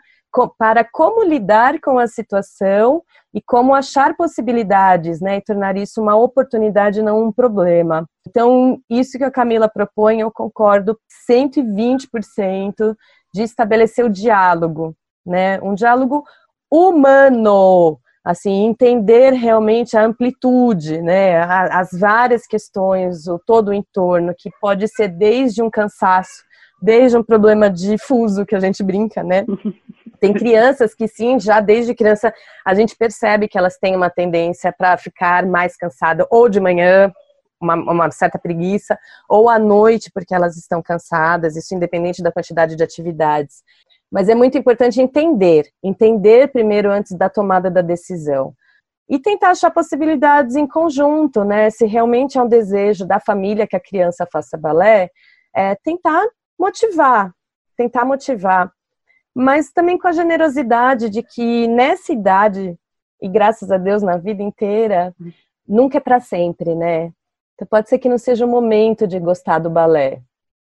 para 0.58 0.84
como 0.84 1.24
lidar 1.24 1.80
com 1.80 1.98
a 1.98 2.08
situação 2.08 3.02
e 3.34 3.42
como 3.42 3.74
achar 3.74 4.16
possibilidades, 4.16 5.20
né, 5.20 5.38
e 5.38 5.42
tornar 5.42 5.76
isso 5.78 6.02
uma 6.02 6.16
oportunidade, 6.16 7.02
não 7.02 7.24
um 7.24 7.32
problema. 7.32 8.06
Então, 8.28 8.80
isso 8.90 9.18
que 9.18 9.24
a 9.24 9.32
Camila 9.32 9.70
propõe, 9.70 10.22
eu 10.22 10.32
concordo 10.32 10.98
120% 11.30 12.96
de 13.34 13.44
estabelecer 13.44 14.06
o 14.06 14.10
diálogo, 14.10 14.96
né, 15.26 15.60
um 15.62 15.74
diálogo 15.74 16.24
humano, 16.72 18.00
assim, 18.24 18.66
entender 18.66 19.34
realmente 19.34 19.98
a 19.98 20.04
amplitude, 20.04 21.02
né, 21.02 21.42
as 21.44 21.92
várias 21.92 22.48
questões, 22.48 23.28
o 23.28 23.38
todo 23.38 23.70
o 23.70 23.74
entorno, 23.74 24.34
que 24.38 24.50
pode 24.62 24.88
ser 24.88 25.10
desde 25.10 25.62
um 25.62 25.70
cansaço, 25.70 26.44
desde 26.82 27.18
um 27.18 27.24
problema 27.24 27.70
difuso 27.70 28.46
que 28.46 28.56
a 28.56 28.60
gente 28.60 28.82
brinca, 28.82 29.24
né, 29.24 29.46
Tem 30.20 30.34
crianças 30.34 30.94
que 30.94 31.08
sim, 31.08 31.40
já 31.40 31.60
desde 31.60 31.94
criança 31.94 32.34
a 32.66 32.74
gente 32.74 32.96
percebe 32.96 33.48
que 33.48 33.58
elas 33.58 33.78
têm 33.78 33.96
uma 33.96 34.10
tendência 34.10 34.74
para 34.76 34.98
ficar 34.98 35.46
mais 35.46 35.76
cansada 35.76 36.28
ou 36.30 36.50
de 36.50 36.60
manhã 36.60 37.12
uma, 37.60 37.76
uma, 37.76 38.12
certa 38.12 38.38
preguiça, 38.38 38.98
ou 39.30 39.50
à 39.50 39.58
noite, 39.58 40.12
porque 40.14 40.36
elas 40.36 40.58
estão 40.58 40.82
cansadas, 40.82 41.56
isso 41.56 41.74
independente 41.74 42.22
da 42.22 42.32
quantidade 42.32 42.76
de 42.76 42.84
atividades. 42.84 43.64
Mas 44.12 44.30
é 44.30 44.36
muito 44.36 44.58
importante 44.58 45.02
entender, 45.02 45.68
entender 45.84 46.52
primeiro 46.52 46.92
antes 46.92 47.14
da 47.14 47.30
tomada 47.30 47.70
da 47.70 47.82
decisão. 47.82 48.54
E 49.10 49.20
tentar 49.20 49.52
achar 49.52 49.70
possibilidades 49.72 50.56
em 50.56 50.68
conjunto, 50.68 51.44
né? 51.44 51.70
Se 51.70 51.86
realmente 51.86 52.38
é 52.38 52.42
um 52.42 52.48
desejo 52.48 53.06
da 53.06 53.20
família 53.20 53.68
que 53.68 53.76
a 53.76 53.80
criança 53.80 54.28
faça 54.32 54.58
balé, 54.58 55.10
é 55.56 55.76
tentar 55.76 56.26
motivar, 56.58 57.32
tentar 57.78 58.04
motivar. 58.04 58.72
Mas 59.36 59.70
também 59.70 59.98
com 59.98 60.08
a 60.08 60.14
generosidade 60.14 61.10
de 61.10 61.22
que 61.22 61.68
nessa 61.68 62.14
idade, 62.14 62.80
e 63.22 63.28
graças 63.28 63.70
a 63.70 63.78
Deus 63.78 64.02
na 64.02 64.16
vida 64.16 64.42
inteira, 64.42 65.14
nunca 65.68 65.98
é 65.98 66.02
para 66.02 66.22
sempre, 66.22 66.74
né? 66.74 67.12
Então 67.54 67.68
pode 67.70 67.90
ser 67.90 68.00
que 68.00 68.08
não 68.08 68.18
seja 68.18 68.46
o 68.46 68.50
momento 68.50 69.06
de 69.06 69.20
gostar 69.20 69.60
do 69.60 69.70
balé. 69.70 70.22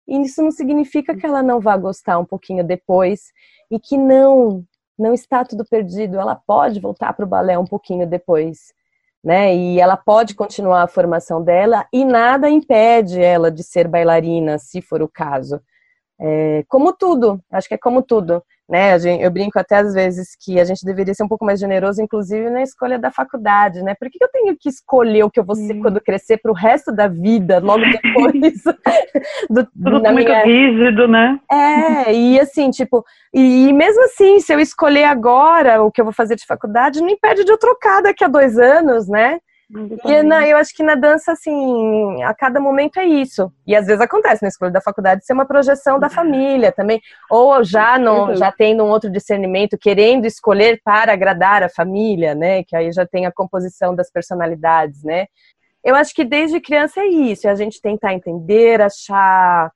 E 0.09 0.21
isso 0.21 0.43
não 0.43 0.51
significa 0.51 1.17
que 1.17 1.25
ela 1.25 1.43
não 1.43 1.61
vá 1.61 1.77
gostar 1.77 2.19
um 2.19 2.25
pouquinho 2.25 2.64
depois 2.64 3.33
e 3.71 3.79
que 3.79 3.97
não 3.97 4.64
não 4.99 5.12
está 5.12 5.45
tudo 5.45 5.64
perdido. 5.64 6.19
Ela 6.19 6.35
pode 6.35 6.81
voltar 6.81 7.12
para 7.12 7.25
o 7.25 7.29
balé 7.29 7.59
um 7.59 7.67
pouquinho 7.67 8.07
depois, 8.07 8.73
né? 9.23 9.55
E 9.55 9.79
ela 9.79 9.97
pode 9.97 10.35
continuar 10.35 10.83
a 10.83 10.89
formação 10.89 11.43
dela 11.43 11.87
e 11.93 12.05
nada 12.05 12.49
impede 12.49 13.21
ela 13.21 13.51
de 13.51 13.62
ser 13.62 13.87
bailarina, 13.87 14.59
se 14.59 14.81
for 14.81 15.03
o 15.03 15.09
caso. 15.09 15.61
É, 16.19 16.64
como 16.69 16.93
tudo, 16.95 17.43
acho 17.51 17.69
que 17.69 17.75
é 17.75 17.79
como 17.79 18.03
tudo 18.03 18.43
né? 18.69 18.97
Eu 19.21 19.31
brinco 19.31 19.59
até 19.59 19.77
às 19.77 19.95
vezes 19.95 20.37
que 20.41 20.59
a 20.59 20.64
gente 20.64 20.85
deveria 20.85 21.14
ser 21.14 21.23
um 21.23 21.29
pouco 21.29 21.45
mais 21.45 21.61
generoso, 21.61 22.03
inclusive 22.03 22.51
na 22.51 22.62
escolha 22.62 22.99
da 22.99 23.11
faculdade, 23.11 23.83
né? 23.83 23.95
Por 23.95 24.11
que 24.11 24.19
eu 24.21 24.29
tenho 24.29 24.57
que 24.57 24.69
escolher 24.69 25.23
o 25.25 25.31
que 25.31 25.39
eu 25.39 25.45
vou 25.45 25.55
ser 25.55 25.75
hum. 25.75 25.83
quando 25.83 26.01
crescer 26.01 26.39
para 26.39 26.51
o 26.51 26.55
resto 26.55 26.93
da 26.93 27.07
vida, 27.07 27.61
logo 27.61 27.85
depois 28.03 28.62
do, 29.49 29.64
Tudo 29.67 30.01
na 30.01 30.12
muito 30.12 30.27
minha... 30.27 30.45
rígido, 30.45 31.07
né? 31.07 31.39
É, 31.51 32.12
e 32.12 32.41
assim, 32.41 32.71
tipo, 32.71 33.05
e, 33.33 33.69
e 33.69 33.73
mesmo 33.73 34.03
assim, 34.05 34.41
se 34.41 34.53
eu 34.53 34.59
escolher 34.59 35.05
agora 35.05 35.83
o 35.83 35.91
que 35.91 36.01
eu 36.01 36.05
vou 36.05 36.14
fazer 36.14 36.35
de 36.35 36.47
faculdade, 36.47 37.01
não 37.01 37.09
impede 37.09 37.45
de 37.45 37.53
eu 37.53 37.59
trocar 37.59 38.03
daqui 38.03 38.25
a 38.25 38.29
dois 38.29 38.59
anos, 38.59 39.09
né? 39.09 39.39
E 40.05 40.23
na, 40.23 40.47
eu 40.47 40.57
acho 40.57 40.73
que 40.75 40.83
na 40.83 40.95
dança, 40.95 41.33
assim, 41.33 42.23
a 42.23 42.33
cada 42.33 42.61
momento 42.61 42.99
é 42.99 43.05
isso. 43.05 43.53
E 43.67 43.75
às 43.75 43.87
vezes 43.87 44.01
acontece 44.01 44.43
na 44.43 44.49
escolha 44.49 44.71
da 44.71 44.81
faculdade 44.81 45.25
ser 45.25 45.33
uma 45.33 45.45
projeção 45.45 45.99
da 45.99 46.09
família 46.09 46.71
também. 46.71 47.01
Ou 47.29 47.64
já 47.64 47.99
não, 47.99 48.35
já 48.37 48.53
tendo 48.53 48.85
um 48.85 48.89
outro 48.89 49.11
discernimento, 49.11 49.77
querendo 49.77 50.25
escolher 50.25 50.81
para 50.85 51.12
agradar 51.12 51.64
a 51.64 51.69
família, 51.69 52.35
né? 52.35 52.62
Que 52.62 52.77
aí 52.77 52.93
já 52.93 53.05
tem 53.05 53.27
a 53.27 53.33
composição 53.33 53.95
das 53.95 54.11
personalidades, 54.11 55.03
né? 55.03 55.27
Eu 55.83 55.97
acho 55.97 56.14
que 56.14 56.25
desde 56.25 56.61
criança 56.61 57.01
é 57.01 57.07
isso, 57.07 57.49
é 57.49 57.51
a 57.51 57.55
gente 57.55 57.81
tentar 57.81 58.12
entender, 58.12 58.81
achar 58.81 59.73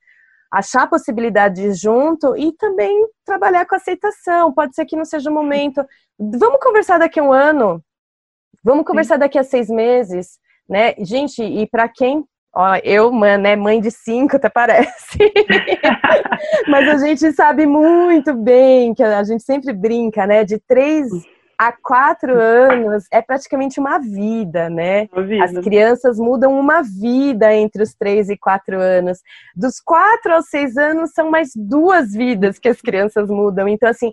achar 0.52 0.88
possibilidades 0.88 1.78
junto 1.78 2.36
e 2.36 2.52
também 2.52 3.06
trabalhar 3.24 3.64
com 3.66 3.76
aceitação. 3.76 4.52
Pode 4.52 4.74
ser 4.74 4.84
que 4.84 4.96
não 4.96 5.04
seja 5.04 5.30
o 5.30 5.34
momento. 5.34 5.84
Vamos 6.18 6.58
conversar 6.60 6.98
daqui 6.98 7.20
a 7.20 7.22
um 7.22 7.32
ano, 7.32 7.80
Vamos 8.62 8.84
conversar 8.84 9.14
Sim. 9.14 9.20
daqui 9.20 9.38
a 9.38 9.44
seis 9.44 9.68
meses, 9.68 10.38
né? 10.68 10.94
Gente, 10.98 11.42
e 11.42 11.66
para 11.66 11.88
quem 11.88 12.24
Ó, 12.52 12.74
eu, 12.82 13.12
né, 13.12 13.54
mãe 13.54 13.80
de 13.80 13.92
cinco, 13.92 14.34
até 14.34 14.48
parece. 14.48 15.18
Mas 16.66 16.88
a 16.88 17.06
gente 17.06 17.30
sabe 17.32 17.64
muito 17.64 18.34
bem 18.34 18.92
que 18.92 19.04
a 19.04 19.22
gente 19.22 19.44
sempre 19.44 19.72
brinca, 19.72 20.26
né? 20.26 20.42
De 20.44 20.58
três 20.58 21.08
a 21.56 21.72
quatro 21.72 22.40
anos 22.40 23.04
é 23.12 23.20
praticamente 23.20 23.78
uma 23.78 23.98
vida, 23.98 24.70
né? 24.70 25.06
Uma 25.12 25.22
vida. 25.22 25.44
As 25.44 25.52
crianças 25.58 26.18
mudam 26.18 26.58
uma 26.58 26.82
vida 26.82 27.54
entre 27.54 27.82
os 27.82 27.94
três 27.94 28.30
e 28.30 28.36
quatro 28.36 28.80
anos. 28.80 29.20
Dos 29.54 29.78
quatro 29.78 30.32
aos 30.32 30.48
seis 30.48 30.76
anos 30.76 31.10
são 31.12 31.30
mais 31.30 31.50
duas 31.54 32.12
vidas 32.12 32.58
que 32.58 32.68
as 32.68 32.80
crianças 32.80 33.28
mudam. 33.28 33.68
Então, 33.68 33.90
assim, 33.90 34.10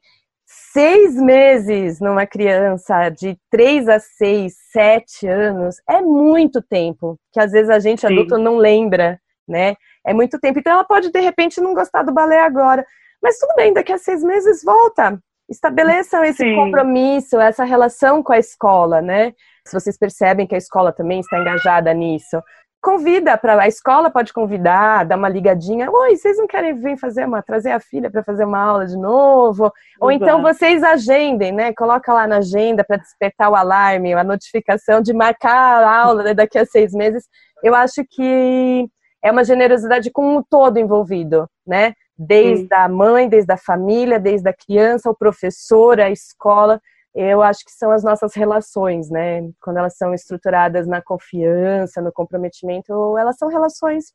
seis 0.47 1.15
meses 1.15 1.99
numa 1.99 2.25
criança 2.25 3.09
de 3.09 3.37
três 3.51 3.89
a 3.89 3.99
seis, 3.99 4.55
sete 4.71 5.27
anos 5.27 5.75
é 5.87 6.01
muito 6.01 6.61
tempo, 6.61 7.19
que 7.33 7.39
às 7.39 7.51
vezes 7.51 7.69
a 7.69 7.79
gente 7.79 8.01
Sim. 8.01 8.07
adulto 8.07 8.37
não 8.37 8.55
lembra, 8.55 9.19
né? 9.45 9.75
É 10.05 10.13
muito 10.13 10.39
tempo. 10.39 10.59
Então 10.59 10.71
ela 10.71 10.85
pode 10.85 11.11
de 11.11 11.19
repente 11.19 11.59
não 11.59 11.73
gostar 11.73 12.03
do 12.03 12.13
balé 12.13 12.39
agora, 12.39 12.85
mas 13.21 13.37
tudo 13.37 13.53
bem, 13.55 13.73
daqui 13.73 13.91
a 13.91 13.97
seis 13.97 14.23
meses 14.23 14.63
volta. 14.63 15.19
Estabeleçam 15.49 16.23
esse 16.23 16.43
Sim. 16.43 16.55
compromisso, 16.55 17.39
essa 17.39 17.63
relação 17.63 18.23
com 18.23 18.33
a 18.33 18.39
escola, 18.39 19.01
né? 19.01 19.33
Se 19.65 19.73
vocês 19.73 19.97
percebem 19.97 20.47
que 20.47 20.55
a 20.55 20.57
escola 20.57 20.93
também 20.93 21.19
está 21.19 21.39
engajada 21.39 21.93
nisso 21.93 22.41
convida 22.81 23.37
para 23.37 23.61
a 23.61 23.67
escola 23.67 24.09
pode 24.09 24.31
convidar, 24.31 25.05
dar 25.05 25.17
uma 25.17 25.29
ligadinha. 25.29 25.91
Oi, 25.91 26.15
vocês 26.15 26.37
não 26.37 26.47
querem 26.47 26.73
vir 26.73 26.97
fazer 26.97 27.25
uma, 27.25 27.41
trazer 27.41 27.71
a 27.71 27.79
filha 27.79 28.09
para 28.09 28.23
fazer 28.23 28.45
uma 28.45 28.59
aula 28.59 28.85
de 28.85 28.97
novo? 28.97 29.71
Ou 29.99 30.11
então 30.11 30.41
vocês 30.41 30.83
agendem, 30.83 31.51
né? 31.51 31.73
Coloca 31.73 32.13
lá 32.13 32.27
na 32.27 32.37
agenda 32.37 32.83
para 32.83 32.97
despertar 32.97 33.49
o 33.49 33.55
alarme, 33.55 34.13
a 34.13 34.23
notificação 34.23 35.01
de 35.01 35.13
marcar 35.13 35.83
a 35.83 36.01
aula 36.01 36.23
né, 36.23 36.33
daqui 36.33 36.57
a 36.57 36.65
seis 36.65 36.93
meses. 36.93 37.25
Eu 37.63 37.75
acho 37.75 38.03
que 38.09 38.87
é 39.23 39.31
uma 39.31 39.43
generosidade 39.43 40.11
com 40.11 40.37
o 40.37 40.43
todo 40.43 40.77
envolvido, 40.77 41.49
né? 41.65 41.93
Desde 42.17 42.67
Sim. 42.67 42.73
a 42.73 42.87
mãe, 42.87 43.29
desde 43.29 43.51
a 43.51 43.57
família, 43.57 44.19
desde 44.19 44.49
a 44.49 44.53
criança, 44.53 45.09
o 45.09 45.15
professor, 45.15 45.99
a 45.99 46.09
escola 46.09 46.79
eu 47.15 47.41
acho 47.41 47.63
que 47.65 47.71
são 47.71 47.91
as 47.91 48.03
nossas 48.03 48.35
relações, 48.35 49.09
né? 49.09 49.41
Quando 49.61 49.77
elas 49.77 49.97
são 49.97 50.13
estruturadas 50.13 50.87
na 50.87 51.01
confiança, 51.01 52.01
no 52.01 52.11
comprometimento, 52.11 53.17
elas 53.17 53.37
são 53.37 53.49
relações 53.49 54.13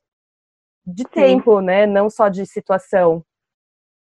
de 0.86 1.03
Sim. 1.03 1.09
tempo, 1.11 1.61
né? 1.61 1.86
Não 1.86 2.09
só 2.09 2.28
de 2.28 2.47
situação. 2.47 3.24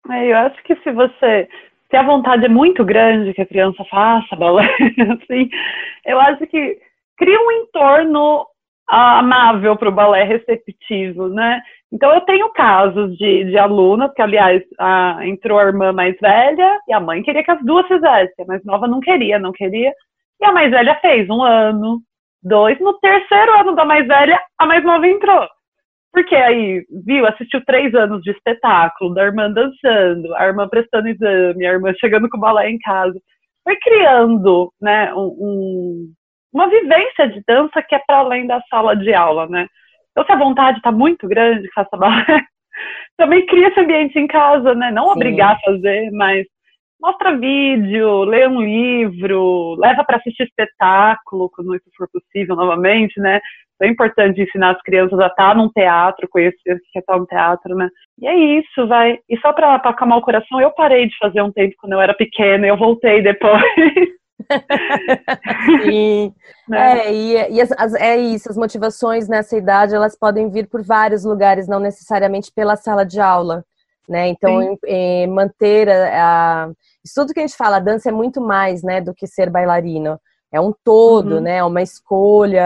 É, 0.10 0.32
eu 0.32 0.38
acho 0.38 0.62
que 0.64 0.76
se 0.78 0.92
você 0.92 1.48
se 1.90 1.98
a 1.98 2.02
vontade 2.02 2.46
é 2.46 2.50
muito 2.50 2.84
grande 2.84 3.36
que 3.36 3.42
a 3.42 3.46
criança 3.46 3.86
faça 3.86 4.36
balé, 4.36 4.68
assim, 4.68 5.48
eu 6.04 6.20
acho 6.20 6.48
que 6.48 6.80
cria 7.16 7.40
um 7.40 7.52
entorno 7.52 8.48
amável 8.88 9.76
para 9.76 9.90
o 9.90 9.94
balé 9.94 10.24
receptivo, 10.24 11.30
né? 11.30 11.62
Então, 11.92 12.14
eu 12.14 12.22
tenho 12.22 12.50
casos 12.54 13.16
de, 13.18 13.46
de 13.46 13.58
alunas, 13.58 14.12
que, 14.14 14.22
aliás, 14.22 14.62
a, 14.80 15.20
entrou 15.24 15.60
a 15.60 15.66
irmã 15.66 15.94
mais 15.94 16.16
velha 16.20 16.80
e 16.88 16.94
a 16.94 17.00
mãe 17.00 17.22
queria 17.22 17.44
que 17.44 17.52
as 17.52 17.64
duas 17.64 17.88
fizessem. 17.88 18.44
A 18.44 18.46
mais 18.46 18.64
nova 18.66 18.88
não 18.88 19.00
queria, 19.00 19.40
não 19.40 19.52
queria. 19.52 19.94
E 20.42 20.46
a 20.46 20.52
mais 20.52 20.72
velha 20.72 20.96
fez 21.02 21.30
um 21.30 21.44
ano, 21.44 22.02
dois. 22.42 22.80
No 22.80 23.00
terceiro 23.00 23.60
ano 23.60 23.76
da 23.76 23.86
mais 23.86 24.08
velha, 24.08 24.42
a 24.58 24.66
mais 24.66 24.84
nova 24.84 25.08
entrou. 25.08 25.48
Porque 26.12 26.36
aí, 26.36 26.86
viu, 27.06 27.26
assistiu 27.26 27.64
três 27.66 27.94
anos 27.96 28.22
de 28.22 28.32
espetáculo, 28.32 29.14
da 29.14 29.24
irmã 29.24 29.52
dançando, 29.52 30.36
a 30.36 30.46
irmã 30.46 30.68
prestando 30.68 31.08
exame, 31.08 31.66
a 31.66 31.72
irmã 31.72 31.92
chegando 32.00 32.30
com 32.30 32.38
o 32.38 32.42
balé 32.42 32.70
em 32.70 32.78
casa. 32.80 33.20
Foi 33.64 33.76
criando, 33.78 34.72
né, 34.82 35.14
um, 35.16 36.12
uma 36.54 36.70
vivência 36.70 37.28
de 37.28 37.42
dança 37.48 37.82
que 37.82 37.96
é 37.96 38.00
para 38.06 38.18
além 38.18 38.46
da 38.46 38.62
sala 38.70 38.96
de 38.96 39.14
aula, 39.14 39.48
né? 39.48 39.68
Então, 40.12 40.24
se 40.24 40.32
a 40.32 40.38
vontade 40.38 40.78
está 40.78 40.92
muito 40.92 41.28
grande, 41.28 41.68
faça 41.74 41.98
balé. 41.98 42.26
Também 43.18 43.46
cria 43.46 43.70
esse 43.70 43.80
ambiente 43.80 44.18
em 44.18 44.28
casa, 44.28 44.76
né? 44.76 44.92
Não 44.92 45.06
Sim. 45.06 45.12
obrigar 45.12 45.56
a 45.56 45.60
fazer, 45.60 46.12
mas 46.12 46.46
mostra 47.02 47.36
vídeo, 47.36 48.24
lê 48.24 48.48
um 48.48 48.62
livro, 48.62 49.76
leva 49.80 50.04
para 50.04 50.18
assistir 50.18 50.44
espetáculo, 50.44 51.50
quando 51.50 51.76
isso 51.76 51.90
for 51.98 52.08
possível, 52.12 52.56
novamente, 52.56 53.20
né? 53.20 53.42
É 53.82 53.88
importante 53.88 54.42
ensinar 54.42 54.72
as 54.72 54.82
crianças 54.82 55.20
a 55.20 55.28
estar 55.28 55.56
num 55.56 55.68
teatro, 55.70 56.30
conhecer 56.30 56.76
o 56.76 56.78
que 56.78 56.98
é 56.98 57.00
estar 57.00 57.18
no 57.18 57.26
teatro, 57.26 57.76
né? 57.76 57.90
E 58.22 58.28
é 58.28 58.36
isso, 58.60 58.88
vai. 58.88 59.20
E 59.28 59.38
só 59.40 59.52
para 59.52 59.76
acalmar 59.76 60.20
o 60.20 60.22
coração, 60.22 60.62
eu 60.62 60.72
parei 60.72 61.08
de 61.08 61.18
fazer 61.18 61.42
um 61.42 61.52
tempo 61.52 61.76
quando 61.80 61.94
eu 61.94 62.02
era 62.02 62.14
pequena, 62.14 62.66
e 62.66 62.70
eu 62.70 62.78
voltei 62.78 63.22
depois. 63.22 63.62
Sim. 65.84 66.34
Né? 66.66 67.08
É, 67.08 67.14
e, 67.14 67.56
e 67.56 67.62
as, 67.62 67.74
as, 67.74 67.94
é 67.94 68.16
isso, 68.16 68.50
as 68.50 68.56
motivações 68.56 69.28
nessa 69.28 69.58
idade, 69.58 69.94
elas 69.94 70.16
podem 70.16 70.50
vir 70.50 70.66
por 70.70 70.82
vários 70.82 71.26
lugares, 71.26 71.68
não 71.68 71.78
necessariamente 71.78 72.54
pela 72.54 72.78
sala 72.78 73.06
de 73.06 73.20
aula, 73.20 73.66
né? 74.08 74.30
Então, 74.30 74.62
em, 74.62 74.78
em 74.86 75.28
manter 75.28 75.90
a, 75.90 76.68
a... 76.68 76.72
Isso 77.04 77.16
tudo 77.16 77.34
que 77.34 77.42
a 77.42 77.46
gente 77.46 77.58
fala, 77.58 77.76
a 77.76 77.82
dança 77.82 78.08
é 78.08 78.14
muito 78.14 78.40
mais, 78.40 78.82
né, 78.82 79.02
do 79.02 79.14
que 79.14 79.28
ser 79.28 79.50
bailarino. 79.50 80.18
É 80.54 80.62
um 80.62 80.72
todo, 80.86 81.36
uhum. 81.36 81.42
né? 81.42 81.58
É 81.58 81.64
uma 81.64 81.82
escolha 81.82 82.64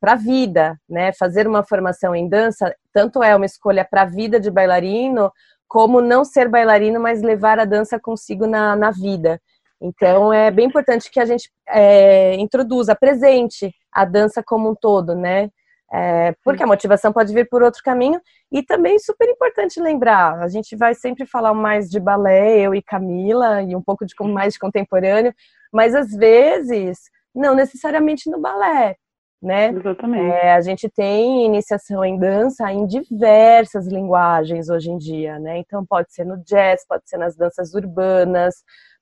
para 0.00 0.12
a 0.12 0.16
vida, 0.16 0.76
né? 0.88 1.12
Fazer 1.12 1.46
uma 1.46 1.62
formação 1.62 2.16
em 2.16 2.28
dança, 2.28 2.74
tanto 2.92 3.22
é 3.22 3.36
uma 3.36 3.46
escolha 3.46 3.86
para 3.88 4.02
a 4.02 4.06
vida 4.06 4.40
de 4.40 4.50
bailarino, 4.50 5.30
como 5.68 6.00
não 6.00 6.24
ser 6.24 6.48
bailarino, 6.48 6.98
mas 6.98 7.22
levar 7.22 7.60
a 7.60 7.66
dança 7.66 8.00
consigo 8.00 8.46
na, 8.46 8.74
na 8.74 8.90
vida. 8.90 9.38
Então 9.80 10.32
é 10.32 10.50
bem 10.50 10.66
importante 10.66 11.10
que 11.10 11.20
a 11.20 11.24
gente 11.24 11.50
é, 11.68 12.34
introduza, 12.36 12.92
apresente 12.92 13.72
a 13.92 14.04
dança 14.04 14.42
como 14.42 14.70
um 14.70 14.74
todo, 14.74 15.14
né? 15.14 15.50
É, 15.90 16.34
porque 16.44 16.62
a 16.62 16.66
motivação 16.66 17.12
pode 17.12 17.32
vir 17.32 17.48
por 17.48 17.62
outro 17.62 17.82
caminho 17.82 18.20
e 18.52 18.62
também 18.62 18.98
super 18.98 19.26
importante 19.28 19.80
lembrar, 19.80 20.38
a 20.42 20.48
gente 20.48 20.76
vai 20.76 20.94
sempre 20.94 21.24
falar 21.24 21.54
mais 21.54 21.88
de 21.88 21.98
balé, 21.98 22.60
eu 22.60 22.74
e 22.74 22.82
Camila, 22.82 23.62
e 23.62 23.74
um 23.74 23.82
pouco 23.82 24.04
de 24.04 24.14
mais 24.20 24.52
de 24.52 24.58
contemporâneo, 24.58 25.34
mas 25.72 25.94
às 25.94 26.10
vezes 26.10 26.98
não 27.34 27.54
necessariamente 27.54 28.30
no 28.30 28.38
balé. 28.38 28.96
né? 29.40 29.70
Exatamente. 29.70 30.34
É, 30.34 30.52
a 30.52 30.60
gente 30.60 30.90
tem 30.90 31.46
iniciação 31.46 32.04
em 32.04 32.18
dança 32.18 32.70
em 32.72 32.86
diversas 32.86 33.86
linguagens 33.86 34.68
hoje 34.68 34.90
em 34.90 34.98
dia, 34.98 35.38
né? 35.38 35.58
Então 35.58 35.86
pode 35.86 36.12
ser 36.12 36.24
no 36.24 36.36
jazz, 36.44 36.84
pode 36.86 37.08
ser 37.08 37.18
nas 37.18 37.36
danças 37.36 37.72
urbanas, 37.74 38.56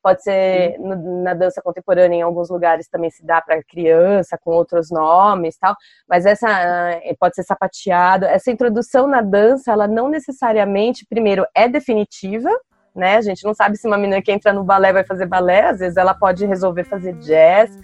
pode 0.06 0.22
ser 0.22 0.78
no, 0.78 1.24
na 1.24 1.34
dança 1.34 1.60
contemporânea 1.60 2.18
em 2.18 2.22
alguns 2.22 2.48
lugares 2.48 2.88
também 2.88 3.10
se 3.10 3.26
dá 3.26 3.40
para 3.40 3.60
criança 3.60 4.38
com 4.40 4.52
outros 4.52 4.88
nomes, 4.88 5.58
tal. 5.58 5.74
Mas 6.08 6.24
essa 6.24 6.48
eh, 6.48 7.12
pode 7.18 7.34
ser 7.34 7.42
sapateado. 7.42 8.24
Essa 8.24 8.52
introdução 8.52 9.08
na 9.08 9.20
dança, 9.20 9.72
ela 9.72 9.88
não 9.88 10.08
necessariamente, 10.08 11.04
primeiro, 11.10 11.44
é 11.52 11.68
definitiva, 11.68 12.48
né? 12.94 13.16
A 13.16 13.20
gente 13.20 13.44
não 13.44 13.52
sabe 13.52 13.76
se 13.76 13.88
uma 13.88 13.98
menina 13.98 14.22
que 14.22 14.30
entra 14.30 14.52
no 14.52 14.62
balé 14.62 14.92
vai 14.92 15.02
fazer 15.02 15.26
balé, 15.26 15.70
às 15.70 15.80
vezes 15.80 15.96
ela 15.96 16.14
pode 16.14 16.46
resolver 16.46 16.84
fazer 16.84 17.14
jazz, 17.14 17.76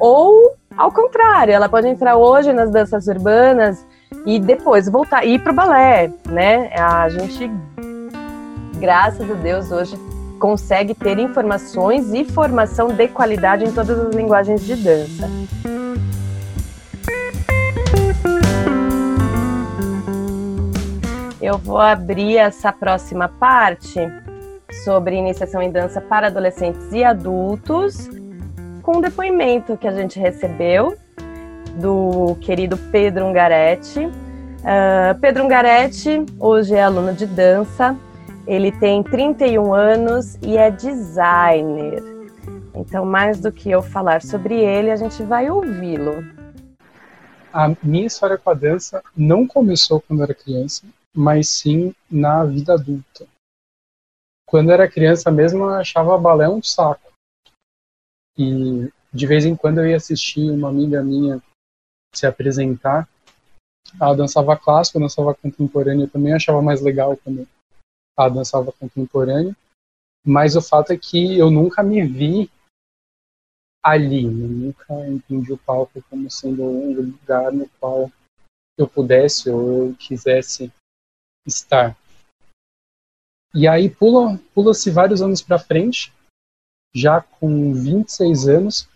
ou 0.00 0.56
ao 0.76 0.90
contrário, 0.90 1.54
ela 1.54 1.68
pode 1.68 1.86
entrar 1.86 2.16
hoje 2.16 2.52
nas 2.52 2.72
danças 2.72 3.06
urbanas 3.06 3.86
e 4.26 4.40
depois 4.40 4.88
voltar 4.88 5.24
ir 5.24 5.40
para 5.44 5.52
o 5.52 5.54
balé, 5.54 6.10
né? 6.28 6.72
A 6.76 7.08
gente, 7.08 7.48
graças 8.80 9.30
a 9.30 9.34
Deus, 9.34 9.70
hoje 9.70 9.96
consegue 10.38 10.94
ter 10.94 11.18
informações 11.18 12.12
e 12.14 12.24
formação 12.24 12.88
de 12.88 13.08
qualidade 13.08 13.64
em 13.64 13.72
todas 13.72 13.98
as 13.98 14.14
linguagens 14.14 14.64
de 14.64 14.76
dança. 14.76 15.28
Eu 21.40 21.56
vou 21.58 21.78
abrir 21.78 22.36
essa 22.36 22.72
próxima 22.72 23.28
parte 23.28 24.00
sobre 24.84 25.16
iniciação 25.16 25.62
em 25.62 25.70
dança 25.70 26.00
para 26.00 26.26
adolescentes 26.26 26.92
e 26.92 27.02
adultos, 27.02 28.08
com 28.82 28.98
um 28.98 29.00
depoimento 29.00 29.76
que 29.76 29.88
a 29.88 29.92
gente 29.92 30.18
recebeu 30.18 30.96
do 31.80 32.36
querido 32.40 32.76
Pedro 32.76 33.26
Ungaretti. 33.26 34.06
Uh, 34.06 35.18
Pedro 35.20 35.44
Ungaretti 35.44 36.26
hoje 36.38 36.74
é 36.74 36.82
aluno 36.82 37.14
de 37.14 37.24
dança, 37.24 37.96
ele 38.48 38.72
tem 38.80 39.02
31 39.04 39.72
anos 39.72 40.34
e 40.42 40.56
é 40.56 40.70
designer. 40.70 42.02
Então, 42.74 43.04
mais 43.04 43.40
do 43.40 43.52
que 43.52 43.70
eu 43.70 43.80
falar 43.80 44.22
sobre 44.22 44.54
ele, 44.60 44.90
a 44.90 44.96
gente 44.96 45.22
vai 45.22 45.48
ouvi-lo. 45.48 46.24
A 47.52 47.72
minha 47.82 48.06
história 48.06 48.36
com 48.36 48.50
a 48.50 48.54
dança 48.54 49.02
não 49.16 49.46
começou 49.46 50.00
quando 50.00 50.18
eu 50.20 50.24
era 50.24 50.34
criança, 50.34 50.84
mas 51.14 51.48
sim 51.48 51.94
na 52.10 52.44
vida 52.44 52.74
adulta 52.74 53.26
quando 54.48 54.72
era 54.72 54.90
criança 54.90 55.30
mesmo, 55.30 55.64
eu 55.64 55.74
achava 55.74 56.16
balé 56.16 56.48
um 56.48 56.62
saco. 56.62 57.12
E 58.36 58.90
de 59.12 59.26
vez 59.26 59.44
em 59.44 59.54
quando 59.54 59.78
eu 59.78 59.86
ia 59.86 59.96
assistir 59.96 60.50
uma 60.50 60.70
amiga 60.70 61.02
minha 61.04 61.42
se 62.14 62.26
apresentar. 62.26 63.06
Ela 64.00 64.14
dançava 64.14 64.56
clássico, 64.56 64.98
dançava 64.98 65.34
contemporâneo, 65.34 66.04
eu 66.04 66.10
também 66.10 66.32
achava 66.32 66.62
mais 66.62 66.80
legal 66.80 67.16
quando 67.22 67.46
ela 68.18 68.28
dançava 68.28 68.72
contemporâneo. 68.72 69.56
Mas 70.24 70.56
o 70.56 70.62
fato 70.62 70.92
é 70.92 70.98
que 70.98 71.38
eu 71.38 71.50
nunca 71.50 71.82
me 71.82 72.04
vi 72.06 72.50
ali, 73.82 74.24
eu 74.24 74.30
nunca 74.30 74.94
entendi 75.08 75.52
o 75.52 75.58
palco 75.58 76.02
como 76.10 76.30
sendo 76.30 76.62
um 76.64 76.92
lugar 76.94 77.52
no 77.52 77.68
qual 77.80 78.10
eu 78.76 78.88
pudesse 78.88 79.48
ou 79.48 79.88
eu 79.88 79.94
quisesse 79.94 80.72
estar. 81.46 81.96
E 83.54 83.66
aí 83.66 83.88
pula, 83.88 84.38
pula-se 84.54 84.90
vários 84.90 85.22
anos 85.22 85.40
para 85.40 85.58
frente, 85.58 86.12
já 86.94 87.20
com 87.20 87.72
26 87.72 88.48
anos, 88.48 88.88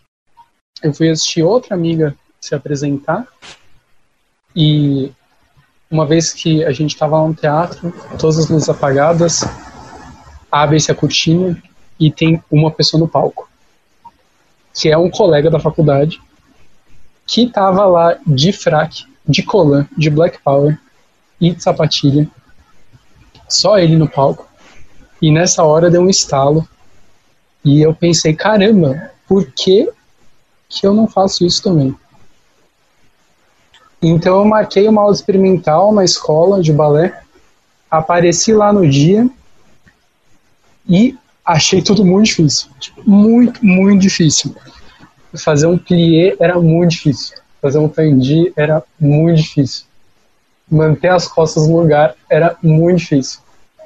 eu 0.83 0.93
fui 0.93 1.09
assistir 1.09 1.43
outra 1.43 1.73
amiga 1.73 2.17
se 2.39 2.53
apresentar 2.53 3.27
e 4.55 5.11
uma 5.93 6.07
vez 6.07 6.33
que 6.33 6.65
a 6.65 6.71
gente 6.71 6.95
estava 6.95 7.21
lá 7.21 7.27
no 7.27 7.35
teatro, 7.35 7.93
todas 8.17 8.39
as 8.39 8.49
luzes 8.49 8.67
apagadas, 8.67 9.45
abre-se 10.51 10.91
a 10.91 10.95
cortina 10.95 11.61
e 11.99 12.09
tem 12.09 12.43
uma 12.49 12.71
pessoa 12.71 12.99
no 12.99 13.07
palco, 13.07 13.47
que 14.73 14.89
é 14.89 14.97
um 14.97 15.07
colega 15.07 15.51
da 15.51 15.59
faculdade, 15.59 16.19
que 17.27 17.43
estava 17.43 17.85
lá 17.85 18.17
de 18.25 18.51
fraque, 18.51 19.05
de 19.23 19.43
colã, 19.43 19.87
de 19.95 20.09
black 20.09 20.41
power 20.41 20.79
e 21.39 21.51
de 21.51 21.61
sapatilha, 21.61 22.27
só 23.47 23.77
ele 23.77 23.95
no 23.95 24.09
palco. 24.09 24.47
E 25.21 25.31
nessa 25.31 25.63
hora 25.63 25.91
deu 25.91 26.01
um 26.01 26.09
estalo. 26.09 26.67
E 27.63 27.83
eu 27.83 27.93
pensei, 27.93 28.33
caramba, 28.33 29.11
por 29.27 29.45
que, 29.51 29.87
que 30.67 30.87
eu 30.87 30.93
não 30.93 31.07
faço 31.07 31.45
isso 31.45 31.61
também? 31.61 31.95
Então 34.03 34.39
eu 34.39 34.45
marquei 34.45 34.85
uma 34.85 35.01
aula 35.01 35.13
experimental 35.13 35.93
na 35.93 36.03
escola 36.03 36.61
de 36.61 36.73
balé, 36.73 37.21
apareci 37.89 38.53
lá 38.53 38.73
no 38.73 38.87
dia 38.87 39.29
e 40.87 41.17
achei 41.45 41.81
tudo 41.81 42.03
muito 42.03 42.25
difícil. 42.25 42.69
Tipo, 42.77 43.09
muito, 43.09 43.65
muito 43.65 44.01
difícil. 44.01 44.53
Fazer 45.35 45.67
um 45.67 45.77
plié 45.77 46.35
era 46.37 46.59
muito 46.59 46.91
difícil. 46.91 47.37
Fazer 47.61 47.77
um 47.79 47.87
fendi 47.87 48.51
era 48.57 48.83
muito 48.99 49.41
difícil. 49.41 49.85
Manter 50.69 51.09
as 51.09 51.25
costas 51.25 51.65
no 51.65 51.79
lugar 51.79 52.13
era 52.29 52.57
muito 52.61 52.97
difícil. 52.97 53.39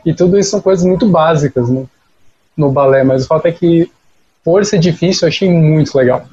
E 0.03 0.15
tudo 0.15 0.39
isso 0.39 0.49
são 0.49 0.61
coisas 0.61 0.83
muito 0.83 1.07
básicas 1.07 1.69
né, 1.69 1.85
no 2.55 2.71
balé, 2.71 3.03
mas 3.03 3.25
o 3.25 3.27
fato 3.27 3.45
é 3.45 3.51
que, 3.51 3.91
por 4.43 4.65
ser 4.65 4.79
difícil, 4.79 5.27
eu 5.27 5.29
achei 5.29 5.49
muito 5.51 5.95
legal. 5.95 6.25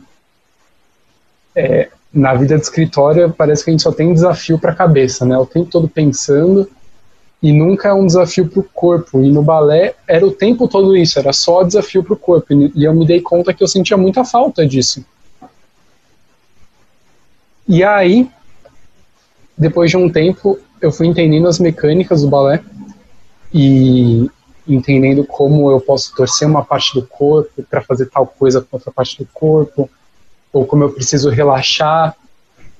É, 1.54 1.90
na 2.14 2.32
vida 2.34 2.56
de 2.56 2.62
escritório, 2.62 3.34
parece 3.36 3.64
que 3.64 3.70
a 3.70 3.72
gente 3.72 3.82
só 3.82 3.90
tem 3.90 4.14
desafio 4.14 4.58
para 4.58 4.70
a 4.70 4.74
cabeça, 4.74 5.26
né? 5.26 5.36
O 5.36 5.44
tempo 5.44 5.68
todo 5.68 5.88
pensando 5.88 6.70
e 7.42 7.52
nunca 7.52 7.88
é 7.88 7.92
um 7.92 8.06
desafio 8.06 8.48
para 8.48 8.60
o 8.60 8.64
corpo. 8.72 9.22
E 9.22 9.30
no 9.30 9.42
balé 9.42 9.94
era 10.06 10.24
o 10.24 10.30
tempo 10.30 10.68
todo 10.68 10.96
isso, 10.96 11.18
era 11.18 11.32
só 11.32 11.64
desafio 11.64 12.04
para 12.04 12.14
o 12.14 12.16
corpo. 12.16 12.46
E 12.52 12.84
eu 12.84 12.94
me 12.94 13.04
dei 13.04 13.20
conta 13.20 13.52
que 13.52 13.62
eu 13.62 13.68
sentia 13.68 13.96
muita 13.96 14.24
falta 14.24 14.64
disso. 14.64 15.04
E 17.66 17.82
aí, 17.82 18.30
depois 19.58 19.90
de 19.90 19.96
um 19.96 20.08
tempo, 20.08 20.58
eu 20.80 20.92
fui 20.92 21.06
entendendo 21.06 21.48
as 21.48 21.58
mecânicas 21.58 22.22
do 22.22 22.28
balé 22.28 22.62
e 23.52 24.30
entendendo 24.66 25.24
como 25.24 25.70
eu 25.70 25.80
posso 25.80 26.14
torcer 26.14 26.48
uma 26.48 26.64
parte 26.64 26.94
do 26.94 27.06
corpo 27.06 27.62
para 27.68 27.82
fazer 27.82 28.06
tal 28.06 28.26
coisa 28.26 28.60
com 28.60 28.76
outra 28.76 28.92
parte 28.92 29.18
do 29.18 29.28
corpo, 29.32 29.90
ou 30.54 30.64
como 30.64 30.84
eu 30.84 30.90
preciso 30.90 31.28
relaxar 31.28 32.16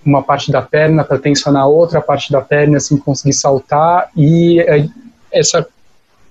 uma 0.07 0.23
parte 0.23 0.53
da 0.53 0.63
perna 0.63 1.03
para 1.03 1.19
tensionar 1.19 1.67
outra 1.67 2.01
parte 2.01 2.31
da 2.31 2.41
perna 2.41 2.77
assim 2.77 2.97
conseguir 2.97 3.33
saltar 3.33 4.11
e 4.17 4.61
é, 4.61 4.87
essa 5.33 5.67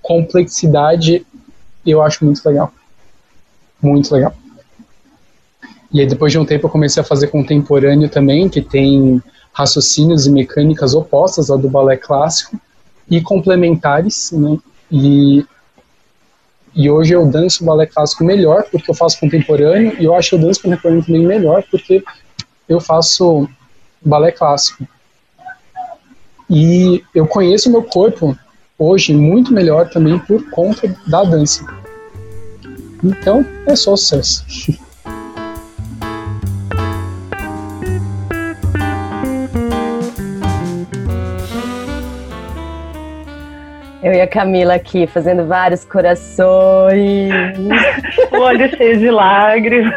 complexidade 0.02 1.26
eu 1.86 2.02
acho 2.02 2.24
muito 2.24 2.42
legal, 2.48 2.72
muito 3.82 4.14
legal. 4.14 4.34
E 5.92 6.00
aí 6.00 6.08
depois 6.08 6.32
de 6.32 6.40
um 6.40 6.46
tempo 6.46 6.68
eu 6.68 6.72
comecei 6.72 7.02
a 7.02 7.06
fazer 7.06 7.28
contemporâneo 7.28 8.10
também, 8.10 8.48
que 8.48 8.62
tem 8.62 9.22
raciocínios 9.52 10.26
e 10.26 10.32
mecânicas 10.32 10.96
opostas 10.96 11.50
ao 11.50 11.58
do 11.58 11.70
balé 11.70 11.98
clássico 11.98 12.60
e 13.10 13.22
complementares, 13.22 14.32
né? 14.32 14.58
E, 14.92 15.46
e 16.76 16.90
hoje 16.90 17.14
eu 17.14 17.26
danço 17.26 17.64
balé 17.64 17.86
clássico 17.86 18.24
melhor 18.24 18.64
porque 18.72 18.90
eu 18.90 18.96
faço 18.96 19.20
contemporâneo 19.20 19.96
e 20.00 20.06
eu 20.06 20.16
acho 20.16 20.30
que 20.30 20.36
eu 20.36 20.40
danço 20.40 20.62
contemporâneo 20.62 21.06
também 21.06 21.26
melhor 21.26 21.64
porque 21.70 22.04
eu 22.68 22.80
faço 22.80 23.48
balé 24.02 24.32
clássico. 24.32 24.88
E 26.50 27.04
eu 27.14 27.28
conheço 27.28 27.70
o 27.70 27.72
meu 27.72 27.84
corpo 27.84 28.38
hoje 28.78 29.14
muito 29.14 29.54
melhor 29.54 29.90
também 29.90 30.20
por 30.20 30.50
conta 30.50 30.96
da 31.08 31.24
dança. 31.24 31.66
Então, 33.04 33.46
é 33.66 33.76
só 33.76 33.96
sucesso. 33.96 34.46
Eu 44.04 44.12
e 44.12 44.20
a 44.20 44.28
Camila 44.28 44.76
aqui 44.76 45.08
fazendo 45.08 45.48
vários 45.48 45.86
corações. 45.86 47.32
o 48.32 48.38
olho 48.38 48.70
cheio 48.76 49.00
de 49.00 49.10
lágrimas. 49.10 49.94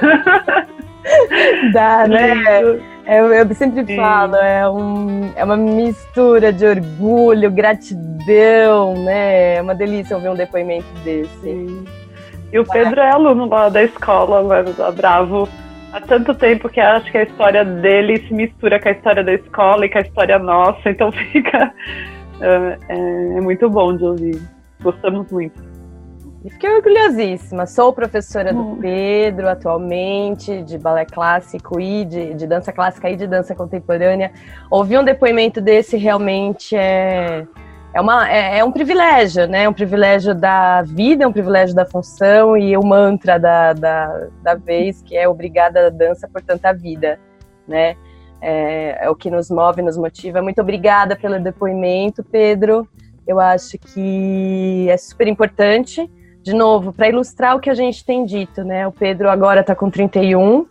Dá, 1.72 2.06
né? 2.06 2.60
Eu, 3.06 3.32
eu 3.32 3.54
sempre 3.54 3.84
Sim. 3.84 3.96
falo, 3.96 4.36
é, 4.36 4.68
um, 4.68 5.32
é 5.34 5.44
uma 5.44 5.56
mistura 5.56 6.52
de 6.52 6.64
orgulho, 6.64 7.50
gratidão, 7.50 8.94
né? 9.04 9.56
É 9.56 9.62
uma 9.62 9.74
delícia 9.74 10.16
ouvir 10.16 10.28
um 10.28 10.34
depoimento 10.34 10.86
desse. 11.04 11.40
Sim. 11.40 11.84
E 12.52 12.58
o 12.60 12.64
Pedro 12.64 13.00
é 13.00 13.10
aluno 13.10 13.48
lá 13.48 13.68
da 13.68 13.82
escola, 13.82 14.62
da 14.62 14.90
Bravo, 14.92 15.48
há 15.92 16.00
tanto 16.00 16.32
tempo 16.32 16.68
que 16.68 16.78
acho 16.78 17.10
que 17.10 17.18
a 17.18 17.24
história 17.24 17.64
dele 17.64 18.18
se 18.26 18.32
mistura 18.32 18.80
com 18.80 18.88
a 18.88 18.92
história 18.92 19.24
da 19.24 19.34
escola 19.34 19.84
e 19.84 19.88
com 19.88 19.98
a 19.98 20.02
história 20.02 20.38
nossa, 20.38 20.90
então 20.90 21.10
fica 21.32 21.72
é, 22.40 22.78
é, 22.88 23.38
é 23.38 23.40
muito 23.40 23.68
bom 23.68 23.96
de 23.96 24.04
ouvir. 24.04 24.42
Gostamos 24.82 25.30
muito. 25.30 25.62
fiquei 26.50 26.70
orgulhosíssima. 26.70 27.66
Sou 27.66 27.92
professora 27.92 28.52
do 28.52 28.60
hum. 28.60 28.78
Pedro 28.80 29.48
atualmente, 29.48 30.62
de 30.62 30.78
balé 30.78 31.04
clássico 31.04 31.80
e 31.80 32.04
de, 32.04 32.34
de 32.34 32.46
dança 32.46 32.72
clássica 32.72 33.10
e 33.10 33.16
de 33.16 33.26
dança 33.26 33.54
contemporânea. 33.54 34.32
Ouvir 34.70 34.98
um 34.98 35.04
depoimento 35.04 35.60
desse 35.60 35.96
realmente 35.96 36.76
é, 36.76 37.46
é, 37.94 38.00
uma, 38.00 38.30
é, 38.30 38.58
é, 38.58 38.64
um 38.64 38.70
privilégio, 38.70 39.46
né? 39.46 39.64
É 39.64 39.68
um 39.68 39.72
privilégio 39.72 40.34
da 40.34 40.82
vida, 40.82 41.24
é 41.24 41.26
um 41.26 41.32
privilégio 41.32 41.74
da 41.74 41.86
função 41.86 42.56
e 42.56 42.76
o 42.76 42.84
mantra 42.84 43.38
da, 43.38 43.72
da, 43.72 44.28
da 44.42 44.54
vez, 44.54 45.00
que 45.00 45.16
é 45.16 45.26
obrigada 45.26 45.86
a 45.86 45.90
dança 45.90 46.28
por 46.28 46.42
tanta 46.42 46.72
vida, 46.74 47.18
né? 47.66 47.96
É, 48.40 49.06
é 49.06 49.10
o 49.10 49.14
que 49.14 49.30
nos 49.30 49.50
move, 49.50 49.82
nos 49.82 49.96
motiva. 49.96 50.42
Muito 50.42 50.60
obrigada 50.60 51.16
pelo 51.16 51.40
depoimento, 51.40 52.22
Pedro. 52.22 52.86
Eu 53.26 53.40
acho 53.40 53.78
que 53.78 54.86
é 54.88 54.96
super 54.96 55.26
importante 55.26 56.08
de 56.46 56.54
novo, 56.54 56.92
para 56.92 57.08
ilustrar 57.08 57.56
o 57.56 57.60
que 57.60 57.68
a 57.68 57.74
gente 57.74 58.04
tem 58.04 58.24
dito, 58.24 58.62
né? 58.62 58.86
O 58.86 58.92
Pedro 58.92 59.28
agora 59.28 59.62
está 59.62 59.74
com 59.74 59.90
31, 59.90 60.64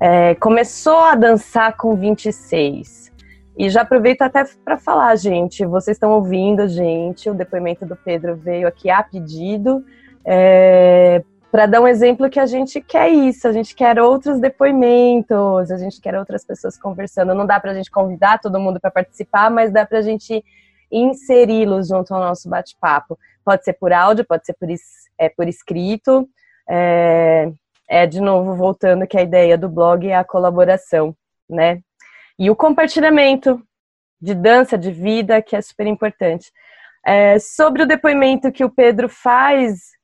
é, 0.00 0.34
começou 0.36 1.00
a 1.00 1.14
dançar 1.14 1.76
com 1.76 1.94
26. 1.94 3.12
E 3.58 3.68
já 3.68 3.82
aproveito 3.82 4.22
até 4.22 4.42
para 4.64 4.78
falar, 4.78 5.14
gente, 5.16 5.66
vocês 5.66 5.96
estão 5.96 6.12
ouvindo, 6.12 6.66
gente, 6.66 7.28
o 7.28 7.34
depoimento 7.34 7.84
do 7.84 7.94
Pedro 7.94 8.36
veio 8.36 8.66
aqui 8.66 8.88
a 8.88 9.02
pedido, 9.02 9.84
é, 10.24 11.22
para 11.50 11.66
dar 11.66 11.80
um 11.80 11.88
exemplo 11.88 12.28
que 12.28 12.38
a 12.38 12.46
gente 12.46 12.80
quer 12.80 13.08
isso, 13.08 13.48
a 13.48 13.52
gente 13.52 13.74
quer 13.74 13.98
outros 13.98 14.38
depoimentos, 14.38 15.70
a 15.70 15.78
gente 15.78 16.00
quer 16.00 16.14
outras 16.14 16.44
pessoas 16.44 16.78
conversando. 16.78 17.34
Não 17.34 17.46
dá 17.46 17.58
para 17.58 17.70
a 17.70 17.74
gente 17.74 17.90
convidar 17.90 18.38
todo 18.38 18.60
mundo 18.60 18.78
para 18.78 18.90
participar, 18.90 19.50
mas 19.50 19.72
dá 19.72 19.86
para 19.86 19.98
a 19.98 20.02
gente 20.02 20.44
inseri-los 20.92 21.88
junto 21.88 22.14
ao 22.14 22.20
nosso 22.20 22.48
bate-papo. 22.48 23.18
Pode 23.44 23.64
ser 23.64 23.72
por 23.74 23.92
áudio, 23.92 24.26
pode 24.26 24.44
ser 24.44 24.54
por, 24.54 24.68
é, 25.18 25.28
por 25.30 25.48
escrito. 25.48 26.28
É, 26.68 27.50
é, 27.88 28.06
de 28.06 28.20
novo, 28.20 28.54
voltando 28.54 29.06
que 29.06 29.16
a 29.16 29.22
ideia 29.22 29.56
do 29.56 29.70
blog 29.70 30.06
é 30.06 30.14
a 30.14 30.24
colaboração, 30.24 31.16
né? 31.48 31.80
E 32.38 32.50
o 32.50 32.56
compartilhamento 32.56 33.62
de 34.20 34.34
dança, 34.34 34.76
de 34.76 34.90
vida, 34.90 35.40
que 35.40 35.56
é 35.56 35.62
super 35.62 35.86
importante. 35.86 36.52
É, 37.06 37.38
sobre 37.38 37.82
o 37.82 37.86
depoimento 37.86 38.52
que 38.52 38.64
o 38.64 38.70
Pedro 38.70 39.08
faz, 39.08 39.97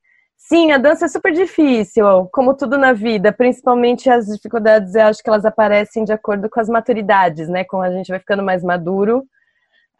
sim, 0.48 0.72
a 0.72 0.78
dança 0.78 1.06
é 1.06 1.08
super 1.08 1.32
difícil, 1.32 2.04
como 2.32 2.54
tudo 2.54 2.78
na 2.78 2.92
vida, 2.92 3.32
principalmente 3.32 4.08
as 4.10 4.26
dificuldades, 4.26 4.94
eu 4.94 5.06
acho 5.06 5.22
que 5.22 5.28
elas 5.28 5.44
aparecem 5.44 6.04
de 6.04 6.12
acordo 6.12 6.48
com 6.48 6.60
as 6.60 6.68
maturidades, 6.68 7.48
né? 7.48 7.64
Quando 7.64 7.84
a 7.84 7.92
gente 7.92 8.08
vai 8.08 8.18
ficando 8.18 8.42
mais 8.42 8.62
maduro, 8.62 9.24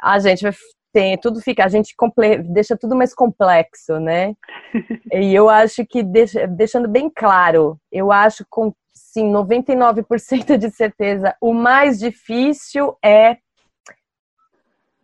a 0.00 0.18
gente 0.18 0.42
vai 0.42 0.52
tem, 0.92 1.18
tudo 1.18 1.40
fica, 1.40 1.64
a 1.64 1.68
gente 1.68 1.92
comple, 1.96 2.38
deixa 2.38 2.76
tudo 2.76 2.94
mais 2.94 3.12
complexo, 3.12 3.98
né? 3.98 4.36
e 5.12 5.34
eu 5.34 5.50
acho 5.50 5.84
que, 5.84 6.04
deixa, 6.04 6.46
deixando 6.46 6.88
bem 6.88 7.10
claro, 7.10 7.76
eu 7.90 8.12
acho 8.12 8.46
com, 8.48 8.72
sim, 8.94 9.32
99% 9.32 10.56
de 10.56 10.70
certeza, 10.70 11.34
o 11.40 11.52
mais 11.52 11.98
difícil 11.98 12.96
é 13.04 13.38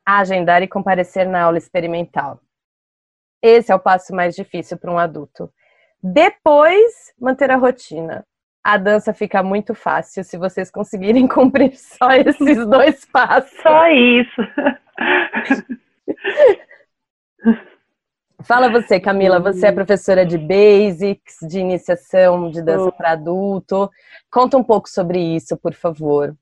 agendar 0.07 0.62
e 0.62 0.68
comparecer 0.68 1.26
na 1.26 1.43
aula 1.43 1.59
experimental. 1.59 2.41
Esse 3.43 3.72
é 3.72 3.74
o 3.74 3.80
passo 3.80 4.14
mais 4.14 4.34
difícil 4.34 4.76
para 4.76 4.93
um 4.93 4.99
adulto. 4.99 5.51
Depois, 6.03 7.12
manter 7.18 7.51
a 7.51 7.57
rotina. 7.57 8.24
A 8.62 8.76
dança 8.76 9.14
fica 9.14 9.43
muito 9.43 9.74
fácil 9.74 10.22
se 10.22 10.36
vocês 10.36 10.70
conseguirem 10.70 11.26
cumprir 11.28 11.76
só 11.76 12.11
esses 12.12 12.66
dois 12.66 13.05
passos. 13.07 13.59
Só 13.62 13.88
isso. 13.88 14.43
Fala 18.43 18.70
você, 18.70 18.99
Camila, 18.99 19.38
você 19.38 19.66
é 19.66 19.72
professora 19.72 20.24
de 20.24 20.38
basics, 20.38 21.38
de 21.43 21.61
iniciação 21.61 22.51
de 22.51 22.62
dança 22.62 22.91
para 22.93 23.12
adulto. 23.12 23.91
Conta 24.30 24.57
um 24.57 24.64
pouco 24.64 24.88
sobre 24.88 25.18
isso, 25.18 25.57
por 25.59 25.74
favor. 25.74 26.34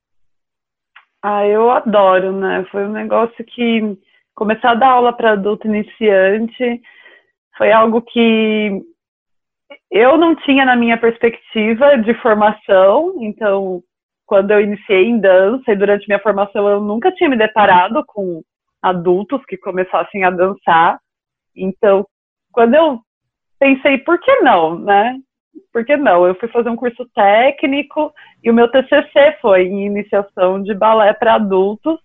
Ah, 1.23 1.45
eu 1.47 1.71
adoro, 1.71 2.33
né? 2.33 2.65
Foi 2.71 2.85
um 2.85 2.93
negócio 2.93 3.45
que 3.45 3.99
começar 4.39 4.71
a 4.71 4.75
dar 4.75 4.91
aula 4.91 5.13
para 5.13 5.33
adulto 5.33 5.67
iniciante 5.67 6.81
foi 7.57 7.73
algo 7.73 8.01
que 8.01 8.81
eu 9.91 10.17
não 10.17 10.37
tinha 10.37 10.65
na 10.65 10.77
minha 10.77 10.97
perspectiva 10.97 11.99
de 11.99 12.15
formação, 12.23 13.17
então 13.21 13.83
quando 14.25 14.53
eu 14.53 14.61
iniciei 14.61 15.07
em 15.07 15.19
dança 15.19 15.73
e 15.73 15.77
durante 15.77 16.07
minha 16.07 16.21
formação 16.21 16.69
eu 16.69 16.81
nunca 16.81 17.11
tinha 17.11 17.29
me 17.29 17.37
deparado 17.37 18.05
com 18.07 18.43
adultos 18.81 19.45
que 19.47 19.57
começassem 19.57 20.23
a 20.23 20.31
dançar. 20.31 21.01
Então, 21.57 22.07
quando 22.53 22.75
eu 22.75 23.01
pensei, 23.59 23.99
por 23.99 24.21
que 24.21 24.37
não, 24.37 24.79
né? 24.79 25.17
Por 25.73 25.85
que 25.85 25.97
não? 25.97 26.25
Eu 26.25 26.37
fui 26.37 26.49
fazer 26.49 26.69
um 26.69 26.77
curso 26.77 27.05
técnico 27.13 28.13
e 28.45 28.51
o 28.51 28.55
meu 28.55 28.71
TCC 28.71 29.37
foi 29.41 29.65
em 29.65 29.87
iniciação 29.87 30.63
de 30.63 30.73
balé 30.75 31.13
para 31.13 31.35
adultos 31.35 31.99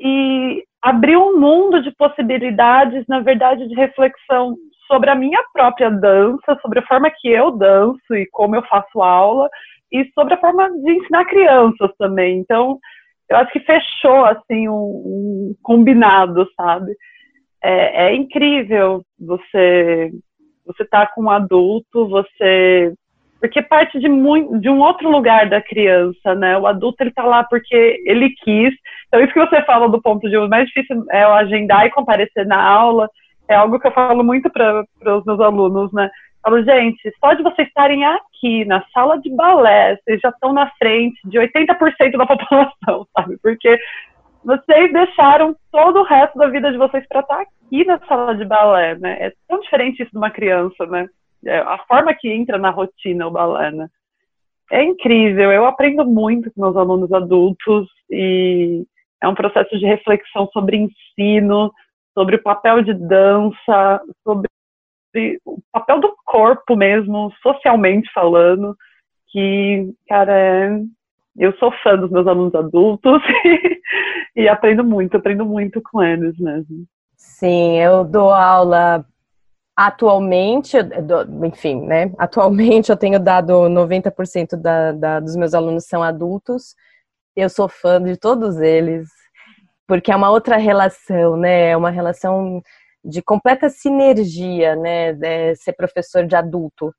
e 0.00 0.64
abriu 0.82 1.20
um 1.22 1.38
mundo 1.38 1.80
de 1.80 1.92
possibilidades, 1.92 3.06
na 3.06 3.20
verdade, 3.20 3.68
de 3.68 3.74
reflexão 3.74 4.56
sobre 4.88 5.08
a 5.08 5.14
minha 5.14 5.42
própria 5.52 5.90
dança, 5.90 6.58
sobre 6.60 6.80
a 6.80 6.86
forma 6.86 7.10
que 7.10 7.28
eu 7.28 7.52
danço 7.52 8.14
e 8.14 8.26
como 8.32 8.56
eu 8.56 8.62
faço 8.64 9.00
aula 9.00 9.48
e 9.90 10.04
sobre 10.12 10.34
a 10.34 10.40
forma 10.40 10.68
de 10.70 10.92
ensinar 10.92 11.24
crianças 11.26 11.90
também. 11.96 12.38
Então, 12.38 12.78
eu 13.30 13.36
acho 13.36 13.52
que 13.52 13.60
fechou 13.60 14.24
assim 14.24 14.68
um, 14.68 14.74
um 14.74 15.56
combinado, 15.62 16.46
sabe? 16.56 16.94
É, 17.62 18.08
é, 18.08 18.14
incrível 18.14 19.02
você 19.18 20.10
você 20.66 20.84
tá 20.84 21.06
com 21.06 21.24
um 21.24 21.30
adulto, 21.30 22.08
você 22.08 22.94
porque 23.42 23.60
parte 23.60 23.98
de 23.98 24.06
de 24.06 24.70
um 24.70 24.78
outro 24.78 25.10
lugar 25.10 25.48
da 25.48 25.60
criança, 25.60 26.32
né? 26.36 26.56
O 26.56 26.64
adulto 26.64 27.02
ele 27.02 27.10
tá 27.10 27.24
lá 27.24 27.42
porque 27.42 28.00
ele 28.06 28.30
quis. 28.30 28.72
Então 29.08 29.20
isso 29.20 29.32
que 29.32 29.44
você 29.44 29.60
fala 29.62 29.88
do 29.88 30.00
ponto 30.00 30.30
de 30.30 30.36
o 30.36 30.48
mais 30.48 30.68
difícil 30.68 31.04
é 31.10 31.26
o 31.26 31.32
agendar 31.32 31.84
e 31.84 31.90
comparecer 31.90 32.46
na 32.46 32.62
aula. 32.62 33.10
É 33.48 33.56
algo 33.56 33.80
que 33.80 33.88
eu 33.88 33.90
falo 33.90 34.22
muito 34.22 34.48
para 34.48 34.84
os 35.18 35.24
meus 35.24 35.40
alunos, 35.40 35.92
né? 35.92 36.08
Falo, 36.40 36.62
gente, 36.62 37.12
só 37.18 37.32
de 37.32 37.42
vocês 37.42 37.66
estarem 37.66 38.04
aqui 38.04 38.64
na 38.64 38.84
sala 38.94 39.18
de 39.18 39.28
balé, 39.34 39.96
vocês 39.96 40.20
já 40.20 40.28
estão 40.28 40.52
na 40.52 40.70
frente 40.78 41.18
de 41.24 41.36
80% 41.36 42.16
da 42.16 42.26
população, 42.26 43.06
sabe? 43.12 43.38
Porque 43.42 43.76
vocês 44.44 44.92
deixaram 44.92 45.56
todo 45.72 45.98
o 45.98 46.04
resto 46.04 46.38
da 46.38 46.46
vida 46.46 46.70
de 46.70 46.78
vocês 46.78 47.04
para 47.08 47.20
estar 47.20 47.40
aqui 47.40 47.84
na 47.84 47.98
sala 48.06 48.36
de 48.36 48.44
balé, 48.44 48.96
né? 49.00 49.16
É 49.18 49.32
tão 49.48 49.58
diferente 49.58 50.00
isso 50.00 50.12
de 50.12 50.18
uma 50.18 50.30
criança, 50.30 50.86
né? 50.86 51.08
É 51.44 51.58
a 51.58 51.78
forma 51.88 52.14
que 52.14 52.28
entra 52.28 52.58
na 52.58 52.70
rotina 52.70 53.26
o 53.26 53.30
balé, 53.30 53.70
né? 53.70 53.88
É 54.70 54.82
incrível, 54.82 55.52
eu 55.52 55.66
aprendo 55.66 56.04
muito 56.06 56.50
com 56.50 56.62
meus 56.62 56.76
alunos 56.76 57.12
adultos 57.12 57.88
e 58.10 58.84
é 59.20 59.28
um 59.28 59.34
processo 59.34 59.78
de 59.78 59.84
reflexão 59.84 60.48
sobre 60.52 60.76
ensino, 60.76 61.70
sobre 62.14 62.36
o 62.36 62.42
papel 62.42 62.82
de 62.82 62.94
dança, 62.94 64.00
sobre 64.24 64.48
o 65.44 65.58
papel 65.70 66.00
do 66.00 66.14
corpo 66.24 66.74
mesmo, 66.74 67.30
socialmente 67.42 68.10
falando, 68.14 68.74
que, 69.28 69.92
cara, 70.08 70.32
é, 70.32 70.80
eu 71.36 71.56
sou 71.58 71.72
fã 71.82 71.96
dos 71.96 72.10
meus 72.10 72.26
alunos 72.26 72.54
adultos 72.54 73.22
e, 74.36 74.48
aprendo 74.48 74.84
muito, 74.84 75.16
aprendo 75.16 75.44
muito 75.44 75.80
com 75.82 76.02
eles 76.02 76.38
mesmo. 76.38 76.84
Sim, 77.16 77.78
eu 77.78 78.04
dou 78.04 78.32
aula 78.32 79.04
atualmente, 79.76 80.76
enfim, 81.44 81.82
né? 81.82 82.12
Atualmente 82.18 82.90
eu 82.90 82.96
tenho 82.96 83.18
dado 83.18 83.52
90% 83.68 84.56
da, 84.56 84.92
da, 84.92 85.20
dos 85.20 85.36
meus 85.36 85.54
alunos 85.54 85.84
são 85.86 86.02
adultos. 86.02 86.74
Eu 87.34 87.48
sou 87.48 87.68
fã 87.68 88.02
de 88.02 88.16
todos 88.16 88.60
eles, 88.60 89.08
porque 89.86 90.12
é 90.12 90.16
uma 90.16 90.30
outra 90.30 90.56
relação, 90.56 91.36
né? 91.36 91.70
É 91.70 91.76
uma 91.76 91.90
relação 91.90 92.62
de 93.04 93.22
completa 93.22 93.68
sinergia, 93.68 94.76
né, 94.76 95.12
de 95.12 95.56
ser 95.56 95.72
professor 95.72 96.24
de 96.24 96.36
adulto 96.36 96.94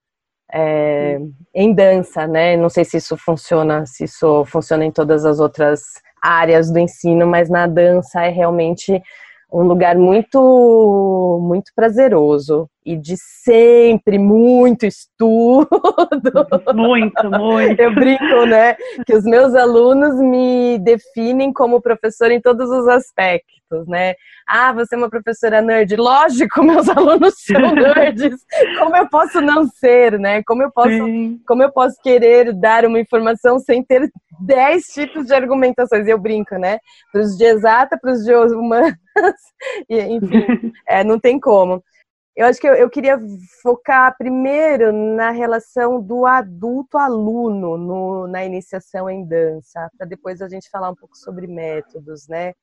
é, 0.51 1.17
em 1.53 1.73
dança, 1.73 2.27
né? 2.27 2.55
Não 2.57 2.69
sei 2.69 2.85
se 2.85 2.97
isso 2.97 3.17
funciona, 3.17 3.85
se 3.85 4.03
isso 4.03 4.45
funciona 4.45 4.85
em 4.85 4.91
todas 4.91 5.25
as 5.25 5.39
outras 5.39 5.81
áreas 6.21 6.71
do 6.71 6.77
ensino, 6.77 7.25
mas 7.25 7.49
na 7.49 7.65
dança 7.65 8.23
é 8.23 8.29
realmente 8.29 9.01
um 9.53 9.63
lugar 9.63 9.95
muito 9.95 11.39
muito 11.41 11.71
prazeroso 11.75 12.67
e 12.85 12.97
de 12.97 13.15
sempre 13.43 14.17
muito 14.17 14.85
estudo. 14.85 15.69
Muito, 16.73 17.29
muito. 17.29 17.79
Eu 17.79 17.93
brinco, 17.93 18.45
né, 18.45 18.75
que 19.05 19.15
os 19.15 19.23
meus 19.23 19.55
alunos 19.55 20.19
me 20.19 20.77
definem 20.79 21.53
como 21.53 21.81
professora 21.81 22.33
em 22.33 22.41
todos 22.41 22.69
os 22.69 22.87
aspectos, 22.87 23.87
né? 23.87 24.15
Ah, 24.47 24.73
você 24.73 24.95
é 24.95 24.97
uma 24.97 25.09
professora 25.09 25.61
nerd. 25.61 25.95
Lógico, 25.95 26.63
meus 26.63 26.89
alunos 26.89 27.35
são 27.37 27.61
nerds. 27.75 28.35
Como 28.79 28.95
eu 28.95 29.07
posso 29.07 29.39
não 29.39 29.65
ser, 29.67 30.19
né? 30.19 30.41
Como 30.45 30.63
eu 30.63 30.71
posso, 30.71 30.97
como 31.47 31.63
eu 31.63 31.71
posso 31.71 31.95
querer 32.01 32.53
dar 32.53 32.85
uma 32.85 32.99
informação 32.99 33.59
sem 33.59 33.83
ter 33.83 34.09
dez 34.41 34.85
tipos 34.87 35.27
de 35.27 35.33
argumentações? 35.33 36.07
Eu 36.07 36.19
brinco, 36.19 36.55
né? 36.57 36.79
Para 37.11 37.21
os 37.21 37.37
de 37.37 37.45
exata, 37.45 37.97
para 37.99 38.11
os 38.11 38.23
de 38.23 38.33
humanas, 38.33 38.93
enfim, 39.89 40.71
é, 40.87 41.03
não 41.03 41.19
tem 41.19 41.39
como. 41.39 41.83
Eu 42.35 42.47
acho 42.47 42.59
que 42.59 42.67
eu, 42.67 42.73
eu 42.73 42.89
queria 42.89 43.19
focar 43.61 44.17
primeiro 44.17 44.91
na 44.91 45.29
relação 45.29 46.01
do 46.01 46.25
adulto-aluno 46.25 48.27
na 48.27 48.43
iniciação 48.43 49.07
em 49.07 49.23
dança, 49.23 49.87
para 49.95 50.07
depois 50.07 50.41
a 50.41 50.49
gente 50.49 50.69
falar 50.69 50.89
um 50.89 50.95
pouco 50.95 51.15
sobre 51.15 51.45
métodos, 51.45 52.27
né? 52.27 52.53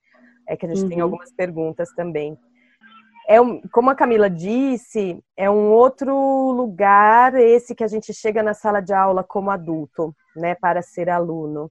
É 0.48 0.56
que 0.56 0.66
a 0.66 0.68
gente 0.68 0.82
uhum. 0.82 0.88
tem 0.88 1.00
algumas 1.00 1.32
perguntas 1.32 1.88
também. 1.94 2.36
É 3.28 3.40
um, 3.40 3.60
como 3.70 3.90
a 3.90 3.94
Camila 3.94 4.28
disse, 4.28 5.22
é 5.36 5.48
um 5.48 5.70
outro 5.70 6.50
lugar 6.50 7.36
esse 7.36 7.76
que 7.76 7.84
a 7.84 7.86
gente 7.86 8.12
chega 8.12 8.42
na 8.42 8.54
sala 8.54 8.80
de 8.80 8.92
aula 8.92 9.22
como 9.22 9.52
adulto, 9.52 10.12
né, 10.34 10.56
para 10.56 10.82
ser 10.82 11.08
aluno. 11.08 11.70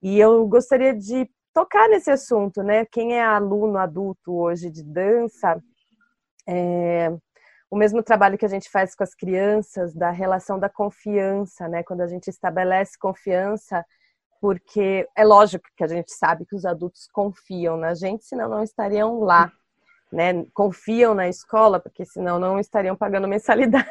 E 0.00 0.20
eu 0.20 0.46
gostaria 0.46 0.94
de 0.94 1.28
tocar 1.52 1.88
nesse 1.88 2.10
assunto, 2.10 2.62
né? 2.62 2.84
Quem 2.86 3.14
é 3.14 3.22
aluno 3.22 3.78
adulto 3.78 4.32
hoje 4.32 4.70
de 4.70 4.82
dança, 4.82 5.62
é, 6.48 7.12
o 7.70 7.76
mesmo 7.76 8.02
trabalho 8.02 8.36
que 8.36 8.44
a 8.44 8.48
gente 8.48 8.70
faz 8.70 8.94
com 8.94 9.02
as 9.02 9.14
crianças, 9.14 9.94
da 9.94 10.10
relação 10.10 10.58
da 10.58 10.68
confiança, 10.68 11.68
né? 11.68 11.82
Quando 11.82 12.02
a 12.02 12.06
gente 12.06 12.28
estabelece 12.28 12.98
confiança, 12.98 13.84
porque 14.42 15.08
é 15.16 15.24
lógico 15.24 15.64
que 15.76 15.84
a 15.84 15.86
gente 15.86 16.12
sabe 16.12 16.44
que 16.44 16.56
os 16.56 16.64
adultos 16.64 17.06
confiam 17.12 17.76
na 17.76 17.94
gente, 17.94 18.24
senão 18.24 18.48
não 18.48 18.62
estariam 18.62 19.20
lá. 19.20 19.50
Né, 20.12 20.44
confiam 20.52 21.14
na 21.14 21.26
escola, 21.26 21.80
porque 21.80 22.04
senão 22.04 22.38
não 22.38 22.58
estariam 22.60 22.94
pagando 22.94 23.26
mensalidade 23.26 23.86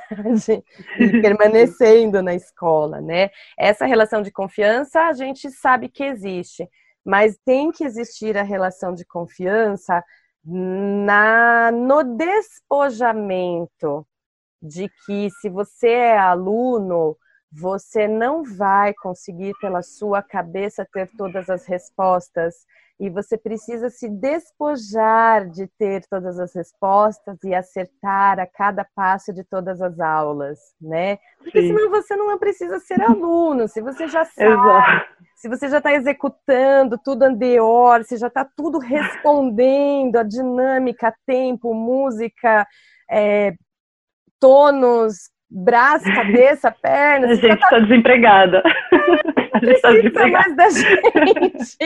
e 0.99 1.09
permanecendo 1.19 2.21
na 2.21 2.35
escola, 2.35 3.01
né? 3.01 3.31
Essa 3.57 3.87
relação 3.87 4.21
de 4.21 4.29
confiança 4.29 5.01
a 5.07 5.13
gente 5.13 5.49
sabe 5.49 5.89
que 5.89 6.03
existe, 6.03 6.69
mas 7.05 7.37
tem 7.45 7.71
que 7.71 7.83
existir 7.83 8.37
a 8.37 8.43
relação 8.43 8.93
de 8.93 9.05
confiança 9.05 10.03
na 10.43 11.71
no 11.71 12.03
despojamento 12.03 14.05
de 14.61 14.89
que 15.05 15.29
se 15.39 15.49
você 15.49 15.89
é 15.89 16.17
aluno, 16.17 17.17
você 17.51 18.07
não 18.07 18.43
vai 18.43 18.93
conseguir 18.93 19.53
pela 19.59 19.81
sua 19.81 20.21
cabeça 20.21 20.87
ter 20.93 21.09
todas 21.17 21.49
as 21.49 21.65
respostas 21.65 22.55
e 23.01 23.09
você 23.09 23.35
precisa 23.35 23.89
se 23.89 24.07
despojar 24.07 25.49
de 25.49 25.65
ter 25.65 26.05
todas 26.07 26.37
as 26.39 26.53
respostas 26.53 27.35
e 27.43 27.51
acertar 27.51 28.39
a 28.39 28.45
cada 28.45 28.85
passo 28.95 29.33
de 29.33 29.43
todas 29.43 29.81
as 29.81 29.99
aulas, 29.99 30.59
né? 30.79 31.17
Porque 31.39 31.61
Sim. 31.63 31.69
senão 31.69 31.89
você 31.89 32.15
não 32.15 32.37
precisa 32.37 32.77
ser 32.79 33.01
aluno, 33.01 33.67
se 33.67 33.81
você 33.81 34.07
já 34.07 34.23
sabe, 34.29 34.51
Exato. 34.51 35.07
se 35.35 35.49
você 35.49 35.67
já 35.67 35.79
está 35.79 35.91
executando 35.93 36.95
tudo 37.03 37.23
andeor, 37.23 38.03
se 38.03 38.17
já 38.17 38.27
está 38.27 38.45
tudo 38.45 38.77
respondendo 38.77 40.17
a 40.17 40.23
dinâmica, 40.23 41.11
tempo, 41.25 41.73
música, 41.73 42.67
é, 43.09 43.55
tonos, 44.39 45.31
braço, 45.51 46.05
cabeça, 46.05 46.71
perna. 46.81 47.27
A 47.31 47.35
gente 47.35 47.53
está 47.53 47.69
tá... 47.69 47.79
desempregada. 47.79 48.63
a 49.53 49.59
gente 49.59 49.75
está 49.75 49.91
desempregada. 49.91 50.31
mais 50.31 50.55
da 50.55 50.69
gente. 50.69 51.77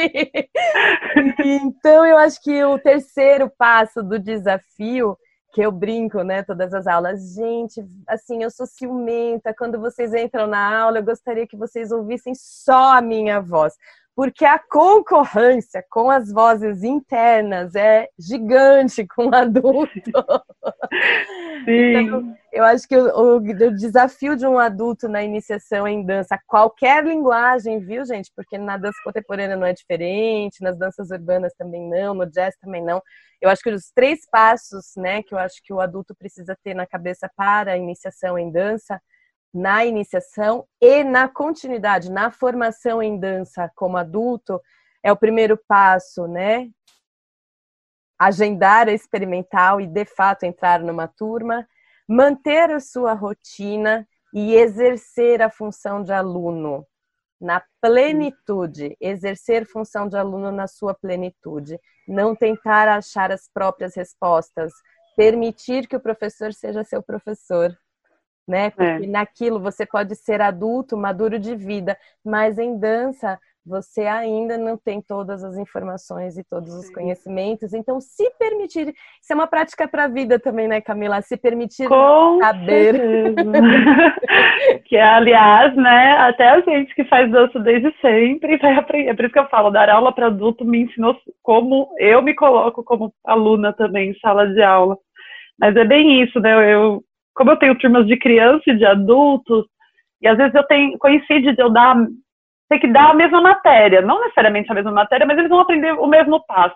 então, 1.43 2.05
eu 2.05 2.17
acho 2.17 2.41
que 2.41 2.63
o 2.63 2.77
terceiro 2.77 3.51
passo 3.57 4.03
do 4.03 4.19
desafio, 4.19 5.17
que 5.51 5.61
eu 5.61 5.71
brinco, 5.71 6.21
né, 6.21 6.43
todas 6.43 6.73
as 6.73 6.85
aulas, 6.85 7.33
gente, 7.33 7.83
assim, 8.07 8.43
eu 8.43 8.51
sou 8.51 8.67
ciumenta, 8.67 9.53
quando 9.57 9.79
vocês 9.79 10.13
entram 10.13 10.45
na 10.47 10.81
aula, 10.81 10.99
eu 10.99 11.03
gostaria 11.03 11.47
que 11.47 11.57
vocês 11.57 11.91
ouvissem 11.91 12.33
só 12.35 12.97
a 12.97 13.01
minha 13.01 13.41
voz 13.41 13.73
porque 14.15 14.45
a 14.45 14.57
concorrência 14.57 15.83
com 15.89 16.09
as 16.09 16.31
vozes 16.31 16.83
internas 16.83 17.75
é 17.75 18.07
gigante 18.17 19.05
com 19.05 19.27
o 19.27 19.35
adulto. 19.35 19.91
Sim. 21.65 21.97
Então, 21.97 22.35
eu 22.53 22.63
acho 22.63 22.87
que 22.87 22.95
o, 22.95 23.07
o, 23.07 23.35
o, 23.37 23.75
desafio 23.75 24.37
de 24.37 24.47
um 24.47 24.57
adulto 24.57 25.09
na 25.09 25.21
iniciação 25.21 25.85
em 25.85 26.05
dança, 26.05 26.39
qualquer 26.47 27.03
linguagem, 27.03 27.79
viu, 27.79 28.05
gente? 28.05 28.31
Porque 28.33 28.57
na 28.57 28.77
dança 28.77 28.97
contemporânea 29.03 29.57
não 29.57 29.67
é 29.67 29.73
diferente, 29.73 30.63
nas 30.63 30.77
danças 30.77 31.09
urbanas 31.11 31.53
também 31.57 31.89
não, 31.89 32.13
no 32.13 32.25
jazz 32.25 32.55
também 32.61 32.83
não. 32.83 33.01
Eu 33.41 33.49
acho 33.49 33.61
que 33.61 33.69
os 33.69 33.91
três 33.93 34.19
passos, 34.31 34.93
né, 34.95 35.21
que 35.23 35.33
eu 35.33 35.39
acho 35.39 35.61
que 35.61 35.73
o 35.73 35.81
adulto 35.81 36.15
precisa 36.15 36.57
ter 36.63 36.73
na 36.73 36.87
cabeça 36.87 37.29
para 37.35 37.73
a 37.73 37.77
iniciação 37.77 38.39
em 38.39 38.49
dança 38.49 39.01
na 39.55 39.85
iniciação 39.85 40.67
e 40.81 41.01
na 41.01 41.29
continuidade, 41.29 42.11
na 42.11 42.29
formação 42.29 43.01
em 43.01 43.17
dança 43.17 43.71
como 43.73 43.95
adulto, 43.95 44.61
é 45.01 45.13
o 45.13 45.15
primeiro 45.15 45.57
passo, 45.65 46.27
né? 46.27 46.69
Agendar 48.19 48.89
a 48.89 48.91
experimental 48.91 49.79
e 49.79 49.87
de 49.87 50.03
fato 50.03 50.43
entrar 50.43 50.81
numa 50.81 51.07
turma, 51.07 51.65
manter 52.05 52.69
a 52.69 52.81
sua 52.81 53.13
rotina 53.13 54.05
e 54.33 54.55
exercer 54.55 55.41
a 55.41 55.49
função 55.49 56.03
de 56.03 56.11
aluno 56.11 56.85
na 57.39 57.63
plenitude, 57.81 58.97
exercer 58.99 59.65
função 59.65 60.09
de 60.09 60.17
aluno 60.17 60.51
na 60.51 60.67
sua 60.67 60.93
plenitude, 60.93 61.79
não 62.05 62.35
tentar 62.35 62.89
achar 62.89 63.31
as 63.31 63.47
próprias 63.47 63.95
respostas, 63.95 64.73
permitir 65.15 65.87
que 65.87 65.95
o 65.95 65.99
professor 65.99 66.53
seja 66.53 66.83
seu 66.83 67.01
professor, 67.01 67.77
né? 68.47 68.69
Porque 68.69 69.05
é. 69.05 69.07
naquilo 69.07 69.59
você 69.59 69.85
pode 69.85 70.15
ser 70.15 70.41
adulto, 70.41 70.97
maduro 70.97 71.39
de 71.39 71.55
vida, 71.55 71.97
mas 72.23 72.57
em 72.57 72.77
dança 72.77 73.39
você 73.65 74.01
ainda 74.01 74.57
não 74.57 74.77
tem 74.77 75.01
todas 75.01 75.43
as 75.43 75.57
informações 75.57 76.37
e 76.37 76.43
todos 76.43 76.71
os 76.75 76.89
conhecimentos. 76.91 77.73
Então, 77.73 77.99
se 77.99 78.29
permitir, 78.37 78.89
isso 78.89 79.33
é 79.33 79.35
uma 79.35 79.47
prática 79.47 79.87
para 79.87 80.03
a 80.03 80.07
vida 80.07 80.37
também, 80.37 80.67
né, 80.67 80.79
Camila? 80.79 81.19
Se 81.21 81.35
permitir 81.35 81.87
Com 81.87 82.37
saber. 82.39 82.93
que, 84.85 84.97
aliás, 84.97 85.75
né, 85.75 86.11
até 86.19 86.49
a 86.49 86.61
gente 86.61 86.93
que 86.93 87.05
faz 87.05 87.31
dança 87.31 87.59
desde 87.59 87.91
sempre 87.99 88.57
vai 88.57 88.75
aprender. 88.75 89.09
É 89.09 89.13
por 89.15 89.25
isso 89.25 89.33
que 89.33 89.39
eu 89.39 89.49
falo, 89.49 89.71
dar 89.71 89.89
aula 89.89 90.13
para 90.13 90.27
adulto 90.27 90.63
me 90.63 90.83
ensinou 90.83 91.17
como 91.41 91.89
eu 91.97 92.21
me 92.21 92.35
coloco 92.35 92.83
como 92.83 93.11
aluna 93.25 93.73
também 93.73 94.11
em 94.11 94.19
sala 94.19 94.47
de 94.47 94.61
aula. 94.61 94.95
Mas 95.59 95.75
é 95.75 95.85
bem 95.85 96.21
isso, 96.21 96.39
né? 96.39 96.71
Eu 96.71 97.01
como 97.35 97.51
eu 97.51 97.57
tenho 97.57 97.77
turmas 97.77 98.07
de 98.07 98.17
criança 98.17 98.63
e 98.67 98.77
de 98.77 98.85
adultos, 98.85 99.65
e 100.21 100.27
às 100.27 100.37
vezes 100.37 100.55
eu 100.55 100.63
tenho, 100.63 100.97
coincide 100.97 101.53
de 101.53 101.61
eu 101.61 101.69
dar, 101.69 101.95
ter 102.69 102.79
que 102.79 102.87
dar 102.87 103.11
a 103.11 103.13
mesma 103.13 103.41
matéria, 103.41 104.01
não 104.01 104.21
necessariamente 104.21 104.71
a 104.71 104.75
mesma 104.75 104.91
matéria, 104.91 105.25
mas 105.25 105.37
eles 105.37 105.49
vão 105.49 105.59
aprender 105.59 105.91
o 105.91 106.07
mesmo 106.07 106.43
passo. 106.45 106.75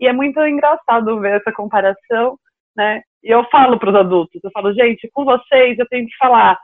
E 0.00 0.06
é 0.06 0.12
muito 0.12 0.40
engraçado 0.40 1.20
ver 1.20 1.40
essa 1.40 1.52
comparação, 1.52 2.38
né? 2.76 3.02
E 3.24 3.30
eu 3.30 3.44
falo 3.50 3.78
para 3.78 3.90
os 3.90 3.96
adultos, 3.96 4.42
eu 4.42 4.50
falo, 4.52 4.72
gente, 4.72 5.10
com 5.12 5.24
vocês 5.24 5.78
eu 5.78 5.88
tenho 5.88 6.06
que 6.06 6.16
falar, 6.16 6.56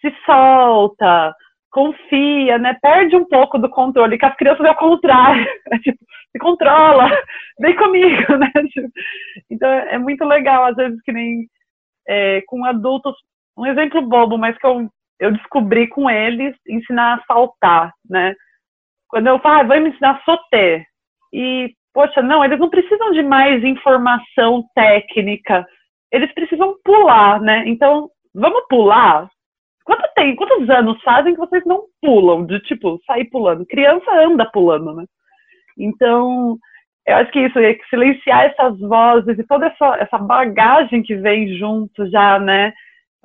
se 0.00 0.12
solta, 0.26 1.34
confia, 1.70 2.58
né? 2.58 2.76
Perde 2.82 3.14
um 3.14 3.24
pouco 3.24 3.58
do 3.58 3.68
controle, 3.68 4.18
que 4.18 4.26
as 4.26 4.36
crianças 4.36 4.66
é 4.66 4.70
o 4.70 4.76
contrário, 4.76 5.44
né? 5.70 5.78
tipo, 5.84 5.98
se 6.32 6.38
controla, 6.38 7.08
vem 7.60 7.76
comigo, 7.76 8.24
né? 8.36 8.50
Tipo, 8.72 8.88
então 9.50 9.70
é 9.70 9.98
muito 9.98 10.24
legal, 10.24 10.64
às 10.64 10.76
vezes, 10.76 11.00
que 11.02 11.12
nem 11.12 11.46
é, 12.08 12.42
com 12.46 12.64
adultos, 12.64 13.14
um 13.56 13.66
exemplo 13.66 14.00
bobo, 14.02 14.38
mas 14.38 14.56
que 14.56 14.66
eu, 14.66 14.88
eu 15.20 15.32
descobri 15.32 15.86
com 15.88 16.08
eles, 16.08 16.56
ensinar 16.66 17.14
a 17.14 17.24
saltar, 17.26 17.92
né? 18.08 18.34
Quando 19.08 19.26
eu 19.26 19.38
falo, 19.40 19.60
ah, 19.60 19.64
vai 19.64 19.80
me 19.80 19.90
ensinar 19.90 20.12
a 20.12 20.22
soter. 20.22 20.84
E, 21.32 21.72
poxa, 21.92 22.22
não, 22.22 22.44
eles 22.44 22.58
não 22.58 22.70
precisam 22.70 23.10
de 23.12 23.22
mais 23.22 23.62
informação 23.62 24.64
técnica, 24.74 25.66
eles 26.10 26.32
precisam 26.32 26.76
pular, 26.84 27.40
né? 27.40 27.64
Então, 27.66 28.10
vamos 28.34 28.62
pular? 28.68 29.28
Quanto 29.84 30.06
tem, 30.14 30.36
quantos 30.36 30.68
anos 30.68 31.00
fazem 31.02 31.34
que 31.34 31.40
vocês 31.40 31.64
não 31.64 31.84
pulam, 32.00 32.46
de 32.46 32.60
tipo, 32.60 33.00
sair 33.06 33.24
pulando? 33.26 33.66
Criança 33.66 34.10
anda 34.12 34.44
pulando, 34.50 34.94
né? 34.94 35.04
Então, 35.78 36.58
eu 37.08 37.16
acho 37.16 37.30
que 37.30 37.40
isso, 37.40 37.58
silenciar 37.88 38.44
essas 38.44 38.78
vozes 38.80 39.38
e 39.38 39.46
toda 39.46 39.66
essa, 39.66 39.96
essa 39.96 40.18
bagagem 40.18 41.02
que 41.02 41.16
vem 41.16 41.56
junto 41.56 42.08
já, 42.10 42.38
né? 42.38 42.72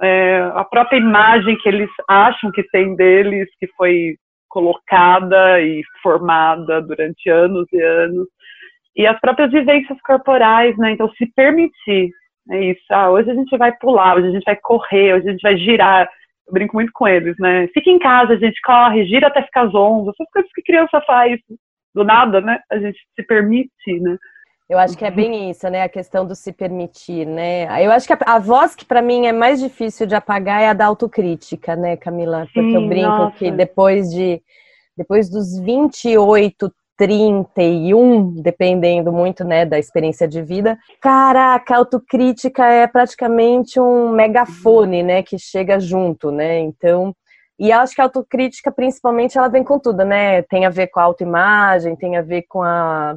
É, 0.01 0.41
a 0.55 0.63
própria 0.63 0.97
imagem 0.97 1.57
que 1.57 1.67
eles 1.67 1.89
acham 2.07 2.49
que 2.51 2.63
tem 2.71 2.95
deles, 2.95 3.49
que 3.59 3.67
foi 3.75 4.15
colocada 4.47 5.59
e 5.61 5.81
formada 6.01 6.81
durante 6.81 7.29
anos 7.29 7.67
e 7.73 7.81
anos, 7.81 8.27
e 8.95 9.05
as 9.05 9.19
próprias 9.19 9.51
vivências 9.51 9.99
corporais, 10.01 10.77
né? 10.77 10.91
Então, 10.91 11.09
se 11.17 11.25
permitir, 11.35 12.09
é 12.51 12.71
isso. 12.71 12.83
Ah, 12.89 13.09
hoje 13.11 13.31
a 13.31 13.35
gente 13.35 13.57
vai 13.57 13.71
pular, 13.77 14.15
hoje 14.15 14.27
a 14.27 14.31
gente 14.31 14.45
vai 14.45 14.55
correr, 14.55 15.15
hoje 15.15 15.27
a 15.27 15.31
gente 15.31 15.41
vai 15.41 15.57
girar. 15.57 16.07
Eu 16.47 16.53
brinco 16.53 16.75
muito 16.75 16.91
com 16.93 17.07
eles, 17.07 17.35
né? 17.37 17.67
Fica 17.73 17.89
em 17.89 17.99
casa, 17.99 18.33
a 18.33 18.37
gente 18.37 18.61
corre, 18.61 19.05
gira 19.05 19.27
até 19.27 19.41
ficar 19.41 19.67
zonzo, 19.67 20.11
essas 20.11 20.29
coisas 20.31 20.51
que 20.53 20.61
criança 20.61 21.01
faz 21.01 21.39
do 21.93 22.03
nada, 22.03 22.41
né? 22.41 22.59
A 22.71 22.77
gente 22.77 22.99
se 23.15 23.23
permite, 23.23 23.99
né? 23.99 24.17
Eu 24.69 24.79
acho 24.79 24.97
que 24.97 25.05
é 25.05 25.11
bem 25.11 25.51
isso, 25.51 25.69
né? 25.69 25.83
A 25.83 25.89
questão 25.89 26.25
do 26.25 26.35
se 26.35 26.51
permitir, 26.51 27.25
né? 27.27 27.85
Eu 27.85 27.91
acho 27.91 28.07
que 28.07 28.13
a, 28.13 28.17
a 28.25 28.39
voz 28.39 28.75
que 28.75 28.85
para 28.85 29.01
mim 29.01 29.27
é 29.27 29.31
mais 29.31 29.59
difícil 29.59 30.07
de 30.07 30.15
apagar 30.15 30.61
é 30.61 30.69
a 30.69 30.73
da 30.73 30.85
autocrítica, 30.85 31.75
né, 31.75 31.97
Camila? 31.97 32.47
Porque 32.53 32.61
Sim, 32.61 32.75
eu 32.75 32.87
brinco 32.87 33.07
nossa. 33.07 33.37
que 33.37 33.51
depois 33.51 34.09
de 34.09 34.41
depois 34.95 35.29
dos 35.29 35.59
28 35.59 36.71
31, 36.95 38.41
dependendo 38.41 39.11
muito, 39.11 39.43
né, 39.43 39.65
da 39.65 39.79
experiência 39.79 40.27
de 40.27 40.41
vida. 40.41 40.77
Caraca, 41.01 41.73
a 41.73 41.77
autocrítica 41.77 42.65
é 42.65 42.87
praticamente 42.87 43.79
um 43.79 44.11
megafone, 44.11 45.01
né, 45.01 45.23
que 45.23 45.37
chega 45.37 45.79
junto, 45.79 46.31
né? 46.31 46.59
Então, 46.59 47.13
e 47.63 47.71
acho 47.71 47.95
que 47.95 48.01
a 48.01 48.03
autocrítica, 48.03 48.69
principalmente, 48.69 49.37
ela 49.37 49.47
vem 49.47 49.63
com 49.63 49.79
tudo, 49.79 50.03
né? 50.03 50.41
Tem 50.41 50.65
a 50.65 50.69
ver 50.69 50.87
com 50.87 50.99
a 50.99 51.03
autoimagem, 51.03 51.95
tem 51.95 52.17
a 52.17 52.21
ver 52.21 52.41
com 52.49 52.61
a, 52.61 53.15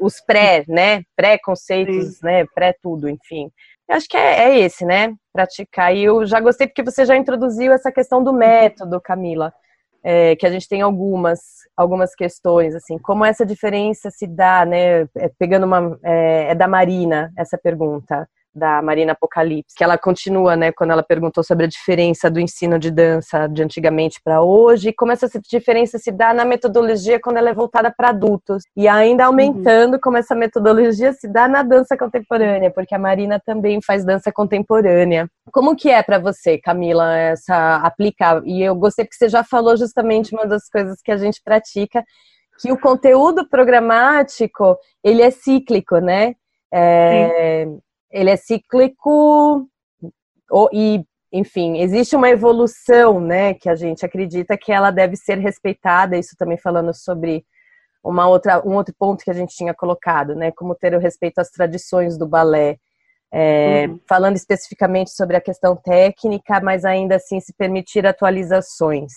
os 0.00 0.20
pré, 0.20 0.64
né? 0.66 1.04
Pré-conceitos, 1.14 2.20
né? 2.20 2.44
Pré-tudo, 2.52 3.08
enfim. 3.08 3.52
Eu 3.88 3.94
acho 3.94 4.08
que 4.08 4.16
é, 4.16 4.48
é, 4.48 4.58
esse, 4.58 4.84
né? 4.84 5.14
Praticar. 5.32 5.94
E 5.94 6.02
eu 6.02 6.26
já 6.26 6.40
gostei 6.40 6.66
porque 6.66 6.82
você 6.82 7.06
já 7.06 7.16
introduziu 7.16 7.72
essa 7.72 7.92
questão 7.92 8.24
do 8.24 8.32
método, 8.32 9.00
Camila, 9.00 9.54
é, 10.02 10.34
que 10.34 10.46
a 10.48 10.50
gente 10.50 10.68
tem 10.68 10.82
algumas, 10.82 11.38
algumas 11.76 12.12
questões, 12.12 12.74
assim, 12.74 12.98
como 12.98 13.24
essa 13.24 13.46
diferença 13.46 14.10
se 14.10 14.26
dá, 14.26 14.66
né? 14.66 15.02
É, 15.16 15.30
pegando 15.38 15.64
uma. 15.64 15.96
É, 16.02 16.48
é 16.50 16.54
da 16.56 16.66
Marina 16.66 17.32
essa 17.36 17.56
pergunta 17.56 18.28
da 18.54 18.80
Marina 18.80 19.12
Apocalipse, 19.12 19.74
que 19.76 19.82
ela 19.82 19.98
continua, 19.98 20.54
né, 20.56 20.70
quando 20.72 20.92
ela 20.92 21.02
perguntou 21.02 21.42
sobre 21.42 21.66
a 21.66 21.68
diferença 21.68 22.30
do 22.30 22.40
ensino 22.40 22.78
de 22.78 22.90
dança 22.90 23.46
de 23.48 23.62
antigamente 23.62 24.20
para 24.22 24.42
hoje, 24.42 24.90
e 24.90 24.92
como 24.92 25.12
essa 25.12 25.28
diferença 25.40 25.98
se 25.98 26.12
dá 26.12 26.32
na 26.32 26.44
metodologia 26.44 27.20
quando 27.20 27.38
ela 27.38 27.50
é 27.50 27.54
voltada 27.54 27.92
para 27.94 28.10
adultos, 28.10 28.62
e 28.76 28.86
ainda 28.86 29.24
aumentando 29.24 29.94
uhum. 29.94 30.00
como 30.00 30.16
essa 30.16 30.34
metodologia 30.34 31.12
se 31.12 31.26
dá 31.26 31.48
na 31.48 31.62
dança 31.62 31.96
contemporânea, 31.96 32.70
porque 32.70 32.94
a 32.94 32.98
Marina 32.98 33.40
também 33.44 33.80
faz 33.82 34.04
dança 34.04 34.30
contemporânea. 34.32 35.28
Como 35.52 35.76
que 35.76 35.90
é 35.90 36.02
para 36.02 36.18
você, 36.18 36.58
Camila, 36.58 37.16
essa 37.16 37.76
aplicar? 37.76 38.42
E 38.44 38.62
eu 38.62 38.74
gostei 38.74 39.04
porque 39.04 39.16
você 39.16 39.28
já 39.28 39.42
falou 39.42 39.76
justamente 39.76 40.34
uma 40.34 40.46
das 40.46 40.68
coisas 40.68 41.00
que 41.02 41.10
a 41.10 41.16
gente 41.16 41.40
pratica, 41.42 42.04
que 42.60 42.70
o 42.70 42.78
conteúdo 42.78 43.48
programático, 43.48 44.76
ele 45.02 45.22
é 45.22 45.30
cíclico, 45.30 45.98
né? 45.98 46.34
É, 46.72 47.66
ele 48.14 48.30
é 48.30 48.36
cíclico 48.36 49.68
e, 50.72 51.04
enfim, 51.32 51.78
existe 51.78 52.14
uma 52.14 52.30
evolução, 52.30 53.18
né, 53.18 53.54
que 53.54 53.68
a 53.68 53.74
gente 53.74 54.06
acredita 54.06 54.56
que 54.56 54.72
ela 54.72 54.92
deve 54.92 55.16
ser 55.16 55.38
respeitada, 55.38 56.16
isso 56.16 56.36
também 56.38 56.56
falando 56.56 56.94
sobre 56.94 57.44
uma 58.04 58.28
outra, 58.28 58.64
um 58.64 58.76
outro 58.76 58.94
ponto 58.96 59.24
que 59.24 59.30
a 59.30 59.34
gente 59.34 59.56
tinha 59.56 59.74
colocado, 59.74 60.36
né, 60.36 60.52
como 60.52 60.76
ter 60.76 60.94
o 60.94 61.00
respeito 61.00 61.40
às 61.40 61.50
tradições 61.50 62.16
do 62.16 62.26
balé, 62.26 62.76
é, 63.32 63.86
uhum. 63.88 63.98
falando 64.08 64.36
especificamente 64.36 65.10
sobre 65.10 65.36
a 65.36 65.40
questão 65.40 65.74
técnica, 65.74 66.60
mas 66.60 66.84
ainda 66.84 67.16
assim 67.16 67.40
se 67.40 67.52
permitir 67.52 68.06
atualizações. 68.06 69.12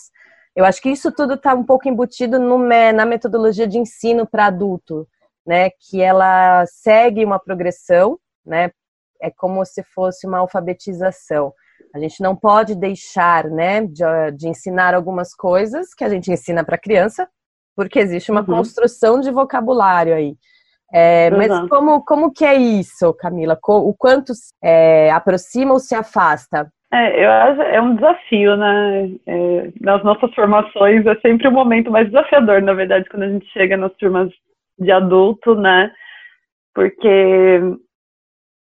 Eu 0.55 0.65
acho 0.65 0.81
que 0.81 0.89
isso 0.89 1.11
tudo 1.11 1.35
está 1.35 1.53
um 1.53 1.63
pouco 1.63 1.87
embutido 1.87 2.39
no, 2.39 2.57
na 2.57 3.05
metodologia 3.05 3.67
de 3.67 3.77
ensino 3.77 4.25
para 4.25 4.47
adulto, 4.47 5.07
né, 5.45 5.69
que 5.69 6.01
ela 6.01 6.65
segue 6.65 7.23
uma 7.23 7.37
progressão, 7.37 8.17
né, 8.43 8.71
é 9.21 9.31
como 9.31 9.63
se 9.65 9.83
fosse 9.83 10.27
uma 10.27 10.39
alfabetização. 10.39 11.53
A 11.93 11.99
gente 11.99 12.21
não 12.21 12.35
pode 12.35 12.75
deixar, 12.75 13.45
né, 13.45 13.81
de, 13.81 14.03
de 14.35 14.47
ensinar 14.47 14.93
algumas 14.93 15.33
coisas 15.33 15.93
que 15.93 16.03
a 16.03 16.09
gente 16.09 16.31
ensina 16.31 16.63
para 16.63 16.77
criança, 16.77 17.27
porque 17.75 17.99
existe 17.99 18.31
uma 18.31 18.41
uhum. 18.41 18.47
construção 18.47 19.19
de 19.19 19.31
vocabulário 19.31 20.13
aí. 20.13 20.35
É, 20.93 21.29
uhum. 21.31 21.37
Mas 21.37 21.69
como, 21.69 22.03
como 22.03 22.33
que 22.33 22.45
é 22.45 22.55
isso, 22.55 23.13
Camila? 23.13 23.57
O 23.67 23.93
quanto 23.93 24.33
é, 24.63 25.11
aproxima 25.11 25.73
ou 25.73 25.79
se 25.79 25.93
afasta? 25.93 26.71
É, 26.91 27.25
eu 27.25 27.29
acho, 27.29 27.61
é 27.63 27.81
um 27.81 27.95
desafio, 27.95 28.55
né? 28.55 29.11
É, 29.27 29.71
nas 29.81 30.03
nossas 30.03 30.33
formações 30.33 31.05
é 31.05 31.15
sempre 31.15 31.47
o 31.47 31.51
um 31.51 31.53
momento 31.53 31.91
mais 31.91 32.07
desafiador, 32.07 32.61
na 32.61 32.73
verdade, 32.73 33.09
quando 33.09 33.23
a 33.23 33.29
gente 33.29 33.45
chega 33.47 33.75
nas 33.75 33.93
turmas 33.95 34.31
de 34.79 34.91
adulto, 34.91 35.53
né? 35.55 35.91
Porque 36.73 37.59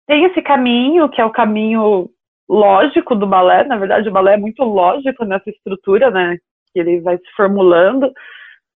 tem 0.08 0.26
esse 0.26 0.42
caminho, 0.42 1.10
que 1.10 1.20
é 1.20 1.26
o 1.26 1.32
caminho 1.32 2.10
lógico 2.48 3.16
do 3.16 3.26
balé, 3.26 3.64
na 3.64 3.78
verdade 3.78 4.08
o 4.08 4.12
balé 4.12 4.36
é 4.36 4.38
muito 4.38 4.64
lógico 4.64 5.26
nessa 5.26 5.50
estrutura, 5.50 6.12
né, 6.12 6.38
que 6.72 6.80
ele 6.80 7.02
vai 7.02 7.18
se 7.18 7.32
formulando, 7.36 8.12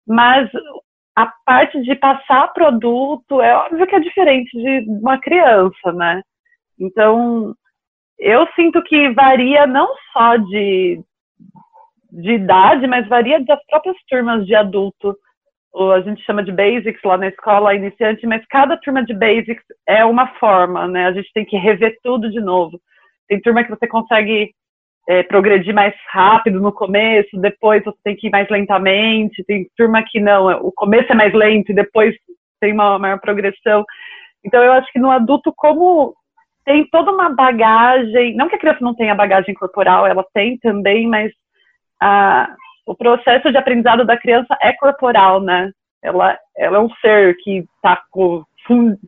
mas 0.07 0.49
a 1.17 1.33
parte 1.45 1.81
de 1.83 1.95
passar 1.97 2.53
produto 2.53 3.41
é 3.41 3.57
óbvio 3.57 3.87
que 3.87 3.95
é 3.95 4.01
diferente 4.01 4.51
de 4.57 4.85
uma 4.89 5.19
criança, 5.19 5.93
né? 5.95 6.23
Então, 6.79 7.55
eu 8.19 8.47
sinto 8.55 8.83
que 8.83 9.11
varia 9.15 9.67
não 9.67 9.89
só 10.13 10.37
de, 10.37 11.01
de 12.13 12.33
idade, 12.33 12.87
mas 12.87 13.09
varia 13.09 13.43
das 13.43 13.65
próprias 13.65 13.97
turmas 14.09 14.47
de 14.47 14.55
adulto 14.55 15.17
a 15.79 16.01
gente 16.01 16.23
chama 16.25 16.43
de 16.43 16.53
basics 16.53 17.03
lá 17.05 17.19
na 17.19 17.29
escola 17.29 17.75
iniciante, 17.75 18.27
mas 18.27 18.45
cada 18.47 18.77
turma 18.79 19.05
de 19.05 19.13
basics 19.13 19.65
é 19.87 20.05
uma 20.05 20.27
forma, 20.35 20.89
né? 20.89 21.07
A 21.07 21.13
gente 21.13 21.31
tem 21.35 21.45
que 21.45 21.57
rever 21.57 21.99
tudo 22.03 22.31
de 22.31 22.41
novo. 22.41 22.81
Tem 23.29 23.41
turma 23.41 23.63
que 23.63 23.71
você 23.71 23.87
consegue 23.87 24.53
é, 25.09 25.23
progredir 25.23 25.75
mais 25.75 25.95
rápido 26.11 26.61
no 26.61 26.73
começo, 26.73 27.39
depois 27.41 27.85
você 27.85 27.99
tem 28.03 28.17
que 28.17 28.29
ir 28.29 28.31
mais 28.31 28.49
lentamente. 28.49 29.45
Tem 29.45 29.67
turma 29.77 30.03
que 30.03 30.19
não, 30.19 30.49
o 30.67 30.73
começo 30.73 31.13
é 31.13 31.15
mais 31.15 31.35
lento 31.35 31.71
e 31.71 31.75
depois 31.75 32.15
tem 32.61 32.73
uma 32.73 32.99
maior 32.99 33.21
progressão. 33.21 33.85
Então 34.45 34.63
eu 34.63 34.73
acho 34.73 34.91
que 34.93 34.99
no 34.99 35.11
adulto, 35.11 35.53
como 35.55 36.15
tem 36.65 36.89
toda 36.91 37.13
uma 37.13 37.29
bagagem, 37.29 38.35
não 38.35 38.49
que 38.49 38.57
a 38.57 38.59
criança 38.59 38.81
não 38.81 38.95
tenha 38.95 39.15
bagagem 39.15 39.55
corporal, 39.55 40.07
ela 40.07 40.25
tem 40.33 40.59
também, 40.59 41.07
mas 41.07 41.33
o 42.87 42.95
processo 42.95 43.51
de 43.51 43.59
aprendizado 43.59 44.05
da 44.05 44.17
criança 44.17 44.57
é 44.63 44.73
corporal, 44.73 45.41
né? 45.41 45.73
Ela, 46.03 46.39
ela 46.57 46.77
é 46.77 46.81
um 46.81 46.91
ser 47.01 47.37
que 47.43 47.65
está 47.75 48.01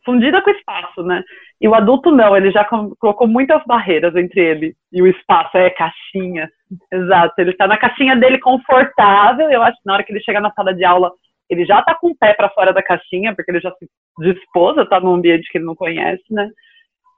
fundida 0.05 0.43
com 0.43 0.51
o 0.51 0.55
espaço, 0.55 1.03
né? 1.05 1.23
E 1.61 1.69
o 1.69 1.75
adulto 1.75 2.11
não, 2.11 2.37
ele 2.37 2.51
já 2.51 2.65
colocou 2.65 3.27
muitas 3.29 3.63
barreiras 3.65 4.15
entre 4.17 4.41
ele 4.41 4.75
e 4.93 5.01
o 5.01 5.07
espaço, 5.07 5.57
é 5.57 5.71
caixinha, 5.71 6.51
exato. 6.93 7.35
Ele 7.39 7.51
está 7.53 7.69
na 7.69 7.77
caixinha 7.77 8.17
dele 8.17 8.39
confortável, 8.41 9.49
eu 9.49 9.63
acho 9.63 9.77
que 9.77 9.87
na 9.87 9.95
hora 9.95 10.03
que 10.03 10.13
ele 10.13 10.23
chega 10.23 10.41
na 10.41 10.53
sala 10.53 10.75
de 10.75 10.85
aula, 10.85 11.13
ele 11.49 11.65
já 11.65 11.79
está 11.79 11.95
com 11.95 12.09
o 12.09 12.17
pé 12.17 12.35
para 12.35 12.51
fora 12.51 12.73
da 12.73 12.83
caixinha, 12.83 13.35
porque 13.35 13.51
ele 13.51 13.61
já 13.61 13.71
se 13.73 13.89
dispôs 14.19 14.77
a 14.77 14.83
estar 14.83 15.01
num 15.01 15.15
ambiente 15.15 15.49
que 15.51 15.59
ele 15.59 15.65
não 15.65 15.77
conhece, 15.77 16.25
né? 16.31 16.51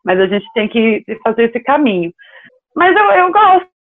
Mas 0.04 0.20
a 0.20 0.26
gente 0.26 0.46
tem 0.54 0.68
que 0.68 1.04
fazer 1.24 1.44
esse 1.44 1.60
caminho. 1.60 2.12
Mas 2.76 2.96
eu, 2.96 3.04
eu 3.12 3.32
gosto 3.32 3.70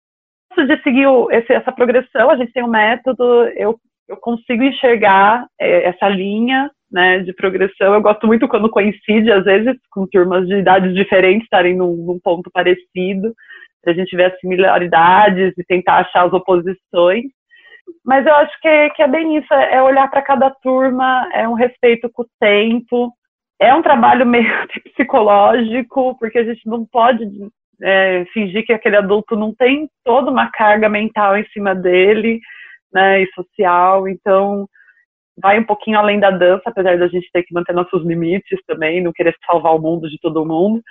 de 0.56 0.82
seguir 0.82 1.06
o, 1.06 1.30
esse, 1.30 1.52
essa 1.52 1.72
progressão, 1.72 2.30
a 2.30 2.36
gente 2.36 2.52
tem 2.52 2.64
um 2.64 2.68
método, 2.68 3.22
eu, 3.56 3.78
eu 4.08 4.16
consigo 4.16 4.62
enxergar 4.62 5.46
é, 5.60 5.88
essa 5.88 6.08
linha 6.08 6.70
né, 6.90 7.20
de 7.20 7.32
progressão. 7.32 7.94
Eu 7.94 8.02
gosto 8.02 8.26
muito 8.26 8.48
quando 8.48 8.68
coincide, 8.68 9.30
às 9.30 9.44
vezes, 9.44 9.76
com 9.90 10.06
turmas 10.06 10.46
de 10.46 10.56
idades 10.56 10.94
diferentes 10.94 11.44
estarem 11.44 11.76
num, 11.76 11.94
num 11.94 12.18
ponto 12.18 12.50
parecido, 12.50 13.32
a 13.86 13.92
gente 13.92 14.14
ver 14.14 14.32
as 14.32 14.40
similaridades 14.40 15.54
e 15.56 15.64
tentar 15.64 15.98
achar 15.98 16.26
as 16.26 16.32
oposições. 16.32 17.24
Mas 18.04 18.26
eu 18.26 18.34
acho 18.34 18.60
que 18.60 18.68
é, 18.68 18.90
que 18.90 19.02
é 19.02 19.08
bem 19.08 19.38
isso, 19.38 19.52
é 19.52 19.82
olhar 19.82 20.08
para 20.10 20.22
cada 20.22 20.50
turma, 20.50 21.28
é 21.32 21.48
um 21.48 21.54
respeito 21.54 22.10
com 22.10 22.22
o 22.22 22.28
tempo, 22.38 23.12
é 23.60 23.74
um 23.74 23.82
trabalho 23.82 24.26
meio 24.26 24.50
psicológico, 24.94 26.16
porque 26.18 26.38
a 26.38 26.44
gente 26.44 26.66
não 26.66 26.84
pode 26.84 27.24
é, 27.82 28.24
fingir 28.32 28.64
que 28.64 28.72
aquele 28.72 28.96
adulto 28.96 29.36
não 29.36 29.54
tem 29.54 29.88
toda 30.04 30.30
uma 30.30 30.50
carga 30.50 30.88
mental 30.88 31.36
em 31.36 31.44
cima 31.48 31.74
dele, 31.74 32.40
né, 32.92 33.22
e 33.22 33.26
social, 33.32 34.08
então 34.08 34.66
vai 35.40 35.58
um 35.58 35.64
pouquinho 35.64 35.98
além 35.98 36.20
da 36.20 36.30
dança, 36.30 36.62
apesar 36.66 36.98
da 36.98 37.08
gente 37.08 37.30
ter 37.32 37.42
que 37.42 37.54
manter 37.54 37.72
nossos 37.72 38.04
limites 38.04 38.58
também, 38.66 39.02
não 39.02 39.12
querer 39.12 39.34
salvar 39.46 39.74
o 39.74 39.80
mundo 39.80 40.08
de 40.08 40.18
todo 40.20 40.44
mundo. 40.44 40.82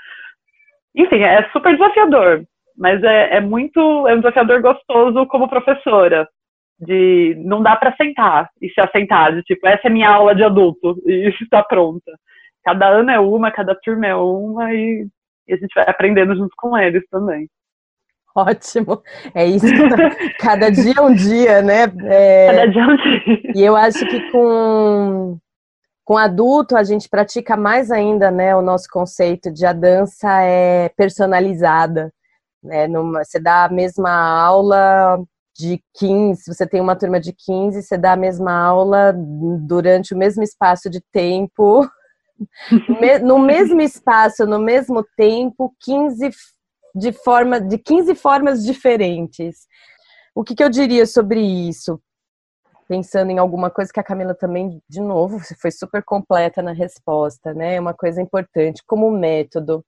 Enfim, 0.96 1.22
é 1.22 1.48
super 1.52 1.74
desafiador, 1.74 2.44
mas 2.76 3.04
é, 3.04 3.38
é 3.38 3.42
muito, 3.42 4.08
é 4.08 4.14
um 4.14 4.20
desafiador 4.20 4.62
gostoso 4.62 5.26
como 5.28 5.50
professora, 5.50 6.28
de 6.80 7.36
não 7.46 7.62
dá 7.62 7.76
para 7.76 7.96
sentar 7.96 8.50
e 8.62 8.70
se 8.70 8.80
assentar, 8.80 9.36
de 9.36 9.44
tipo, 9.44 9.68
essa 9.68 9.88
é 9.88 9.90
minha 9.90 10.10
aula 10.10 10.34
de 10.34 10.44
adulto 10.44 10.98
e 11.06 11.30
está 11.42 11.62
pronta. 11.64 12.12
Cada 12.64 12.88
ano 12.88 13.12
é 13.12 13.20
uma, 13.20 13.52
cada 13.52 13.76
turma 13.76 14.08
é 14.08 14.16
uma 14.16 14.74
e 14.74 15.08
e 15.50 15.54
a 15.54 15.58
gente 15.58 15.74
vai 15.74 15.86
aprendendo 15.88 16.36
junto 16.36 16.54
com 16.56 16.78
eles 16.78 17.04
também. 17.10 17.50
Ótimo, 18.36 19.02
é 19.34 19.46
isso. 19.46 19.66
Cada 20.40 20.70
dia 20.70 20.94
é 20.98 21.02
um 21.02 21.14
dia, 21.14 21.62
né? 21.62 21.84
É... 22.06 22.48
Cada 22.48 22.68
dia 22.68 22.82
é 22.82 22.86
um 22.86 22.96
dia. 22.96 23.42
E 23.56 23.64
eu 23.64 23.76
acho 23.76 24.06
que 24.06 24.32
com, 24.32 25.38
com 26.06 26.18
adulto 26.18 26.78
a 26.78 26.84
gente 26.84 27.10
pratica 27.10 27.58
mais 27.58 27.90
ainda, 27.90 28.30
né? 28.30 28.56
O 28.56 28.62
nosso 28.62 28.88
conceito 28.90 29.52
de 29.52 29.66
a 29.66 29.74
dança 29.74 30.42
é 30.44 30.90
personalizada. 30.90 32.14
Né? 32.64 32.88
Numa, 32.88 33.24
você 33.24 33.40
dá 33.40 33.66
a 33.66 33.70
mesma 33.70 34.12
aula 34.12 35.20
de 35.58 35.82
15, 35.98 36.54
você 36.54 36.68
tem 36.68 36.80
uma 36.80 36.96
turma 36.96 37.20
de 37.20 37.34
15, 37.34 37.82
você 37.82 37.98
dá 37.98 38.14
a 38.14 38.18
mesma 38.18 38.54
aula 38.54 39.14
durante 39.14 40.14
o 40.14 40.18
mesmo 40.18 40.44
espaço 40.44 40.90
de 40.90 41.02
tempo 41.12 41.90
no 43.24 43.40
mesmo 43.40 43.82
espaço, 43.82 44.46
no 44.46 44.60
mesmo 44.60 45.06
tempo, 45.16 45.74
15 45.82 46.30
de 46.96 47.12
forma 47.12 47.62
de 47.62 47.78
15 47.78 48.16
formas 48.16 48.64
diferentes. 48.64 49.68
O 50.34 50.44
que, 50.44 50.56
que 50.56 50.64
eu 50.64 50.70
diria 50.70 51.06
sobre 51.06 51.40
isso? 51.42 52.02
pensando 52.90 53.30
em 53.30 53.38
alguma 53.38 53.70
coisa 53.70 53.94
que 53.94 54.00
a 54.00 54.04
Camila 54.04 54.34
também, 54.34 54.82
de 54.90 55.00
novo, 55.00 55.38
foi 55.62 55.70
super 55.70 56.04
completa 56.04 56.64
na 56.64 56.72
resposta, 56.72 57.54
né? 57.54 57.80
Uma 57.80 57.94
coisa 57.94 58.20
importante, 58.20 58.82
como 58.86 59.12
método. 59.12 59.86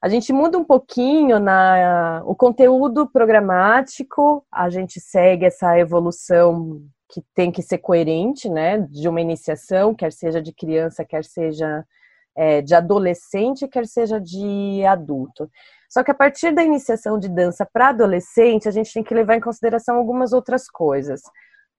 A 0.00 0.08
gente 0.08 0.32
muda 0.32 0.56
um 0.56 0.64
pouquinho 0.64 1.40
na 1.40 2.22
o 2.24 2.34
conteúdo 2.36 3.10
programático, 3.10 4.46
a 4.52 4.70
gente 4.70 5.00
segue 5.00 5.46
essa 5.46 5.76
evolução 5.78 6.80
que 7.14 7.22
tem 7.32 7.52
que 7.52 7.62
ser 7.62 7.78
coerente, 7.78 8.48
né? 8.48 8.78
De 8.90 9.08
uma 9.08 9.20
iniciação, 9.20 9.94
quer 9.94 10.12
seja 10.12 10.42
de 10.42 10.52
criança, 10.52 11.04
quer 11.04 11.24
seja 11.24 11.86
é, 12.34 12.60
de 12.60 12.74
adolescente, 12.74 13.68
quer 13.68 13.86
seja 13.86 14.20
de 14.20 14.84
adulto. 14.84 15.48
Só 15.88 16.02
que 16.02 16.10
a 16.10 16.14
partir 16.14 16.50
da 16.52 16.64
iniciação 16.64 17.16
de 17.16 17.28
dança 17.28 17.64
para 17.64 17.90
adolescente, 17.90 18.68
a 18.68 18.72
gente 18.72 18.92
tem 18.92 19.04
que 19.04 19.14
levar 19.14 19.36
em 19.36 19.40
consideração 19.40 19.96
algumas 19.96 20.32
outras 20.32 20.68
coisas. 20.68 21.22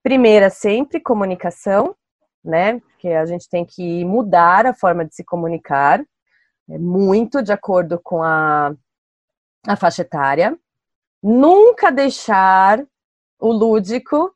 Primeira, 0.01 0.49
sempre 0.49 1.01
comunicação, 1.01 1.93
né? 2.41 2.79
Porque 2.79 3.09
a 3.09 3.25
gente 3.25 3.49
tem 3.49 3.65
que 3.65 4.05
mudar 4.05 4.65
a 4.65 4.73
forma 4.73 5.03
de 5.03 5.13
se 5.13 5.25
comunicar, 5.25 6.01
é 6.69 6.77
muito 6.77 7.43
de 7.43 7.51
acordo 7.51 7.99
com 8.01 8.23
a, 8.23 8.73
a 9.67 9.75
faixa 9.75 10.01
etária. 10.01 10.57
Nunca 11.21 11.91
deixar 11.91 12.81
o 13.37 13.51
lúdico 13.51 14.34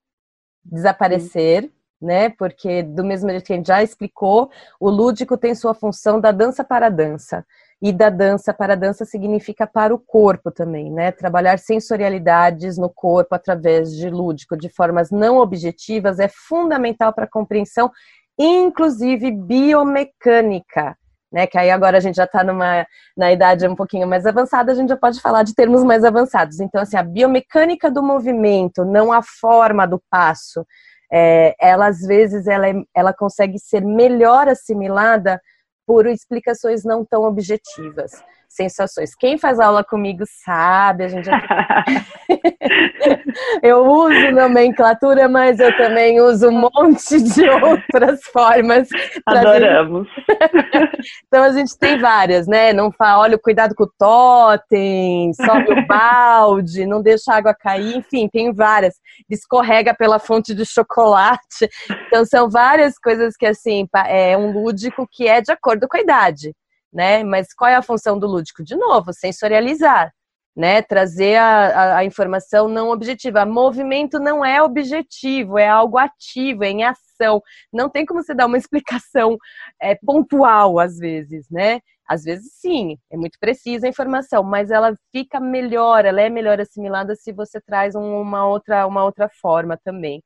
desaparecer, 0.71 1.71
né? 2.01 2.29
Porque 2.29 2.81
do 2.83 3.03
mesmo 3.03 3.29
jeito 3.29 3.45
que 3.45 3.53
a 3.53 3.55
gente 3.55 3.67
já 3.67 3.83
explicou, 3.83 4.49
o 4.79 4.89
lúdico 4.89 5.37
tem 5.37 5.53
sua 5.53 5.73
função 5.73 6.19
da 6.19 6.31
dança 6.31 6.63
para 6.63 6.87
a 6.87 6.89
dança. 6.89 7.45
E 7.81 7.93
da 7.93 8.09
dança 8.09 8.53
para 8.53 8.73
a 8.73 8.75
dança 8.75 9.05
significa 9.05 9.65
para 9.65 9.95
o 9.95 9.99
corpo 9.99 10.51
também, 10.51 10.91
né? 10.91 11.11
Trabalhar 11.11 11.59
sensorialidades 11.59 12.77
no 12.77 12.89
corpo 12.89 13.35
através 13.35 13.95
de 13.95 14.09
lúdico, 14.09 14.57
de 14.57 14.67
formas 14.67 15.09
não 15.11 15.37
objetivas, 15.37 16.19
é 16.19 16.27
fundamental 16.27 17.13
para 17.13 17.23
a 17.23 17.29
compreensão, 17.29 17.89
inclusive 18.37 19.31
biomecânica. 19.31 20.98
Né, 21.31 21.45
que 21.45 21.59
aí 21.59 21.69
agora 21.69 21.97
a 21.97 21.99
gente 21.99 22.15
já 22.15 22.23
está 22.23 22.43
numa 22.43 22.87
na 23.15 23.31
idade 23.31 23.67
um 23.67 23.75
pouquinho 23.75 24.07
mais 24.07 24.25
avançada, 24.25 24.71
a 24.71 24.75
gente 24.75 24.89
já 24.89 24.97
pode 24.97 25.21
falar 25.21 25.43
de 25.43 25.53
termos 25.53 25.83
mais 25.83 26.03
avançados. 26.03 26.59
Então, 26.59 26.81
assim, 26.81 26.97
a 26.97 27.03
biomecânica 27.03 27.91
do 27.91 28.01
movimento, 28.01 28.83
não 28.83 29.13
a 29.13 29.21
forma 29.21 29.85
do 29.85 30.01
passo, 30.09 30.65
é, 31.11 31.53
ela 31.59 31.85
às 31.85 31.99
vezes 31.99 32.47
ela, 32.47 32.67
é, 32.67 32.73
ela 32.95 33.13
consegue 33.13 33.59
ser 33.59 33.85
melhor 33.85 34.47
assimilada 34.47 35.39
por 35.85 36.07
explicações 36.07 36.83
não 36.83 37.05
tão 37.05 37.23
objetivas 37.23 38.23
sensações. 38.49 39.15
Quem 39.15 39.37
faz 39.37 39.59
aula 39.59 39.83
comigo 39.83 40.23
sabe, 40.25 41.03
a 41.03 41.07
gente 41.07 41.25
já... 41.25 41.39
eu 43.61 43.85
uso 43.85 44.31
nomenclatura, 44.31 45.29
mas 45.29 45.59
eu 45.59 45.75
também 45.77 46.19
uso 46.19 46.49
um 46.49 46.59
monte 46.59 47.21
de 47.21 47.47
outras 47.47 48.19
formas. 48.33 48.89
Adoramos. 49.25 50.07
então 51.27 51.43
a 51.43 51.51
gente 51.51 51.77
tem 51.77 51.99
várias, 51.99 52.47
né? 52.47 52.73
Não 52.73 52.91
fala, 52.91 53.21
olha, 53.21 53.37
cuidado 53.37 53.75
com 53.75 53.83
o 53.83 53.91
totem, 53.97 55.31
sobe 55.33 55.71
o 55.71 55.87
balde, 55.87 56.85
não 56.85 57.01
deixa 57.01 57.31
a 57.31 57.37
água 57.37 57.53
cair, 57.53 57.97
enfim, 57.97 58.27
tem 58.27 58.51
várias. 58.51 58.95
Escorrega 59.29 59.93
pela 59.93 60.19
fonte 60.19 60.55
de 60.55 60.65
chocolate. 60.65 61.69
Então 62.07 62.25
são 62.25 62.49
várias 62.49 62.97
coisas 62.97 63.37
que 63.37 63.45
assim, 63.45 63.87
é 64.07 64.35
um 64.35 64.51
lúdico 64.51 65.07
que 65.09 65.27
é 65.27 65.39
de 65.39 65.51
acordo 65.51 65.87
com 65.87 65.97
a 65.97 66.01
idade 66.01 66.53
né? 66.91 67.23
Mas 67.23 67.53
qual 67.53 67.69
é 67.69 67.75
a 67.75 67.81
função 67.81 68.17
do 68.17 68.27
lúdico? 68.27 68.63
De 68.63 68.75
novo, 68.75 69.13
sensorializar, 69.13 70.11
né? 70.55 70.81
Trazer 70.81 71.37
a, 71.37 71.67
a, 71.67 71.97
a 71.97 72.05
informação 72.05 72.67
não 72.67 72.89
objetiva. 72.89 73.45
Movimento 73.45 74.19
não 74.19 74.43
é 74.43 74.61
objetivo, 74.61 75.57
é 75.57 75.67
algo 75.67 75.97
ativo, 75.97 76.63
é 76.63 76.69
em 76.69 76.83
ação. 76.83 77.41
Não 77.71 77.89
tem 77.89 78.05
como 78.05 78.23
você 78.23 78.33
dar 78.33 78.45
uma 78.47 78.57
explicação 78.59 79.37
é, 79.81 79.95
pontual 79.95 80.79
às 80.79 80.97
vezes, 80.97 81.47
né? 81.49 81.79
Às 82.07 82.23
vezes 82.23 82.53
sim, 82.55 82.97
é 83.11 83.15
muito 83.15 83.37
precisa 83.39 83.85
a 83.85 83.89
informação, 83.89 84.43
mas 84.43 84.71
ela 84.71 84.95
fica 85.11 85.39
melhor, 85.39 86.05
ela 86.05 86.19
é 86.19 86.27
melhor 86.27 86.59
assimilada 86.59 87.15
se 87.15 87.31
você 87.31 87.61
traz 87.61 87.93
uma 87.93 88.47
outra, 88.47 88.87
uma 88.87 89.03
outra 89.03 89.29
forma 89.29 89.77
também 89.77 90.23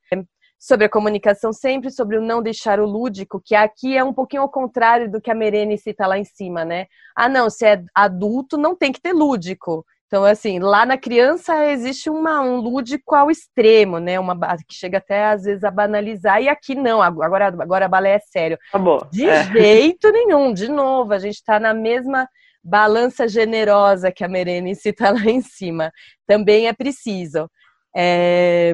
sobre 0.63 0.85
a 0.85 0.89
comunicação, 0.89 1.51
sempre 1.51 1.91
sobre 1.91 2.17
o 2.17 2.21
não 2.21 2.41
deixar 2.41 2.79
o 2.79 2.85
lúdico, 2.85 3.41
que 3.43 3.53
aqui 3.53 3.97
é 3.97 4.03
um 4.03 4.13
pouquinho 4.13 4.43
ao 4.43 4.49
contrário 4.49 5.11
do 5.11 5.19
que 5.19 5.29
a 5.29 5.35
Merene 5.35 5.77
cita 5.77 6.07
lá 6.07 6.17
em 6.17 6.23
cima, 6.23 6.63
né? 6.63 6.85
Ah, 7.13 7.27
não, 7.27 7.49
se 7.49 7.65
é 7.65 7.83
adulto, 7.93 8.57
não 8.57 8.73
tem 8.73 8.89
que 8.89 9.01
ter 9.01 9.11
lúdico. 9.11 9.85
Então, 10.07 10.23
assim, 10.23 10.59
lá 10.59 10.85
na 10.85 10.97
criança 10.97 11.65
existe 11.65 12.09
uma, 12.09 12.39
um 12.39 12.61
lúdico 12.61 13.13
ao 13.13 13.29
extremo, 13.29 13.99
né? 13.99 14.17
Uma 14.17 14.37
que 14.65 14.73
chega 14.73 14.99
até 14.99 15.25
às 15.25 15.43
vezes 15.43 15.65
a 15.65 15.71
banalizar, 15.71 16.41
e 16.41 16.47
aqui 16.47 16.75
não, 16.75 17.01
agora, 17.01 17.47
agora 17.47 17.85
a 17.85 17.89
balé 17.89 18.15
é 18.15 18.19
sério. 18.19 18.57
Acabou. 18.69 19.05
De 19.11 19.27
é. 19.27 19.43
jeito 19.43 20.09
nenhum, 20.13 20.53
de 20.53 20.71
novo, 20.71 21.11
a 21.11 21.19
gente 21.19 21.35
está 21.35 21.59
na 21.59 21.73
mesma 21.73 22.25
balança 22.63 23.27
generosa 23.27 24.13
que 24.13 24.23
a 24.23 24.29
Merene 24.29 24.75
cita 24.75 25.11
lá 25.11 25.25
em 25.25 25.41
cima. 25.41 25.91
Também 26.25 26.69
é 26.69 26.73
preciso. 26.73 27.49
É... 27.93 28.73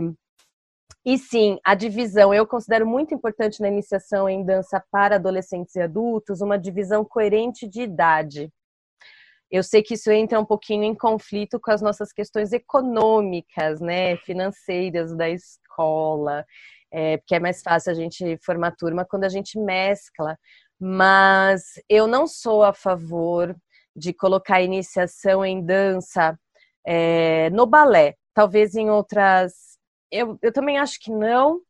E 1.06 1.18
sim, 1.18 1.58
a 1.64 1.76
divisão 1.76 2.34
eu 2.34 2.46
considero 2.46 2.86
muito 2.86 3.14
importante 3.14 3.62
na 3.62 3.70
iniciação 3.70 4.28
em 4.28 4.44
dança 4.44 4.84
para 4.92 5.16
adolescentes 5.16 5.76
e 5.76 5.82
adultos, 5.82 6.42
uma 6.42 6.58
divisão 6.58 7.06
coerente 7.06 7.68
de 7.68 7.82
idade. 7.82 8.52
Eu 9.50 9.64
sei 9.64 9.82
que 9.82 9.96
isso 9.96 10.12
entra 10.12 10.40
um 10.40 10.46
pouquinho 10.46 10.84
em 10.84 10.94
conflito 10.94 11.60
com 11.60 11.72
as 11.72 11.82
nossas 11.82 12.12
questões 12.12 12.52
econômicas, 12.54 13.82
né, 13.82 14.16
financeiras 14.18 15.16
da 15.16 15.30
escola, 15.30 16.46
é, 16.92 17.18
porque 17.18 17.36
é 17.36 17.40
mais 17.40 17.62
fácil 17.62 17.92
a 17.92 17.96
gente 17.96 18.38
formar 18.44 18.76
turma 18.76 19.06
quando 19.06 19.24
a 19.24 19.30
gente 19.30 19.58
mescla. 19.60 20.38
Mas 20.80 21.64
eu 21.90 22.08
não 22.08 22.28
sou 22.28 22.64
a 22.64 22.74
favor 22.74 23.56
de 23.96 24.14
colocar 24.14 24.58
a 24.58 24.62
iniciação 24.62 25.44
em 25.44 25.66
dança 25.66 26.38
é, 26.86 27.50
no 27.52 27.66
balé. 27.66 28.16
Talvez 28.34 28.76
em 28.76 28.90
outras 28.90 29.69
eu, 30.12 30.38
eu 30.42 30.52
também 30.52 30.78
acho 30.78 31.00
que 31.00 31.12
não, 31.12 31.62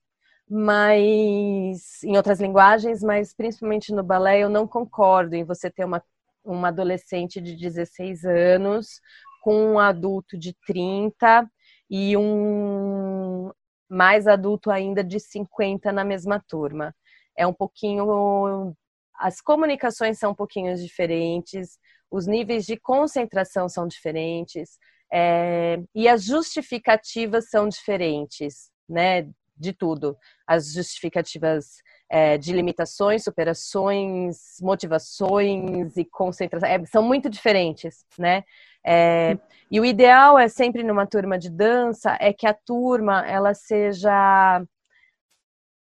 mas 0.50 2.04
em 2.04 2.18
outras 2.18 2.40
linguagens, 2.40 3.04
mas 3.04 3.34
principalmente 3.34 3.94
no 3.94 4.04
balé 4.04 4.40
eu 4.40 4.50
não 4.50 4.68
concordo 4.68 5.36
em 5.36 5.44
você 5.44 5.70
ter 5.70 5.86
uma, 5.86 6.04
uma 6.44 6.70
adolescente 6.70 7.40
de 7.40 7.56
16 7.56 8.26
anos 8.26 9.00
com 9.42 9.74
um 9.74 9.80
adulto 9.80 10.38
de 10.38 10.56
30 10.66 11.50
e 11.90 12.18
um 12.18 13.52
mais 13.90 14.28
adulto 14.28 14.70
ainda 14.70 15.04
de 15.04 15.20
50 15.20 15.92
na 15.92 16.04
mesma 16.04 16.44
turma. 16.48 16.96
É 17.36 17.46
um 17.48 17.54
pouquinho 17.54 18.76
as 19.20 19.42
comunicações 19.42 20.18
são 20.18 20.32
um 20.32 20.36
pouquinho 20.36 20.74
diferentes, 20.76 21.78
os 22.10 22.26
níveis 22.26 22.66
de 22.66 22.78
concentração 22.78 23.68
são 23.68 23.86
diferentes, 23.86 24.80
é, 25.12 25.82
e 25.94 26.08
as 26.08 26.24
justificativas 26.24 27.50
são 27.50 27.68
diferentes, 27.68 28.70
né? 28.88 29.30
De 29.58 29.74
tudo. 29.74 30.18
As 30.48 30.72
justificativas 30.72 31.82
é, 32.10 32.38
de 32.38 32.54
limitações, 32.54 33.24
superações, 33.24 34.56
motivações 34.62 35.98
e 35.98 36.06
concentração 36.06 36.70
é, 36.70 36.86
são 36.86 37.04
muito 37.04 37.30
diferentes, 37.30 38.06
né? 38.18 38.44
É, 38.86 39.38
e 39.70 39.80
o 39.80 39.86
ideal 39.86 40.40
é 40.40 40.48
sempre 40.48 40.84
numa 40.84 41.06
turma 41.06 41.38
de 41.38 41.50
dança 41.50 42.18
é 42.20 42.32
que 42.32 42.48
a 42.48 42.54
turma 42.54 43.26
ela 43.28 43.54
seja 43.54 44.64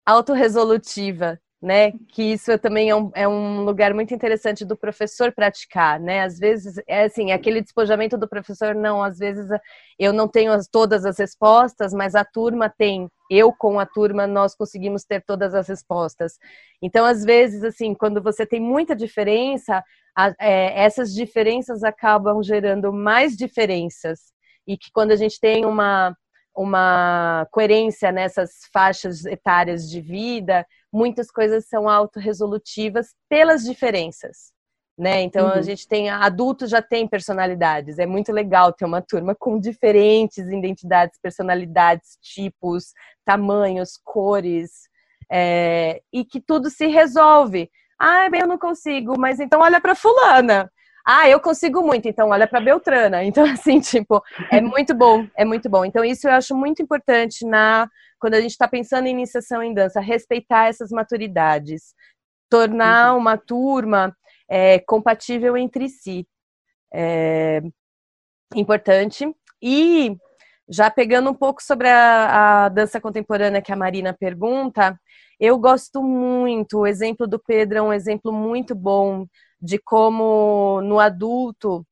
autorresolutiva, 0.06 1.40
né? 1.62 1.92
Que 2.10 2.24
isso 2.34 2.58
também 2.58 2.90
é 2.90 2.96
um, 2.96 3.12
é 3.14 3.28
um, 3.28 3.64
lugar 3.66 3.94
muito 3.94 4.14
interessante 4.14 4.64
do 4.64 4.78
professor 4.78 5.32
praticar, 5.34 6.00
né? 6.00 6.22
Às 6.22 6.40
vezes, 6.40 6.82
é 6.88 7.04
assim, 7.04 7.32
aquele 7.32 7.62
despojamento 7.62 8.18
do 8.18 8.30
professor, 8.30 8.74
não, 8.74 9.04
às 9.04 9.18
vezes 9.18 9.48
eu 9.98 10.14
não 10.14 10.28
tenho 10.28 10.54
as, 10.54 10.68
todas 10.68 11.06
as 11.06 11.18
respostas, 11.20 11.94
mas 11.94 12.16
a 12.16 12.24
turma 12.24 12.70
tem. 12.70 13.10
Eu 13.30 13.52
com 13.52 13.80
a 13.80 13.86
turma, 13.86 14.26
nós 14.26 14.56
conseguimos 14.56 15.04
ter 15.04 15.22
todas 15.26 15.54
as 15.54 15.68
respostas. 15.68 16.40
Então, 16.82 17.06
às 17.06 17.26
vezes, 17.26 17.64
assim, 17.64 17.94
quando 17.94 18.22
você 18.24 18.46
tem 18.46 18.62
muita 18.62 18.96
diferença, 18.96 19.84
a, 20.16 20.34
é, 20.40 20.84
essas 20.84 21.14
diferenças 21.14 21.84
acabam 21.84 22.42
gerando 22.42 22.94
mais 22.94 23.36
diferenças. 23.36 24.32
E 24.66 24.78
que 24.78 24.92
quando 24.94 25.12
a 25.12 25.16
gente 25.16 25.40
tem 25.40 25.66
uma, 25.66 26.16
uma 26.56 27.48
coerência 27.52 28.12
nessas 28.12 28.52
faixas 28.72 29.26
etárias 29.26 29.90
de 29.90 30.00
vida, 30.02 30.66
muitas 30.92 31.32
coisas 31.32 31.68
são 31.68 31.88
autorresolutivas 31.88 33.14
pelas 33.30 33.64
diferenças. 33.64 34.52
Né? 34.98 35.22
Então 35.22 35.46
uhum. 35.46 35.54
a 35.54 35.62
gente 35.62 35.88
tem 35.88 36.10
adultos 36.10 36.70
já 36.70 36.82
tem 36.82 37.08
personalidades. 37.08 38.00
É 38.00 38.06
muito 38.06 38.34
legal 38.34 38.74
ter 38.74 38.84
uma 38.84 39.02
turma 39.02 39.34
com 39.34 39.58
diferentes 39.58 40.40
identidades, 40.40 41.18
personalidades, 41.22 42.18
tipos, 42.22 42.92
tamanhos, 43.24 43.98
cores, 44.04 44.90
é, 45.32 46.02
e 46.12 46.26
que 46.26 46.42
tudo 46.42 46.70
se 46.70 46.88
resolve. 46.88 47.72
Ah, 47.98 48.30
bem, 48.30 48.42
eu 48.42 48.48
não 48.48 48.58
consigo, 48.58 49.18
mas 49.18 49.40
então 49.40 49.62
olha 49.62 49.80
para 49.80 49.96
fulana. 49.96 50.70
Ah, 51.12 51.28
eu 51.28 51.40
consigo 51.40 51.82
muito, 51.82 52.08
então 52.08 52.30
olha 52.30 52.48
para 52.48 52.62
Beltrana. 52.62 53.24
Então, 53.26 53.44
assim, 53.44 53.80
tipo, 53.80 54.22
é 54.52 54.62
muito 54.62 54.94
bom, 54.94 55.28
é 55.36 55.44
muito 55.44 55.68
bom. 55.68 55.84
Então, 55.84 56.06
isso 56.06 56.28
eu 56.28 56.34
acho 56.34 56.56
muito 56.56 56.84
importante 56.84 57.44
na 57.48 57.90
quando 58.20 58.36
a 58.36 58.42
gente 58.42 58.52
está 58.52 58.68
pensando 58.68 59.08
em 59.08 59.12
iniciação 59.12 59.64
em 59.64 59.74
dança, 59.74 60.00
respeitar 60.00 60.68
essas 60.68 60.92
maturidades, 60.92 61.96
tornar 62.48 63.14
uhum. 63.14 63.20
uma 63.20 63.38
turma 63.38 64.16
é, 64.48 64.78
compatível 64.80 65.58
entre 65.58 65.90
si. 65.90 66.28
É 66.94 67.62
importante. 68.56 69.26
E 69.62 70.16
já 70.70 70.92
pegando 70.92 71.32
um 71.32 71.34
pouco 71.34 71.64
sobre 71.64 71.88
a, 71.90 72.66
a 72.66 72.70
dança 72.70 73.02
contemporânea 73.02 73.64
que 73.64 73.72
a 73.72 73.76
Marina 73.76 74.14
pergunta, 74.14 75.00
eu 75.40 75.58
gosto 75.58 76.04
muito. 76.04 76.80
O 76.80 76.88
exemplo 76.88 77.26
do 77.28 77.40
Pedro 77.40 77.80
é 77.80 77.82
um 77.82 77.94
exemplo 77.94 78.32
muito 78.32 78.76
bom 78.76 79.26
de 79.62 79.78
como 79.78 80.82
no 80.82 81.00
adulto 81.00 81.86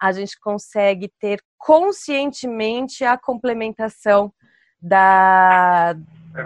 a 0.00 0.10
gente 0.12 0.38
consegue 0.40 1.12
ter 1.20 1.40
conscientemente 1.56 3.04
a 3.04 3.16
complementação 3.16 4.32
da, 4.80 5.94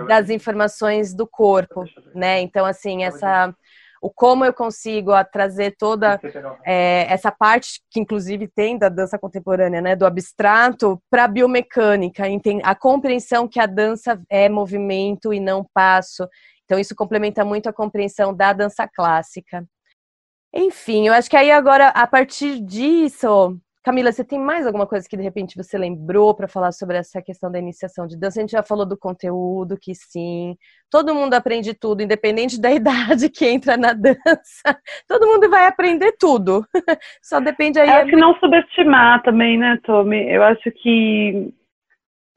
das 0.07 0.29
informações 0.29 1.15
do 1.15 1.27
corpo, 1.27 1.85
né? 2.15 2.41
Então, 2.41 2.67
assim, 2.67 3.05
essa 3.05 3.55
o 4.03 4.11
como 4.11 4.45
eu 4.45 4.53
consigo 4.53 5.11
trazer 5.33 5.75
toda 5.77 6.21
é, 6.65 7.07
essa 7.09 7.33
parte 7.33 7.81
que 7.91 7.99
inclusive 7.99 8.47
tem 8.47 8.79
da 8.79 8.89
dança 8.89 9.19
contemporânea, 9.19 9.81
né, 9.81 9.97
do 9.97 10.07
abstrato 10.07 11.03
para 11.11 11.25
a 11.25 11.29
biomecânica, 11.29 12.25
a 12.63 12.75
compreensão 12.75 13.49
que 13.49 13.59
a 13.59 13.67
dança 13.67 14.21
é 14.29 14.49
movimento 14.49 15.33
e 15.33 15.41
não 15.41 15.67
passo. 15.75 16.29
Então 16.65 16.79
isso 16.79 16.95
complementa 16.95 17.45
muito 17.45 17.69
a 17.69 17.73
compreensão 17.73 18.35
da 18.35 18.53
dança 18.53 18.87
clássica. 18.87 19.67
Enfim, 20.55 21.07
eu 21.07 21.13
acho 21.13 21.29
que 21.29 21.37
aí 21.37 21.51
agora, 21.51 21.89
a 21.89 22.07
partir 22.07 22.61
disso, 22.61 23.59
Camila, 23.87 24.11
você 24.11 24.25
tem 24.25 24.37
mais 24.37 24.67
alguma 24.67 24.85
coisa 24.85 25.09
que 25.09 25.17
de 25.17 25.23
repente 25.23 25.57
você 25.57 25.79
lembrou 25.79 26.35
para 26.35 26.49
falar 26.49 26.73
sobre 26.73 26.97
essa 26.97 27.23
questão 27.23 27.53
da 27.53 27.61
iniciação 27.61 28.05
de 28.05 28.19
dança? 28.19 28.41
A 28.41 28.43
gente 28.43 28.51
já 28.51 28.63
falou 28.65 28.85
do 28.85 28.99
conteúdo, 28.99 29.79
que 29.81 29.95
sim, 29.95 30.57
todo 30.91 31.15
mundo 31.15 31.35
aprende 31.35 31.73
tudo, 31.73 32.03
independente 32.03 32.61
da 32.61 32.69
idade 32.75 33.31
que 33.31 33.47
entra 33.47 33.77
na 33.77 33.93
dança. 33.93 34.77
Todo 35.07 35.29
mundo 35.29 35.49
vai 35.49 35.69
aprender 35.69 36.17
tudo. 36.19 36.67
Só 37.23 37.39
depende 37.39 37.79
aí. 37.79 37.89
Eu 37.89 37.95
acho 37.95 38.11
que 38.11 38.17
não 38.17 38.35
subestimar 38.41 39.23
também, 39.23 39.57
né, 39.57 39.79
Tommy? 39.85 40.33
Eu 40.33 40.43
acho 40.43 40.69
que 40.73 41.55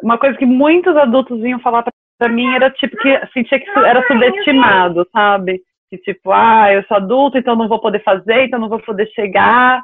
uma 0.03 0.19
coisa 0.19 0.37
que 0.37 0.45
muitos 0.45 0.95
adultos 0.95 1.41
vinham 1.41 1.59
falar 1.61 1.83
para 2.19 2.29
mim 2.31 2.53
era 2.53 2.69
tipo 2.69 2.95
que 2.97 3.09
sentia 3.33 3.59
que 3.59 3.69
era 3.71 4.05
subestimado, 4.05 5.07
sabe? 5.11 5.63
Que 5.89 5.97
tipo, 5.97 6.31
ah, 6.31 6.71
eu 6.71 6.83
sou 6.83 6.97
adulto, 6.97 7.37
então 7.37 7.55
não 7.55 7.67
vou 7.67 7.79
poder 7.79 8.03
fazer, 8.03 8.45
então 8.45 8.59
não 8.59 8.69
vou 8.69 8.79
poder 8.79 9.07
chegar. 9.07 9.81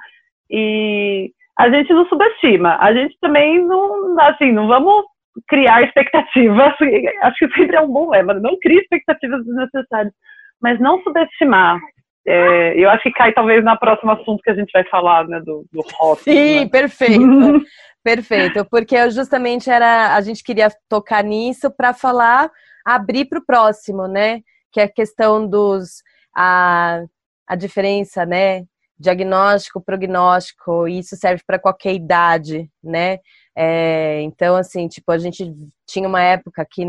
E 0.49 1.31
a 1.57 1.69
gente 1.69 1.91
não 1.93 2.05
subestima. 2.07 2.77
A 2.79 2.93
gente 2.93 3.17
também 3.19 3.63
não, 3.65 4.19
assim, 4.19 4.51
não 4.51 4.67
vamos 4.67 5.05
criar 5.47 5.83
expectativas. 5.83 6.73
Acho 7.23 7.37
que 7.47 7.55
sempre 7.55 7.75
é 7.75 7.81
um 7.81 7.91
bom 7.91 8.09
lema. 8.09 8.33
Não 8.33 8.57
crie 8.59 8.79
expectativas 8.79 9.43
desnecessárias, 9.45 10.13
mas 10.61 10.79
não 10.79 11.01
subestimar. 11.01 11.79
É, 12.27 12.73
eu 12.75 12.89
acho 12.89 13.03
que 13.03 13.11
cai 13.11 13.31
talvez 13.31 13.63
no 13.63 13.77
próximo 13.77 14.11
assunto 14.11 14.41
que 14.41 14.49
a 14.49 14.55
gente 14.55 14.71
vai 14.71 14.83
falar, 14.85 15.27
né, 15.27 15.39
do, 15.41 15.63
do 15.71 15.81
rock. 15.93 16.23
Sim, 16.23 16.61
né? 16.61 16.69
perfeito. 16.69 17.21
perfeito, 18.03 18.65
porque 18.65 19.11
justamente 19.11 19.69
era 19.69 20.15
a 20.15 20.21
gente 20.21 20.43
queria 20.43 20.69
tocar 20.89 21.23
nisso 21.23 21.69
para 21.75 21.93
falar, 21.93 22.49
abrir 22.83 23.25
para 23.25 23.37
o 23.37 23.45
próximo, 23.45 24.07
né? 24.07 24.41
Que 24.75 24.81
é 24.81 24.83
a 24.83 24.91
questão 24.91 25.47
dos 25.47 26.03
a, 26.35 27.01
a 27.47 27.55
diferença, 27.55 28.25
né? 28.25 28.65
Diagnóstico, 28.99 29.81
prognóstico, 29.81 30.85
e 30.85 30.99
isso 30.99 31.15
serve 31.15 31.41
para 31.47 31.57
qualquer 31.57 31.93
idade, 31.93 32.69
né? 32.83 33.19
É, 33.57 34.19
então, 34.23 34.57
assim, 34.57 34.89
tipo, 34.89 35.13
a 35.13 35.17
gente 35.17 35.49
tinha 35.87 36.09
uma 36.09 36.21
época 36.21 36.67
que 36.69 36.83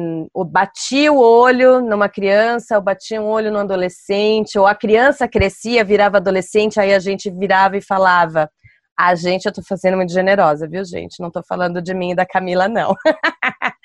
batia 0.48 1.12
o 1.12 1.20
olho 1.20 1.80
numa 1.80 2.08
criança, 2.08 2.74
ou 2.74 2.82
batia 2.82 3.22
um 3.22 3.26
olho 3.26 3.52
no 3.52 3.60
adolescente, 3.60 4.58
ou 4.58 4.66
a 4.66 4.74
criança 4.74 5.28
crescia, 5.28 5.84
virava 5.84 6.16
adolescente, 6.16 6.80
aí 6.80 6.92
a 6.92 6.98
gente 6.98 7.30
virava 7.30 7.76
e 7.76 7.80
falava: 7.80 8.50
a 8.98 9.14
gente, 9.14 9.46
eu 9.46 9.52
tô 9.52 9.62
fazendo 9.62 9.96
muito 9.96 10.12
generosa, 10.12 10.66
viu, 10.68 10.84
gente? 10.84 11.20
Não 11.20 11.30
tô 11.30 11.40
falando 11.44 11.80
de 11.80 11.94
mim 11.94 12.10
e 12.10 12.16
da 12.16 12.26
Camila, 12.26 12.66
não. 12.66 12.96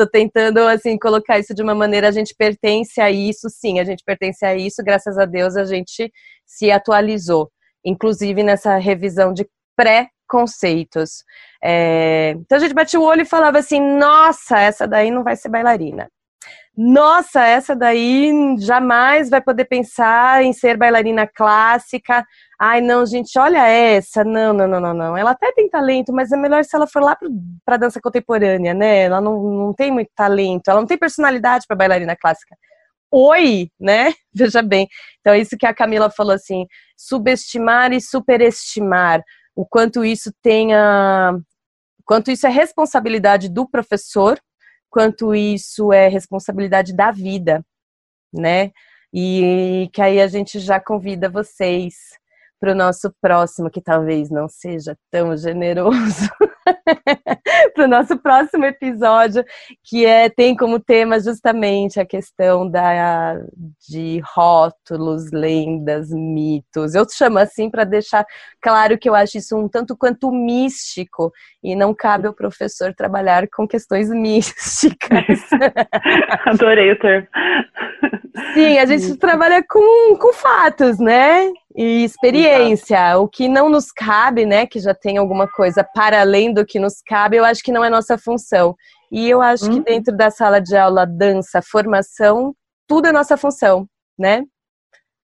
tô 0.00 0.10
tentando, 0.10 0.60
assim, 0.60 0.98
colocar 0.98 1.38
isso 1.38 1.54
de 1.54 1.62
uma 1.62 1.74
maneira, 1.74 2.08
a 2.08 2.10
gente 2.10 2.34
pertence 2.34 3.00
a 3.00 3.10
isso, 3.10 3.48
sim, 3.50 3.78
a 3.78 3.84
gente 3.84 4.02
pertence 4.04 4.44
a 4.44 4.54
isso, 4.54 4.82
graças 4.82 5.18
a 5.18 5.26
Deus 5.26 5.56
a 5.56 5.64
gente 5.64 6.10
se 6.46 6.70
atualizou, 6.70 7.50
inclusive 7.84 8.42
nessa 8.42 8.76
revisão 8.78 9.32
de 9.32 9.46
pré-conceitos. 9.76 11.22
É... 11.62 12.30
Então 12.38 12.56
a 12.56 12.60
gente 12.60 12.74
batia 12.74 12.98
o 12.98 13.04
olho 13.04 13.22
e 13.22 13.26
falava 13.26 13.58
assim, 13.58 13.80
nossa, 13.80 14.58
essa 14.58 14.88
daí 14.88 15.10
não 15.10 15.22
vai 15.22 15.36
ser 15.36 15.50
bailarina. 15.50 16.08
Nossa, 16.76 17.44
essa 17.44 17.74
daí 17.74 18.32
jamais 18.58 19.28
vai 19.28 19.40
poder 19.40 19.64
pensar 19.66 20.42
em 20.42 20.52
ser 20.52 20.76
bailarina 20.76 21.26
clássica. 21.26 22.24
Ai, 22.58 22.80
não, 22.80 23.04
gente, 23.04 23.38
olha 23.38 23.66
essa. 23.66 24.24
Não, 24.24 24.52
não, 24.52 24.66
não, 24.66 24.80
não, 24.80 24.94
não. 24.94 25.16
Ela 25.16 25.32
até 25.32 25.52
tem 25.52 25.68
talento, 25.68 26.12
mas 26.12 26.32
é 26.32 26.36
melhor 26.36 26.64
se 26.64 26.74
ela 26.74 26.86
for 26.86 27.02
lá 27.02 27.16
para 27.64 27.76
dança 27.76 28.00
contemporânea, 28.00 28.72
né? 28.72 29.02
Ela 29.02 29.20
não, 29.20 29.42
não 29.42 29.74
tem 29.74 29.90
muito 29.90 30.10
talento, 30.14 30.68
ela 30.68 30.80
não 30.80 30.86
tem 30.86 30.96
personalidade 30.98 31.66
para 31.66 31.76
bailarina 31.76 32.16
clássica. 32.16 32.56
Oi, 33.10 33.70
né? 33.78 34.14
Veja 34.32 34.62
bem. 34.62 34.88
Então, 35.20 35.34
é 35.34 35.40
isso 35.40 35.56
que 35.58 35.66
a 35.66 35.74
Camila 35.74 36.10
falou 36.10 36.32
assim: 36.32 36.66
subestimar 36.96 37.92
e 37.92 38.00
superestimar. 38.00 39.22
O 39.54 39.66
quanto 39.66 40.04
isso 40.04 40.32
tenha. 40.42 41.36
Quanto 42.04 42.30
isso 42.30 42.46
é 42.46 42.50
responsabilidade 42.50 43.48
do 43.48 43.68
professor, 43.68 44.40
quanto 44.90 45.34
isso 45.34 45.92
é 45.92 46.08
responsabilidade 46.08 46.94
da 46.94 47.10
vida, 47.10 47.64
né? 48.32 48.72
E 49.12 49.88
que 49.92 50.02
aí 50.02 50.20
a 50.20 50.26
gente 50.26 50.60
já 50.60 50.80
convida 50.80 51.28
vocês 51.28 51.94
para 52.60 52.72
o 52.72 52.74
nosso 52.74 53.12
próximo, 53.20 53.70
que 53.70 53.80
talvez 53.80 54.30
não 54.30 54.48
seja 54.48 54.96
tão 55.10 55.36
generoso, 55.36 56.28
para 57.74 57.84
o 57.84 57.88
nosso 57.88 58.18
próximo 58.18 58.64
episódio, 58.64 59.44
que 59.84 60.04
é 60.04 60.28
tem 60.28 60.56
como 60.56 60.80
tema 60.80 61.20
justamente 61.20 62.00
a 62.00 62.06
questão 62.06 62.68
da, 62.68 63.36
de 63.88 64.20
rótulos, 64.34 65.30
lendas, 65.32 66.10
mitos. 66.10 66.94
Eu 66.94 67.06
chamo 67.10 67.38
assim 67.38 67.70
para 67.70 67.84
deixar 67.84 68.24
claro 68.60 68.98
que 68.98 69.08
eu 69.08 69.14
acho 69.14 69.38
isso 69.38 69.56
um 69.56 69.68
tanto 69.68 69.96
quanto 69.96 70.30
místico 70.30 71.32
e 71.62 71.74
não 71.74 71.94
cabe 71.94 72.26
ao 72.26 72.34
professor 72.34 72.94
trabalhar 72.94 73.48
com 73.48 73.66
questões 73.66 74.08
místicas. 74.10 75.48
Adorei 76.46 76.92
o 76.92 76.98
termo. 76.98 77.28
Sim, 78.54 78.78
a 78.78 78.86
gente 78.86 79.16
trabalha 79.16 79.62
com, 79.68 80.16
com 80.16 80.32
fatos, 80.32 80.98
né? 80.98 81.50
E 81.76 82.04
experiência. 82.04 83.18
O 83.18 83.28
que 83.28 83.48
não 83.48 83.68
nos 83.68 83.92
cabe, 83.92 84.44
né? 84.44 84.66
Que 84.66 84.80
já 84.80 84.94
tem 84.94 85.18
alguma 85.18 85.48
coisa 85.48 85.84
para 85.84 86.20
além 86.20 86.52
do 86.52 86.66
que 86.66 86.78
nos 86.78 87.00
cabe, 87.06 87.36
eu 87.36 87.44
acho 87.44 87.62
que 87.62 87.72
não 87.72 87.84
é 87.84 87.90
nossa 87.90 88.18
função. 88.18 88.74
E 89.10 89.28
eu 89.28 89.40
acho 89.40 89.64
que 89.64 89.76
uhum. 89.76 89.82
dentro 89.82 90.16
da 90.16 90.30
sala 90.30 90.60
de 90.60 90.76
aula, 90.76 91.06
dança, 91.06 91.60
formação, 91.62 92.54
tudo 92.88 93.08
é 93.08 93.12
nossa 93.12 93.36
função, 93.36 93.86
né? 94.18 94.44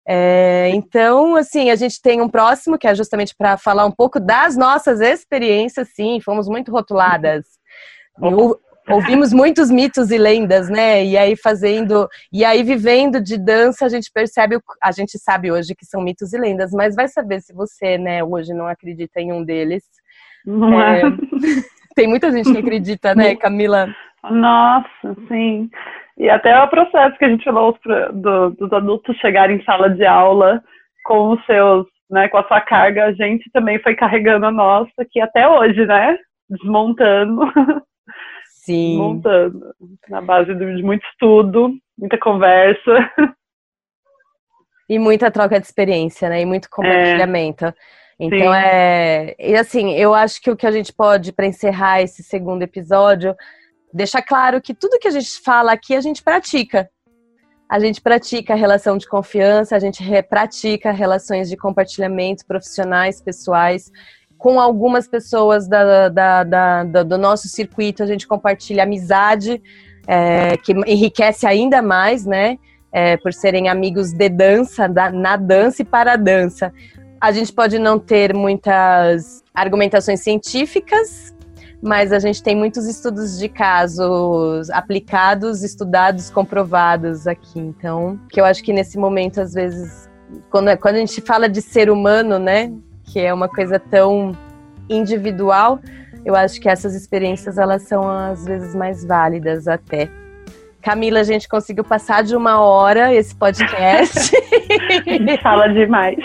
É, 0.06 0.70
então, 0.74 1.34
assim, 1.34 1.70
a 1.70 1.76
gente 1.76 2.00
tem 2.02 2.20
um 2.20 2.28
próximo 2.28 2.76
que 2.76 2.86
é 2.86 2.94
justamente 2.94 3.34
para 3.36 3.56
falar 3.56 3.86
um 3.86 3.90
pouco 3.90 4.20
das 4.20 4.54
nossas 4.56 5.00
experiências, 5.00 5.88
sim, 5.94 6.20
fomos 6.20 6.46
muito 6.46 6.70
rotuladas. 6.70 7.44
Uhum 8.20 8.54
ouvimos 8.88 9.32
muitos 9.32 9.70
mitos 9.70 10.10
e 10.10 10.18
lendas, 10.18 10.68
né? 10.68 11.04
E 11.04 11.16
aí 11.16 11.36
fazendo, 11.36 12.08
e 12.32 12.44
aí 12.44 12.62
vivendo 12.62 13.22
de 13.22 13.38
dança, 13.38 13.86
a 13.86 13.88
gente 13.88 14.10
percebe, 14.12 14.58
a 14.82 14.92
gente 14.92 15.18
sabe 15.18 15.50
hoje 15.50 15.74
que 15.74 15.86
são 15.86 16.02
mitos 16.02 16.32
e 16.32 16.38
lendas, 16.38 16.70
mas 16.72 16.94
vai 16.94 17.08
saber 17.08 17.40
se 17.40 17.54
você, 17.54 17.98
né, 17.98 18.22
hoje 18.22 18.52
não 18.52 18.66
acredita 18.66 19.20
em 19.20 19.32
um 19.32 19.44
deles. 19.44 19.84
Não 20.44 20.80
é. 20.80 21.00
é... 21.00 21.04
Tem 21.94 22.08
muita 22.08 22.32
gente 22.32 22.50
que 22.50 22.58
acredita, 22.58 23.14
né, 23.14 23.36
Camila? 23.36 23.86
Nossa, 24.28 25.16
sim. 25.28 25.70
E 26.18 26.28
até 26.28 26.60
o 26.60 26.68
processo 26.68 27.16
que 27.16 27.24
a 27.24 27.28
gente 27.28 27.44
falou 27.44 27.76
do, 28.12 28.50
dos 28.50 28.72
adultos 28.72 29.16
chegarem 29.18 29.58
em 29.58 29.64
sala 29.64 29.90
de 29.90 30.04
aula 30.04 30.62
com 31.04 31.30
os 31.30 31.44
seus, 31.46 31.86
né, 32.10 32.28
com 32.28 32.38
a 32.38 32.48
sua 32.48 32.60
carga, 32.60 33.04
a 33.04 33.12
gente 33.12 33.48
também 33.52 33.78
foi 33.80 33.94
carregando 33.94 34.46
a 34.46 34.50
nossa, 34.50 35.04
que 35.10 35.20
até 35.20 35.48
hoje, 35.48 35.84
né, 35.86 36.16
desmontando. 36.48 37.42
Sim. 38.64 38.96
montando. 38.96 39.74
Na 40.08 40.22
base 40.22 40.54
de 40.54 40.82
muito 40.82 41.04
estudo, 41.08 41.70
muita 41.98 42.18
conversa. 42.18 43.10
E 44.88 44.98
muita 44.98 45.30
troca 45.30 45.58
de 45.60 45.66
experiência, 45.66 46.28
né? 46.28 46.40
E 46.40 46.46
muito 46.46 46.68
compartilhamento. 46.70 47.66
É. 47.66 47.74
Então 48.18 48.38
Sim. 48.38 48.58
é. 48.58 49.34
E 49.38 49.56
assim, 49.56 49.92
eu 49.94 50.14
acho 50.14 50.40
que 50.40 50.50
o 50.50 50.56
que 50.56 50.66
a 50.66 50.70
gente 50.70 50.92
pode, 50.92 51.32
para 51.32 51.46
encerrar 51.46 52.02
esse 52.02 52.22
segundo 52.22 52.62
episódio, 52.62 53.34
deixar 53.92 54.22
claro 54.22 54.60
que 54.60 54.74
tudo 54.74 54.98
que 54.98 55.08
a 55.08 55.10
gente 55.10 55.40
fala 55.42 55.72
aqui 55.72 55.94
a 55.94 56.00
gente 56.00 56.22
pratica. 56.22 56.88
a 57.68 57.78
gente 57.78 58.00
pratica 58.00 58.52
a 58.52 58.56
relação 58.56 58.96
de 58.96 59.08
confiança, 59.08 59.74
a 59.74 59.78
gente 59.78 60.02
pratica 60.28 60.92
relações 60.92 61.48
de 61.48 61.56
compartilhamento 61.56 62.46
profissionais, 62.46 63.20
pessoais. 63.20 63.90
Com 64.44 64.60
algumas 64.60 65.08
pessoas 65.08 65.66
da, 65.66 66.10
da, 66.10 66.44
da, 66.44 67.02
do 67.02 67.16
nosso 67.16 67.48
circuito, 67.48 68.02
a 68.02 68.06
gente 68.06 68.28
compartilha 68.28 68.82
amizade, 68.82 69.62
é, 70.06 70.58
que 70.58 70.72
enriquece 70.86 71.46
ainda 71.46 71.80
mais, 71.80 72.26
né? 72.26 72.58
É, 72.92 73.16
por 73.16 73.32
serem 73.32 73.70
amigos 73.70 74.12
de 74.12 74.28
dança, 74.28 74.86
da, 74.86 75.10
na 75.10 75.38
dança 75.38 75.80
e 75.80 75.84
para 75.86 76.12
a 76.12 76.16
dança. 76.16 76.70
A 77.18 77.32
gente 77.32 77.54
pode 77.54 77.78
não 77.78 77.98
ter 77.98 78.34
muitas 78.34 79.42
argumentações 79.54 80.20
científicas, 80.20 81.34
mas 81.80 82.12
a 82.12 82.18
gente 82.18 82.42
tem 82.42 82.54
muitos 82.54 82.86
estudos 82.86 83.38
de 83.38 83.48
casos 83.48 84.68
aplicados, 84.68 85.62
estudados, 85.62 86.28
comprovados 86.28 87.26
aqui. 87.26 87.58
Então, 87.58 88.20
que 88.28 88.38
eu 88.38 88.44
acho 88.44 88.62
que 88.62 88.74
nesse 88.74 88.98
momento, 88.98 89.40
às 89.40 89.54
vezes, 89.54 90.06
quando, 90.50 90.76
quando 90.76 90.96
a 90.96 90.98
gente 90.98 91.22
fala 91.22 91.48
de 91.48 91.62
ser 91.62 91.88
humano, 91.88 92.38
né, 92.38 92.70
que 93.14 93.20
é 93.20 93.32
uma 93.32 93.48
coisa 93.48 93.78
tão 93.78 94.36
individual, 94.90 95.78
eu 96.24 96.34
acho 96.34 96.60
que 96.60 96.68
essas 96.68 96.96
experiências 96.96 97.58
elas 97.58 97.82
são 97.82 98.10
às 98.10 98.44
vezes 98.44 98.74
mais 98.74 99.04
válidas 99.04 99.68
até. 99.68 100.10
Camila, 100.82 101.20
a 101.20 101.22
gente 101.22 101.48
conseguiu 101.48 101.84
passar 101.84 102.24
de 102.24 102.34
uma 102.34 102.60
hora 102.60 103.14
esse 103.14 103.32
podcast. 103.32 104.36
a 105.06 105.10
gente 105.12 105.40
fala 105.40 105.68
demais. 105.68 106.16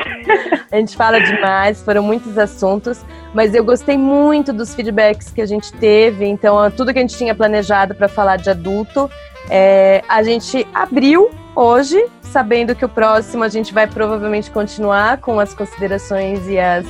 a 0.72 0.78
gente 0.78 0.98
fala 0.98 1.20
demais, 1.20 1.80
foram 1.84 2.02
muitos 2.02 2.40
assuntos, 2.40 3.06
mas 3.36 3.54
eu 3.54 3.64
gostei 3.64 3.96
muito 3.96 4.52
dos 4.52 4.74
feedbacks 4.74 5.30
que 5.30 5.42
a 5.42 5.46
gente 5.46 5.72
teve. 5.74 6.26
Então, 6.26 6.72
tudo 6.72 6.92
que 6.92 6.98
a 6.98 7.04
gente 7.04 7.16
tinha 7.16 7.36
planejado 7.36 7.94
para 7.94 8.08
falar 8.08 8.38
de 8.38 8.50
adulto, 8.50 9.08
é, 9.48 10.04
a 10.10 10.24
gente 10.24 10.68
abriu 10.74 11.30
hoje, 11.60 12.06
sabendo 12.22 12.74
que 12.74 12.86
o 12.86 12.90
próximo 12.90 13.44
a 13.44 13.50
gente 13.50 13.74
vai 13.74 13.86
provavelmente 13.86 14.50
continuar 14.50 15.18
com 15.18 15.40
as 15.40 15.54
considerações 15.54 16.48
e 16.48 16.58
as 16.58 16.86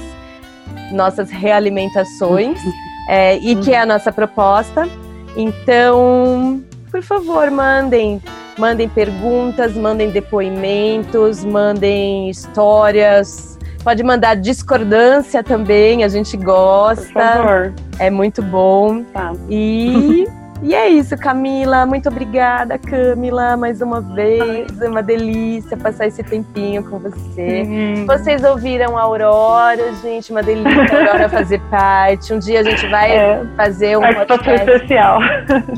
nossas 0.91 1.31
realimentações, 1.31 2.59
é, 3.09 3.37
e 3.37 3.55
que 3.55 3.73
é 3.73 3.79
a 3.79 3.85
nossa 3.85 4.11
proposta. 4.11 4.87
Então, 5.35 6.63
por 6.91 7.01
favor, 7.01 7.49
mandem, 7.49 8.21
mandem 8.57 8.87
perguntas, 8.87 9.73
mandem 9.75 10.11
depoimentos, 10.11 11.43
mandem 11.43 12.29
histórias. 12.29 13.57
Pode 13.83 14.03
mandar 14.03 14.35
discordância 14.35 15.41
também, 15.41 16.03
a 16.03 16.07
gente 16.09 16.35
gosta. 16.35 17.03
Por 17.03 17.13
favor. 17.13 17.73
É 17.97 18.09
muito 18.09 18.41
bom. 18.41 19.03
Tá. 19.05 19.33
E 19.49 20.27
E 20.61 20.75
é 20.75 20.89
isso, 20.89 21.17
Camila. 21.17 21.85
Muito 21.85 22.09
obrigada, 22.09 22.77
Camila, 22.77 23.55
mais 23.55 23.81
uma 23.81 24.01
vez. 24.01 24.81
É 24.81 24.89
uma 24.89 25.01
delícia 25.01 25.77
passar 25.77 26.07
esse 26.07 26.21
tempinho 26.21 26.83
com 26.83 26.99
você. 26.99 27.63
Hum. 27.65 28.05
Vocês 28.05 28.43
ouviram 28.43 28.97
a 28.97 29.01
Aurora, 29.01 29.93
gente, 30.01 30.31
uma 30.31 30.43
delícia 30.43 30.97
a 30.97 30.99
Aurora 30.99 31.29
fazer 31.29 31.61
parte. 31.69 32.33
Um 32.33 32.39
dia 32.39 32.59
a 32.59 32.63
gente 32.63 32.85
vai 32.87 33.11
é. 33.11 33.45
fazer 33.55 33.97
um 33.97 34.01
podcast 34.01 34.69
especial. 34.69 35.19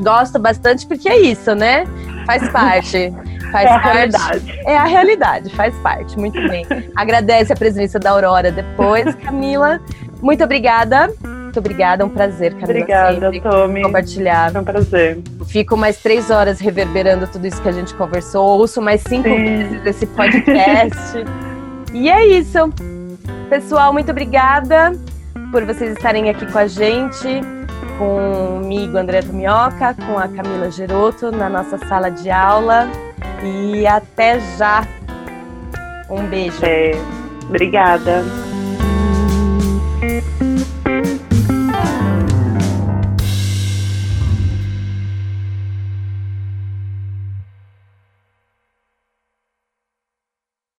Gosto 0.02 0.38
bastante 0.38 0.84
porque 0.86 1.08
é 1.08 1.18
isso, 1.20 1.54
né? 1.54 1.84
Faz 2.26 2.48
parte. 2.50 3.12
Faz 3.52 3.66
é 3.66 3.72
a 3.72 3.78
parte. 3.78 3.94
realidade. 3.94 4.60
É 4.66 4.76
a 4.76 4.84
realidade, 4.84 5.50
faz 5.50 5.74
parte. 5.76 6.18
Muito 6.18 6.40
bem. 6.48 6.66
Agradece 6.96 7.52
a 7.52 7.56
presença 7.56 8.00
da 8.00 8.10
Aurora 8.10 8.50
depois, 8.50 9.14
Camila. 9.16 9.80
Muito 10.20 10.42
obrigada. 10.42 11.12
Muito 11.52 11.58
obrigada, 11.58 12.02
é 12.02 12.06
um 12.06 12.08
prazer, 12.08 12.52
Camila. 12.52 12.70
Obrigada, 12.70 13.30
sempre, 13.30 13.40
Tommy. 13.42 13.82
Compartilhar. 13.82 14.56
É 14.56 14.58
um 14.58 14.64
prazer. 14.64 15.18
Fico 15.48 15.76
mais 15.76 15.98
três 15.98 16.30
horas 16.30 16.58
reverberando 16.60 17.26
tudo 17.26 17.46
isso 17.46 17.60
que 17.60 17.68
a 17.68 17.72
gente 17.72 17.92
conversou. 17.92 18.58
Ouço 18.58 18.80
mais 18.80 19.02
cinco 19.02 19.28
Sim. 19.28 19.36
vezes 19.36 19.84
esse 19.84 20.06
podcast. 20.06 20.96
e 21.92 22.08
é 22.08 22.26
isso. 22.26 22.56
Pessoal, 23.50 23.92
muito 23.92 24.10
obrigada 24.10 24.92
por 25.50 25.66
vocês 25.66 25.92
estarem 25.92 26.30
aqui 26.30 26.50
com 26.50 26.58
a 26.58 26.66
gente, 26.66 27.42
comigo, 27.98 28.96
André 28.96 29.20
Tomioca, 29.20 29.94
com 30.06 30.18
a 30.18 30.28
Camila 30.28 30.70
Geroto, 30.70 31.30
na 31.30 31.50
nossa 31.50 31.76
sala 31.86 32.10
de 32.10 32.30
aula. 32.30 32.88
E 33.44 33.86
até 33.86 34.40
já. 34.56 34.88
Um 36.08 36.26
beijo. 36.28 36.64
É. 36.64 36.92
Obrigada. 37.46 38.24